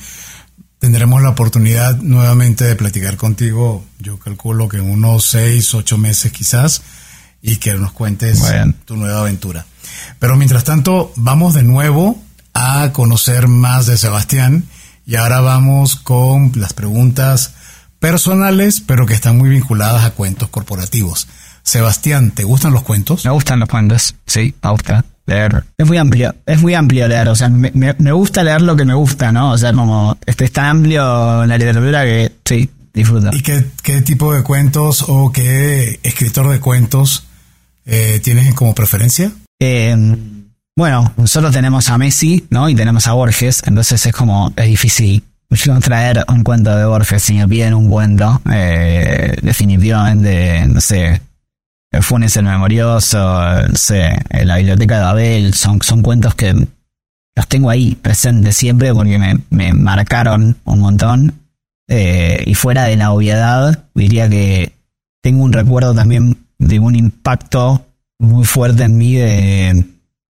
tendremos 0.79 1.21
la 1.21 1.29
oportunidad 1.29 1.97
nuevamente 1.97 2.63
de 2.63 2.75
platicar 2.75 3.17
contigo. 3.17 3.85
Yo 3.99 4.17
calculo 4.17 4.67
que 4.67 4.77
en 4.77 4.89
unos 4.89 5.25
seis, 5.25 5.73
ocho 5.75 5.97
meses 5.97 6.31
quizás 6.31 6.81
y 7.41 7.57
que 7.57 7.75
nos 7.75 7.91
cuentes 7.91 8.41
tu 8.85 8.95
nueva 8.95 9.19
aventura. 9.19 9.65
Pero 10.17 10.35
mientras 10.35 10.63
tanto, 10.63 11.13
vamos 11.15 11.53
de 11.53 11.63
nuevo 11.63 12.19
a 12.53 12.91
conocer 12.93 13.47
más 13.47 13.85
de 13.85 13.97
Sebastián 13.97 14.63
y 15.05 15.15
ahora 15.15 15.41
vamos 15.41 15.95
con 15.95 16.53
las 16.55 16.73
preguntas 16.73 17.53
personales, 17.99 18.81
pero 18.81 19.05
que 19.05 19.13
están 19.13 19.37
muy 19.37 19.49
vinculadas 19.49 20.05
a 20.05 20.11
cuentos 20.11 20.49
corporativos. 20.49 21.27
Sebastián, 21.61 22.31
¿te 22.31 22.43
gustan 22.43 22.73
los 22.73 22.83
cuentos? 22.83 23.25
Me 23.25 23.31
gustan 23.31 23.59
los 23.59 23.69
cuentos, 23.69 24.15
sí, 24.25 24.55
me 24.63 24.69
gusta 24.71 25.05
leer. 25.25 25.63
Es 25.77 25.87
muy 25.87 25.97
amplio, 25.97 26.35
es 26.45 26.61
muy 26.61 26.73
amplio 26.73 27.07
leer, 27.07 27.27
o 27.29 27.35
sea, 27.35 27.49
me, 27.49 27.71
me, 27.73 28.11
gusta 28.11 28.43
leer 28.43 28.61
lo 28.61 28.75
que 28.75 28.85
me 28.85 28.93
gusta, 28.93 29.31
¿no? 29.31 29.51
O 29.51 29.57
sea, 29.57 29.73
como 29.73 30.17
este 30.25 30.45
es 30.45 30.51
tan 30.51 30.65
amplio 30.65 31.45
la 31.45 31.57
literatura 31.57 32.03
que 32.03 32.31
sí, 32.45 32.69
disfruto. 32.93 33.29
¿Y 33.33 33.41
qué, 33.41 33.65
qué 33.83 34.01
tipo 34.01 34.33
de 34.33 34.43
cuentos 34.43 35.05
o 35.07 35.31
qué 35.31 35.99
escritor 36.03 36.49
de 36.49 36.59
cuentos 36.59 37.25
eh, 37.85 38.19
tienes 38.23 38.53
como 38.53 38.73
preferencia? 38.75 39.31
Em, 39.59 40.45
bueno, 40.75 41.13
nosotros 41.17 41.53
tenemos 41.53 41.89
a 41.89 41.97
Messi, 41.97 42.45
¿no? 42.49 42.69
Y 42.69 42.75
tenemos 42.75 43.07
a 43.07 43.13
Borges, 43.13 43.63
entonces 43.65 44.05
es 44.05 44.13
como, 44.13 44.51
es 44.55 44.67
difícil 44.67 45.23
traer 45.81 46.25
un 46.27 46.43
cuento 46.43 46.75
de 46.75 46.85
Borges 46.85 47.23
si 47.23 47.33
me 47.35 47.47
piden 47.47 47.73
un 47.73 47.89
cuento, 47.89 48.41
eh, 48.51 49.35
definitivamente, 49.41 50.65
no 50.67 50.81
sé, 50.81 51.21
Funes 52.01 52.35
el 52.37 52.45
Memorioso, 52.45 53.17
La 53.17 54.57
Biblioteca 54.57 54.97
de 54.99 55.05
Abel, 55.05 55.53
son, 55.53 55.81
son 55.81 56.01
cuentos 56.01 56.35
que 56.35 56.53
los 57.35 57.47
tengo 57.47 57.69
ahí 57.69 57.95
presentes 57.95 58.55
siempre 58.55 58.93
porque 58.93 59.17
me, 59.17 59.39
me 59.49 59.73
marcaron 59.73 60.57
un 60.63 60.79
montón. 60.79 61.41
Eh, 61.87 62.43
y 62.47 62.55
fuera 62.55 62.85
de 62.85 62.95
la 62.95 63.11
obviedad, 63.11 63.85
diría 63.93 64.27
que 64.29 64.73
tengo 65.21 65.43
un 65.43 65.53
recuerdo 65.53 65.93
también 65.93 66.37
de 66.57 66.79
un 66.79 66.95
impacto 66.95 67.85
muy 68.17 68.45
fuerte 68.45 68.83
en 68.83 68.97
mí 68.97 69.15
de 69.15 69.85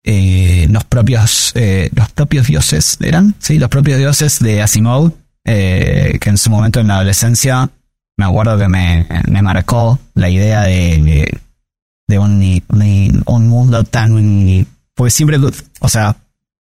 eh, 0.04 0.68
los 0.70 0.84
propios 0.86 1.52
eh, 1.56 1.90
los 1.94 2.10
propios 2.12 2.48
dioses 2.48 2.98
eran 3.02 3.36
sí 3.40 3.60
los 3.60 3.70
propios 3.70 3.98
dioses 3.98 4.40
de 4.40 4.62
Asimov 4.62 5.12
que 5.44 6.20
en 6.24 6.38
su 6.38 6.50
momento 6.50 6.80
en 6.80 6.88
la 6.88 6.96
adolescencia 6.96 7.70
me 8.18 8.26
acuerdo 8.26 8.58
que 8.58 8.68
me, 8.68 9.08
me 9.28 9.42
marcó 9.42 10.00
la 10.14 10.30
idea 10.30 10.62
de, 10.62 10.98
de, 11.02 11.40
un, 12.20 12.64
un, 13.26 13.48
mundo 13.48 13.84
tan 13.84 14.68
pues 14.96 15.14
siempre 15.14 15.38
o 15.80 15.90
sea 15.90 16.16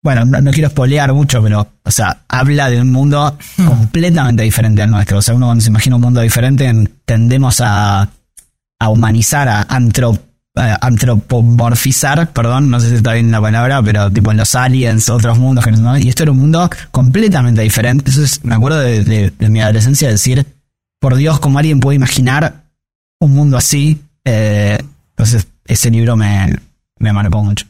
bueno, 0.01 0.23
no, 0.23 0.51
quiero 0.51 0.69
spoilear 0.69 1.11
mucho, 1.13 1.43
pero, 1.43 1.67
o 1.83 1.91
sea, 1.91 2.19
habla 2.29 2.69
de 2.69 2.79
un 2.79 2.89
mundo 2.89 3.37
hmm. 3.57 3.65
completamente 3.65 4.43
diferente 4.43 4.81
al 4.81 4.91
nuestro. 4.91 5.17
O 5.17 5.21
sea, 5.21 5.35
uno 5.35 5.47
cuando 5.47 5.61
se 5.61 5.69
imagina 5.69 5.97
un 5.97 6.01
mundo 6.01 6.21
diferente, 6.21 6.71
tendemos 7.03 7.59
a, 7.59 8.07
a 8.79 8.89
humanizar, 8.89 9.49
a, 9.49 9.67
antropomorfizar, 10.81 12.31
perdón, 12.31 12.69
no 12.69 12.79
sé 12.79 12.89
si 12.89 12.95
está 12.95 13.13
bien 13.13 13.31
la 13.31 13.41
palabra, 13.41 13.81
pero 13.83 14.09
tipo 14.11 14.31
en 14.31 14.37
los 14.37 14.55
aliens, 14.55 15.09
otros 15.09 15.37
mundos, 15.37 15.65
¿no? 15.79 15.97
y 15.97 16.09
esto 16.09 16.23
era 16.23 16.31
un 16.31 16.39
mundo 16.39 16.69
completamente 16.91 17.61
diferente. 17.61 18.09
Entonces, 18.09 18.43
me 18.43 18.55
acuerdo 18.55 18.79
de, 18.79 19.31
mi 19.37 19.61
adolescencia 19.61 20.09
decir, 20.09 20.45
por 20.99 21.15
Dios, 21.15 21.39
¿cómo 21.39 21.59
alguien 21.59 21.79
puede 21.79 21.97
imaginar 21.97 22.63
un 23.19 23.33
mundo 23.35 23.57
así? 23.57 24.01
Eh, 24.25 24.79
entonces, 25.19 25.49
ese 25.65 25.91
libro 25.91 26.15
me, 26.15 26.55
me 26.97 27.11
marcó 27.11 27.43
mucho. 27.43 27.65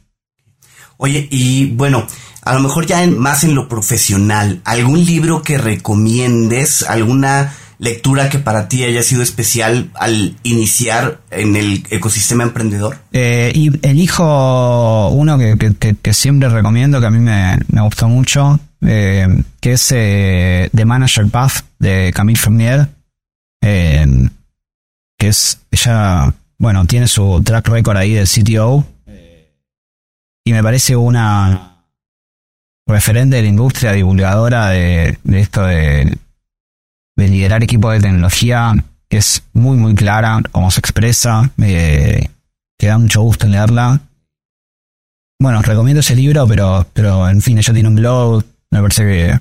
Oye, 0.97 1.27
y 1.31 1.71
bueno, 1.71 2.05
a 2.43 2.53
lo 2.53 2.59
mejor 2.59 2.85
ya 2.85 3.03
en, 3.03 3.17
más 3.17 3.43
en 3.43 3.55
lo 3.55 3.67
profesional, 3.67 4.61
¿algún 4.65 5.03
libro 5.03 5.41
que 5.41 5.57
recomiendes? 5.57 6.83
¿Alguna 6.83 7.55
lectura 7.79 8.29
que 8.29 8.37
para 8.37 8.67
ti 8.67 8.83
haya 8.83 9.01
sido 9.01 9.23
especial 9.23 9.89
al 9.95 10.35
iniciar 10.43 11.21
en 11.31 11.55
el 11.55 11.83
ecosistema 11.89 12.43
emprendedor? 12.43 12.99
Eh, 13.13 13.51
y 13.55 13.71
elijo 13.81 15.09
uno 15.09 15.39
que, 15.39 16.13
siempre 16.13 16.49
recomiendo, 16.49 16.99
que 16.99 17.07
a 17.07 17.11
mí 17.11 17.17
me, 17.17 17.57
gustó 17.81 18.07
mucho, 18.07 18.59
eh, 18.85 19.27
que 19.59 19.71
es 19.71 19.91
eh, 19.91 20.69
The 20.75 20.85
Manager 20.85 21.25
Path 21.25 21.63
de 21.79 22.11
Camille 22.13 22.39
Fournier, 22.39 22.89
que 23.59 25.27
es, 25.27 25.59
ella, 25.71 26.31
bueno, 26.59 26.85
tiene 26.85 27.07
su 27.07 27.41
track 27.43 27.67
record 27.69 27.97
ahí 27.97 28.13
de 28.13 28.25
CTO 28.25 28.85
y 30.43 30.51
me 30.51 30.61
parece 30.61 30.95
una 30.95 31.85
referente 32.85 33.37
de 33.37 33.43
la 33.43 33.47
industria 33.47 33.93
divulgadora 33.93 34.69
de, 34.69 35.17
esto 35.31 35.63
de, 35.63 36.17
liderar 37.15 37.63
equipos 37.63 37.93
de 37.93 37.99
tecnología, 37.99 38.73
es 39.09 39.43
muy, 39.53 39.77
muy 39.77 39.95
clara 39.95 40.41
cómo 40.51 40.71
se 40.71 40.79
expresa, 40.79 41.51
me 41.55 42.29
que 42.77 42.87
da 42.87 42.97
mucho 42.97 43.21
gusto 43.21 43.45
en 43.45 43.51
leerla. 43.51 44.01
Bueno, 45.39 45.61
recomiendo 45.61 45.99
ese 45.99 46.15
libro, 46.15 46.47
pero, 46.47 46.87
pero 46.93 47.29
en 47.29 47.41
fin, 47.41 47.57
ella 47.57 47.73
tiene 47.73 47.89
un 47.89 47.95
blog, 47.95 48.43
me 48.71 48.81
parece 48.81 49.03
que, 49.03 49.39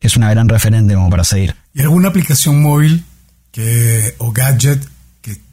es 0.00 0.16
una 0.16 0.30
gran 0.30 0.48
referente 0.48 0.94
como 0.94 1.10
para 1.10 1.24
seguir. 1.24 1.56
¿Y 1.74 1.80
alguna 1.80 2.08
aplicación 2.08 2.62
móvil 2.62 3.04
que, 3.50 4.14
o 4.18 4.30
gadget 4.30 4.86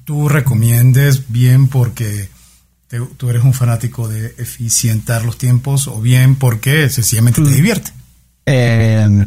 tú 0.03 0.29
recomiendes 0.29 1.31
bien 1.31 1.67
porque 1.67 2.29
tú 3.17 3.29
eres 3.29 3.43
un 3.43 3.53
fanático 3.53 4.07
de 4.07 4.27
eficientar 4.37 5.25
los 5.25 5.37
tiempos 5.37 5.87
o 5.87 5.99
bien 5.99 6.35
porque 6.35 6.89
sencillamente 6.89 7.41
te 7.41 7.49
mm. 7.49 7.53
divierte. 7.53 7.91
Eh, 8.45 9.25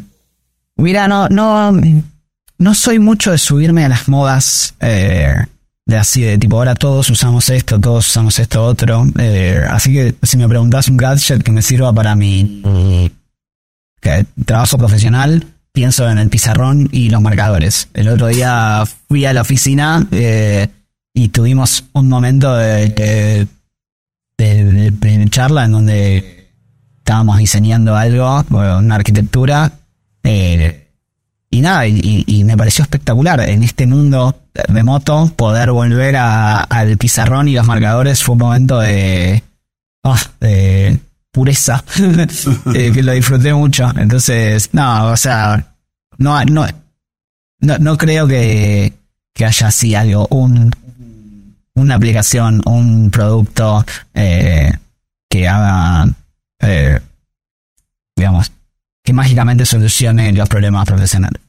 mira, 0.76 1.08
no, 1.08 1.28
no, 1.28 1.72
no 2.58 2.74
soy 2.74 2.98
mucho 2.98 3.32
de 3.32 3.38
subirme 3.38 3.84
a 3.84 3.88
las 3.88 4.08
modas 4.08 4.74
eh, 4.80 5.34
de 5.84 5.96
así, 5.96 6.22
de 6.22 6.38
tipo, 6.38 6.56
ahora 6.56 6.74
todos 6.74 7.10
usamos 7.10 7.48
esto, 7.50 7.80
todos 7.80 8.06
usamos 8.06 8.38
esto 8.38 8.64
otro. 8.64 9.06
Eh, 9.18 9.60
así 9.68 9.92
que 9.92 10.14
si 10.22 10.36
me 10.36 10.48
preguntas 10.48 10.88
un 10.88 10.96
gadget 10.96 11.42
que 11.42 11.52
me 11.52 11.62
sirva 11.62 11.92
para 11.92 12.14
mi 12.14 12.62
trabajo 14.44 14.78
profesional, 14.78 15.44
pienso 15.76 16.08
en 16.08 16.16
el 16.16 16.30
pizarrón 16.30 16.88
y 16.90 17.10
los 17.10 17.20
marcadores. 17.20 17.90
El 17.92 18.08
otro 18.08 18.28
día 18.28 18.82
fui 19.08 19.26
a 19.26 19.34
la 19.34 19.42
oficina 19.42 20.06
y 21.12 21.28
tuvimos 21.28 21.84
un 21.92 22.08
momento 22.08 22.56
de, 22.56 23.46
de, 24.38 25.26
charla 25.28 25.66
en 25.66 25.72
donde 25.72 26.48
estábamos 26.96 27.36
diseñando 27.36 27.94
algo, 27.94 28.42
una 28.48 28.94
arquitectura, 28.94 29.70
eh, 30.24 30.88
y 31.50 31.60
nada, 31.60 31.86
y, 31.86 32.42
me 32.44 32.56
pareció 32.56 32.82
espectacular. 32.82 33.40
En 33.40 33.62
este 33.62 33.86
mundo 33.86 34.34
remoto, 34.54 35.30
poder 35.36 35.72
volver 35.72 36.16
al 36.16 36.96
pizarrón 36.96 37.48
y 37.48 37.52
los 37.52 37.66
marcadores 37.66 38.22
fue 38.22 38.32
un 38.32 38.38
momento 38.38 38.80
de, 38.80 39.42
ah, 40.04 40.22
de 40.40 41.00
pureza, 41.36 41.84
eh, 42.74 42.90
que 42.94 43.02
lo 43.02 43.12
disfruté 43.12 43.52
mucho. 43.52 43.92
Entonces, 43.94 44.70
no, 44.72 45.08
o 45.08 45.16
sea, 45.18 45.74
no, 46.16 46.42
no, 46.46 46.66
no, 47.60 47.78
no 47.78 47.98
creo 47.98 48.26
que, 48.26 48.94
que 49.34 49.44
haya 49.44 49.66
así 49.66 49.94
algo, 49.94 50.26
un, 50.30 50.72
una 51.74 51.96
aplicación, 51.96 52.62
un 52.64 53.10
producto 53.10 53.84
eh, 54.14 54.72
que 55.28 55.46
haga, 55.46 56.08
eh, 56.62 57.00
digamos, 58.16 58.50
que 59.04 59.12
mágicamente 59.12 59.66
solucione 59.66 60.32
los 60.32 60.48
problemas 60.48 60.86
profesionales. 60.86 61.42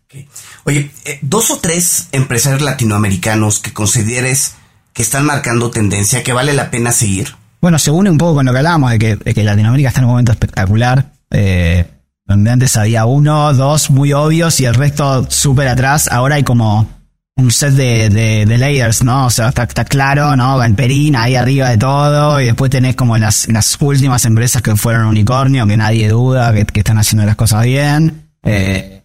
Oye, 0.66 0.92
eh, 1.06 1.20
dos 1.22 1.50
o 1.50 1.60
tres 1.60 2.10
empresarios 2.12 2.62
latinoamericanos 2.62 3.60
que 3.60 3.72
consideres 3.72 4.56
que 4.92 5.02
están 5.02 5.26
marcando 5.26 5.72
tendencia, 5.72 6.26
que 6.26 6.34
vale 6.34 6.54
la 6.54 6.72
pena 6.72 6.92
seguir. 6.92 7.36
Bueno, 7.62 7.80
se 7.80 7.92
une 7.92 8.10
un 8.10 8.18
poco 8.18 8.36
con 8.36 8.46
lo 8.46 8.52
que 8.52 8.60
hablábamos 8.60 8.92
de 8.92 9.00
que, 9.00 9.16
de 9.16 9.34
que 9.34 9.44
Latinoamérica 9.44 9.90
está 9.90 10.02
en 10.02 10.06
un 10.06 10.12
momento 10.12 10.32
espectacular. 10.32 11.12
donde 12.26 12.50
antes 12.52 12.76
había 12.78 13.06
uno, 13.06 13.54
dos 13.54 13.90
muy 13.90 14.14
obvios 14.14 14.60
y 14.60 14.66
el 14.66 14.76
resto 14.76 15.26
súper 15.30 15.68
atrás. 15.68 16.10
Ahora 16.12 16.36
hay 16.36 16.44
como 16.44 16.88
un 17.38 17.52
set 17.52 17.74
de, 17.74 18.10
de, 18.46 18.58
layers, 18.58 19.04
¿no? 19.04 19.28
O 19.28 19.30
sea, 19.30 19.50
está, 19.50 19.86
claro, 19.86 20.36
¿no? 20.36 20.58
Galperín 20.58 21.16
ahí 21.16 21.36
arriba 21.36 21.70
de 21.70 21.78
todo, 21.78 22.42
y 22.42 22.46
después 22.46 22.72
tenés 22.72 22.96
como 22.96 23.18
las, 23.18 23.48
las 23.48 23.78
últimas 23.80 24.26
empresas 24.26 24.62
que 24.62 24.76
fueron 24.76 25.06
unicornio, 25.06 25.68
que 25.68 25.78
nadie 25.78 26.10
duda 26.10 26.52
que, 26.54 26.80
están 26.80 26.98
haciendo 26.98 27.26
las 27.26 27.36
cosas 27.36 27.64
bien. 27.64 28.30
Eh, 28.44 29.04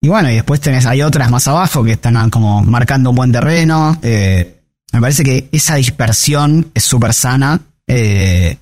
y 0.00 0.08
bueno, 0.08 0.30
y 0.30 0.34
después 0.34 0.60
tenés, 0.60 0.86
hay 0.86 1.02
otras 1.02 1.30
más 1.30 1.46
abajo 1.48 1.82
que 1.82 1.92
están 1.92 2.30
como 2.30 2.62
marcando 2.62 3.10
un 3.10 3.16
buen 3.16 3.32
terreno. 3.32 3.98
Eh, 4.02 4.60
me 4.92 5.00
parece 5.00 5.24
que 5.24 5.48
esa 5.50 5.74
dispersión 5.74 6.70
es 6.74 6.84
súper 6.84 7.12
sana. 7.12 7.60
Eh, 7.94 8.56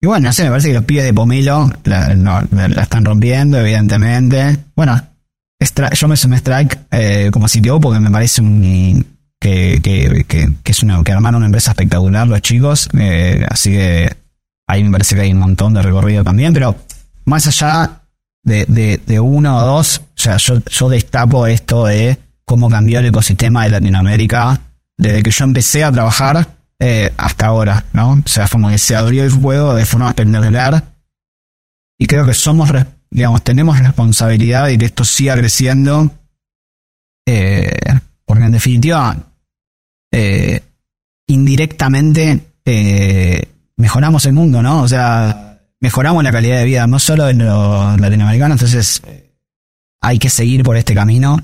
y 0.00 0.06
bueno, 0.06 0.28
no 0.28 0.32
sé, 0.32 0.44
me 0.44 0.50
parece 0.50 0.68
que 0.68 0.74
los 0.74 0.84
pibes 0.84 1.04
de 1.04 1.14
Pomelo 1.14 1.70
la, 1.84 2.46
están 2.82 3.04
rompiendo, 3.04 3.58
evidentemente. 3.58 4.58
Bueno, 4.74 5.00
yo 5.92 6.08
me 6.08 6.16
sumé 6.16 6.36
Strike 6.36 6.78
eh, 6.90 7.30
como 7.32 7.48
sitio 7.48 7.80
porque 7.80 8.00
me 8.00 8.10
parece 8.10 8.42
un, 8.42 9.06
que, 9.40 9.80
que, 9.82 10.24
que, 10.26 10.72
es 10.72 10.82
una, 10.82 11.02
que 11.02 11.12
armaron 11.12 11.38
una 11.38 11.46
empresa 11.46 11.70
espectacular 11.70 12.26
los 12.26 12.42
chicos. 12.42 12.88
Eh, 12.98 13.46
así 13.48 13.70
que 13.70 14.14
ahí 14.66 14.82
me 14.82 14.90
parece 14.90 15.14
que 15.14 15.22
hay 15.22 15.32
un 15.32 15.38
montón 15.38 15.72
de 15.72 15.82
recorrido 15.82 16.24
también. 16.24 16.52
Pero 16.52 16.76
más 17.24 17.46
allá 17.46 18.02
de, 18.42 19.00
de, 19.06 19.20
uno 19.20 19.58
o 19.58 19.64
dos, 19.64 19.98
o 19.98 20.20
sea, 20.20 20.36
yo 20.38 20.88
destapo 20.88 21.46
esto 21.46 21.86
de 21.86 22.18
cómo 22.44 22.68
cambió 22.68 22.98
el 22.98 23.06
ecosistema 23.06 23.64
de 23.64 23.70
Latinoamérica 23.70 24.60
desde 24.98 25.22
que 25.22 25.30
yo 25.30 25.44
empecé 25.44 25.84
a 25.84 25.92
trabajar 25.92 26.53
eh, 26.78 27.12
hasta 27.16 27.46
ahora, 27.46 27.84
¿no? 27.92 28.12
O 28.24 28.28
sea, 28.28 28.48
como 28.48 28.68
que 28.68 28.78
se 28.78 28.96
abrió 28.96 29.24
el 29.24 29.30
juego 29.30 29.74
de 29.74 29.86
forma 29.86 30.08
espectacular. 30.08 30.84
Y 31.98 32.06
creo 32.06 32.26
que 32.26 32.34
somos 32.34 32.70
digamos, 33.14 33.42
tenemos 33.44 33.78
responsabilidad 33.78 34.66
de 34.66 34.76
que 34.76 34.86
esto 34.86 35.04
siga 35.04 35.36
creciendo, 35.36 36.10
eh, 37.26 37.70
porque 38.24 38.44
en 38.44 38.50
definitiva, 38.50 39.16
eh, 40.12 40.60
indirectamente 41.28 42.40
eh, 42.64 43.48
mejoramos 43.76 44.26
el 44.26 44.32
mundo, 44.32 44.62
¿no? 44.62 44.82
O 44.82 44.88
sea, 44.88 45.60
mejoramos 45.80 46.24
la 46.24 46.32
calidad 46.32 46.58
de 46.58 46.64
vida, 46.64 46.88
no 46.88 46.98
solo 46.98 47.26
de 47.26 47.34
los 47.34 48.00
latinoamericanos, 48.00 48.56
entonces 48.56 49.00
hay 50.00 50.18
que 50.18 50.28
seguir 50.28 50.64
por 50.64 50.76
este 50.76 50.92
camino, 50.92 51.38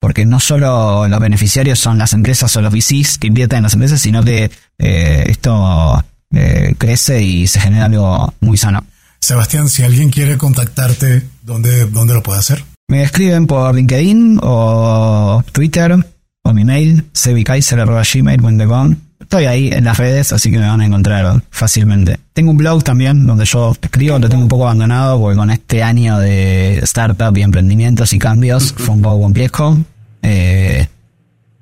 porque 0.00 0.26
no 0.26 0.40
solo 0.40 1.08
los 1.08 1.20
beneficiarios 1.20 1.78
son 1.78 1.98
las 1.98 2.12
empresas 2.12 2.54
o 2.56 2.62
los 2.62 2.72
VCs 2.72 3.18
que 3.18 3.26
invierten 3.26 3.58
en 3.58 3.62
las 3.64 3.74
empresas, 3.74 4.00
sino 4.00 4.22
que 4.24 4.50
esto 4.78 6.04
eh, 6.32 6.74
crece 6.76 7.22
y 7.22 7.46
se 7.46 7.60
genera 7.60 7.86
algo 7.86 8.34
muy 8.40 8.56
sano. 8.58 8.84
Sebastián, 9.20 9.68
si 9.68 9.82
alguien 9.82 10.10
quiere 10.10 10.38
contactarte, 10.38 11.22
¿dónde, 11.42 11.86
dónde 11.86 12.14
lo 12.14 12.22
puede 12.22 12.38
hacer? 12.38 12.64
Me 12.88 13.02
escriben 13.02 13.46
por 13.46 13.74
LinkedIn 13.74 14.40
o 14.42 15.42
Twitter 15.52 15.96
o 16.44 16.52
mi 16.52 16.64
mail, 16.64 17.04
sebikaiser.gmail.com. 17.12 18.96
Estoy 19.28 19.44
ahí 19.44 19.68
en 19.70 19.84
las 19.84 19.98
redes, 19.98 20.32
así 20.32 20.50
que 20.50 20.58
me 20.58 20.66
van 20.66 20.80
a 20.80 20.86
encontrar 20.86 21.42
fácilmente. 21.50 22.18
Tengo 22.32 22.50
un 22.50 22.56
blog 22.56 22.82
también 22.82 23.26
donde 23.26 23.44
yo 23.44 23.76
escribo, 23.78 24.18
lo 24.18 24.26
tengo 24.26 24.42
un 24.42 24.48
poco 24.48 24.64
abandonado 24.64 25.20
porque 25.20 25.36
con 25.36 25.50
este 25.50 25.82
año 25.82 26.18
de 26.18 26.78
startup 26.78 27.36
y 27.36 27.42
emprendimientos 27.42 28.14
y 28.14 28.18
cambios 28.18 28.72
fue 28.78 28.94
un 28.94 29.02
poco 29.02 29.20
complejo. 29.20 29.76
Eh, 30.22 30.88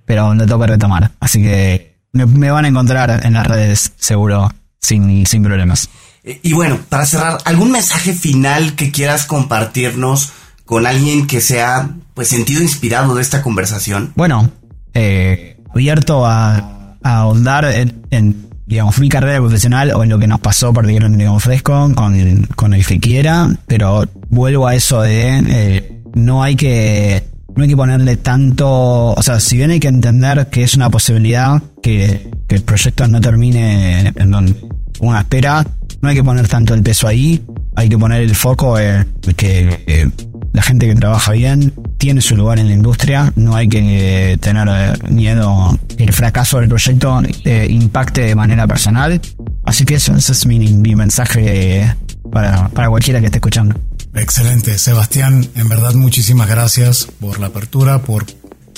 pero 0.04 0.32
lo 0.32 0.46
tengo 0.46 0.60
que 0.60 0.66
retomar. 0.68 1.10
Así 1.18 1.42
que 1.42 1.96
me, 2.12 2.24
me 2.24 2.52
van 2.52 2.66
a 2.66 2.68
encontrar 2.68 3.26
en 3.26 3.32
las 3.32 3.44
redes 3.44 3.94
seguro, 3.96 4.48
sin, 4.78 5.26
sin 5.26 5.42
problemas. 5.42 5.88
Y 6.22 6.52
bueno, 6.52 6.78
para 6.88 7.04
cerrar, 7.04 7.38
¿algún 7.46 7.72
mensaje 7.72 8.12
final 8.12 8.76
que 8.76 8.92
quieras 8.92 9.26
compartirnos 9.26 10.30
con 10.64 10.86
alguien 10.86 11.26
que 11.26 11.40
sea 11.40 11.90
pues 12.14 12.28
sentido 12.28 12.62
inspirado 12.62 13.16
de 13.16 13.22
esta 13.22 13.42
conversación? 13.42 14.12
Bueno, 14.14 14.52
eh, 14.94 15.56
abierto 15.74 16.24
a 16.24 16.75
ahondar 17.06 17.64
en, 17.66 18.02
en, 18.10 18.46
digamos, 18.66 18.98
mi 18.98 19.08
carrera 19.08 19.38
profesional 19.38 19.92
o 19.92 20.02
en 20.02 20.10
lo 20.10 20.18
que 20.18 20.26
nos 20.26 20.40
pasó 20.40 20.72
particularmente 20.72 21.26
con 21.26 21.40
Fresco, 21.40 21.92
con, 21.94 22.42
con 22.56 22.74
el 22.74 22.86
que 22.86 22.98
quiera, 22.98 23.48
pero 23.66 24.04
vuelvo 24.28 24.66
a 24.66 24.74
eso 24.74 25.02
de 25.02 25.42
eh, 25.48 26.02
no 26.14 26.42
hay 26.42 26.56
que 26.56 27.22
no 27.54 27.62
hay 27.62 27.70
que 27.70 27.76
ponerle 27.76 28.16
tanto, 28.18 29.12
o 29.12 29.22
sea, 29.22 29.40
si 29.40 29.56
bien 29.56 29.70
hay 29.70 29.80
que 29.80 29.88
entender 29.88 30.48
que 30.48 30.62
es 30.62 30.74
una 30.74 30.90
posibilidad 30.90 31.62
que, 31.82 32.30
que 32.46 32.56
el 32.56 32.62
proyecto 32.62 33.08
no 33.08 33.18
termine 33.20 34.12
en 34.14 34.30
donde 34.30 34.54
uno 35.00 35.18
espera, 35.18 35.66
no 36.02 36.08
hay 36.08 36.14
que 36.14 36.24
poner 36.24 36.48
tanto 36.48 36.74
el 36.74 36.82
peso 36.82 37.08
ahí, 37.08 37.42
hay 37.74 37.88
que 37.88 37.96
poner 37.96 38.20
el 38.20 38.34
foco 38.34 38.78
en 38.78 39.06
que 39.36 39.84
eh, 39.86 40.10
la 40.52 40.62
gente 40.62 40.86
que 40.86 40.94
trabaja 40.94 41.32
bien 41.32 41.72
tiene 41.98 42.20
su 42.20 42.36
lugar 42.36 42.58
en 42.58 42.68
la 42.68 42.74
industria, 42.74 43.32
no 43.36 43.56
hay 43.56 43.68
que 43.68 44.32
eh, 44.32 44.38
tener 44.38 44.68
eh, 44.70 44.92
miedo 45.10 45.78
que 45.96 46.04
el 46.04 46.12
fracaso 46.12 46.60
del 46.60 46.68
proyecto 46.68 47.22
eh, 47.44 47.66
impacte 47.70 48.22
de 48.22 48.34
manera 48.34 48.66
personal. 48.66 49.20
Así 49.64 49.84
que 49.84 49.96
eso, 49.96 50.14
ese 50.14 50.32
es 50.32 50.46
mi, 50.46 50.58
mi 50.58 50.94
mensaje 50.94 51.80
eh, 51.80 51.94
para, 52.30 52.68
para 52.68 52.88
cualquiera 52.88 53.20
que 53.20 53.26
esté 53.26 53.38
escuchando. 53.38 53.78
Excelente. 54.14 54.78
Sebastián, 54.78 55.46
en 55.56 55.68
verdad 55.68 55.94
muchísimas 55.94 56.48
gracias 56.48 57.08
por 57.20 57.38
la 57.38 57.48
apertura, 57.48 58.00
por 58.00 58.24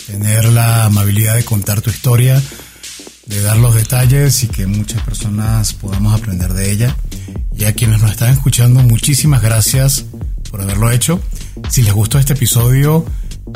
tener 0.07 0.47
la 0.47 0.87
amabilidad 0.87 1.37
de 1.37 1.45
contar 1.45 1.81
tu 1.81 1.91
historia, 1.91 2.43
de 3.27 3.43
dar 3.43 3.57
los 3.59 3.75
detalles 3.75 4.43
y 4.43 4.49
que 4.49 4.67
muchas 4.67 5.03
personas 5.03 5.75
podamos 5.75 6.19
aprender 6.19 6.53
de 6.55 6.73
ella. 6.73 6.97
Y 7.57 7.65
a 7.65 7.73
quienes 7.75 8.01
nos 8.01 8.13
están 8.13 8.33
escuchando, 8.33 8.83
muchísimas 8.83 9.43
gracias 9.43 10.07
por 10.51 10.61
haberlo 10.63 10.91
hecho. 10.91 11.21
Si 11.69 11.83
les 11.83 11.93
gustó 11.93 12.19
este 12.19 12.33
episodio, 12.33 13.05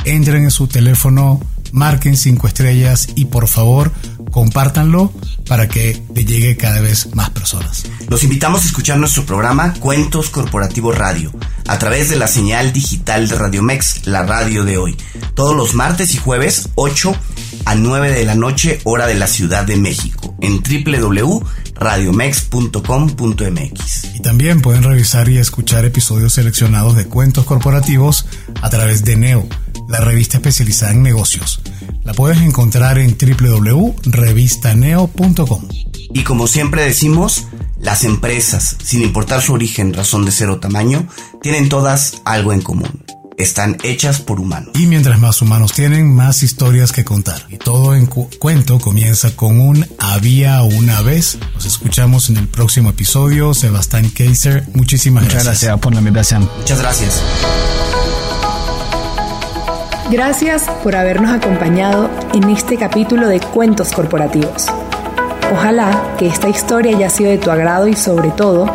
entren 0.05 0.45
en 0.45 0.51
su 0.51 0.67
teléfono, 0.67 1.41
marquen 1.73 2.17
cinco 2.17 2.47
estrellas 2.47 3.09
y 3.15 3.27
por 3.27 3.49
favor 3.49 3.91
compártanlo 4.31 5.13
para 5.47 5.69
que 5.69 6.03
le 6.15 6.25
llegue 6.25 6.57
cada 6.57 6.81
vez 6.81 7.15
más 7.15 7.31
personas. 7.31 7.85
Los 8.09 8.25
invitamos 8.25 8.63
a 8.63 8.67
escuchar 8.67 8.99
nuestro 8.99 9.25
programa 9.25 9.75
Cuentos 9.75 10.31
Corporativos 10.31 10.97
Radio 10.97 11.33
a 11.67 11.79
través 11.79 12.09
de 12.11 12.17
la 12.17 12.27
señal 12.27 12.73
digital 12.73 13.29
de 13.29 13.37
Radio 13.37 13.63
Mex, 13.63 14.07
la 14.07 14.25
radio 14.25 14.65
de 14.65 14.79
hoy, 14.79 14.97
todos 15.35 15.57
los 15.57 15.75
martes 15.75 16.15
y 16.15 16.19
jueves 16.19 16.71
8 16.75 17.15
a 17.65 17.75
9 17.75 18.11
de 18.11 18.25
la 18.25 18.35
noche 18.35 18.81
hora 18.85 19.07
de 19.07 19.15
la 19.15 19.27
Ciudad 19.27 19.65
de 19.65 19.77
México 19.77 20.35
en 20.41 20.63
www.radiomex.com.mx. 21.75 24.15
Y 24.15 24.21
también 24.21 24.61
pueden 24.61 24.83
revisar 24.83 25.29
y 25.29 25.39
escuchar 25.39 25.85
episodios 25.85 26.33
seleccionados 26.35 26.97
de 26.97 27.07
cuentos 27.07 27.45
corporativos 27.45 28.27
a 28.61 28.69
través 28.71 29.05
de 29.05 29.17
Neo, 29.17 29.47
la 29.89 30.01
revista 30.01 30.39
especializada 30.39 30.91
en 30.93 31.03
negocios. 31.03 31.61
La 32.05 32.15
puedes 32.15 32.41
encontrar 32.41 32.99
en 32.99 33.17
www.revistaneo.com. 33.19 35.69
Y 36.15 36.25
como 36.25 36.47
siempre 36.47 36.85
decimos, 36.85 37.47
las 37.81 38.05
empresas, 38.05 38.77
sin 38.83 39.01
importar 39.03 39.41
su 39.43 39.55
origen, 39.55 39.95
razón 39.95 40.25
de 40.25 40.33
ser 40.33 40.49
o 40.51 40.61
tamaño, 40.61 41.09
tienen 41.43 41.69
todas 41.69 42.23
algo 42.25 42.53
en 42.53 42.63
común. 42.63 43.05
Están 43.37 43.79
hechas 43.83 44.21
por 44.21 44.41
humanos. 44.41 44.71
Y 44.75 44.87
mientras 44.87 45.19
más 45.19 45.41
humanos 45.43 45.73
tienen, 45.73 46.15
más 46.15 46.43
historias 46.43 46.93
que 46.93 47.05
contar. 47.05 47.47
Y 47.49 47.57
todo 47.57 47.95
en 47.95 48.07
cu 48.07 48.29
cuento 48.39 48.79
comienza 48.79 49.35
con 49.35 49.61
un 49.61 49.87
había 49.99 50.63
una 50.63 51.01
vez. 51.03 51.39
Nos 51.55 51.65
escuchamos 51.67 52.29
en 52.31 52.37
el 52.37 52.49
próximo 52.49 52.91
episodio. 52.91 53.55
Sebastián 53.55 54.11
Kaiser, 54.11 54.67
muchísimas 54.75 55.25
Muchas 55.25 55.45
gracias. 55.45 55.63
gracias 55.63 55.81
por 55.81 55.93
la 55.95 55.99
invitación. 56.01 56.51
Muchas 56.59 56.79
gracias. 56.81 57.23
Gracias 60.11 60.65
por 60.83 60.95
habernos 60.95 61.31
acompañado 61.31 62.11
en 62.35 62.51
este 62.51 62.77
capítulo 62.77 63.29
de 63.29 63.41
Cuentos 63.41 63.93
Corporativos. 63.93 64.67
Ojalá 65.53 66.15
que 66.19 66.27
esta 66.27 66.49
historia 66.49 66.97
haya 66.97 67.09
sido 67.09 67.31
de 67.31 67.39
tu 67.39 67.51
agrado 67.51 67.89
y 67.89 67.95
sobre 67.95 68.31
todo 68.31 68.75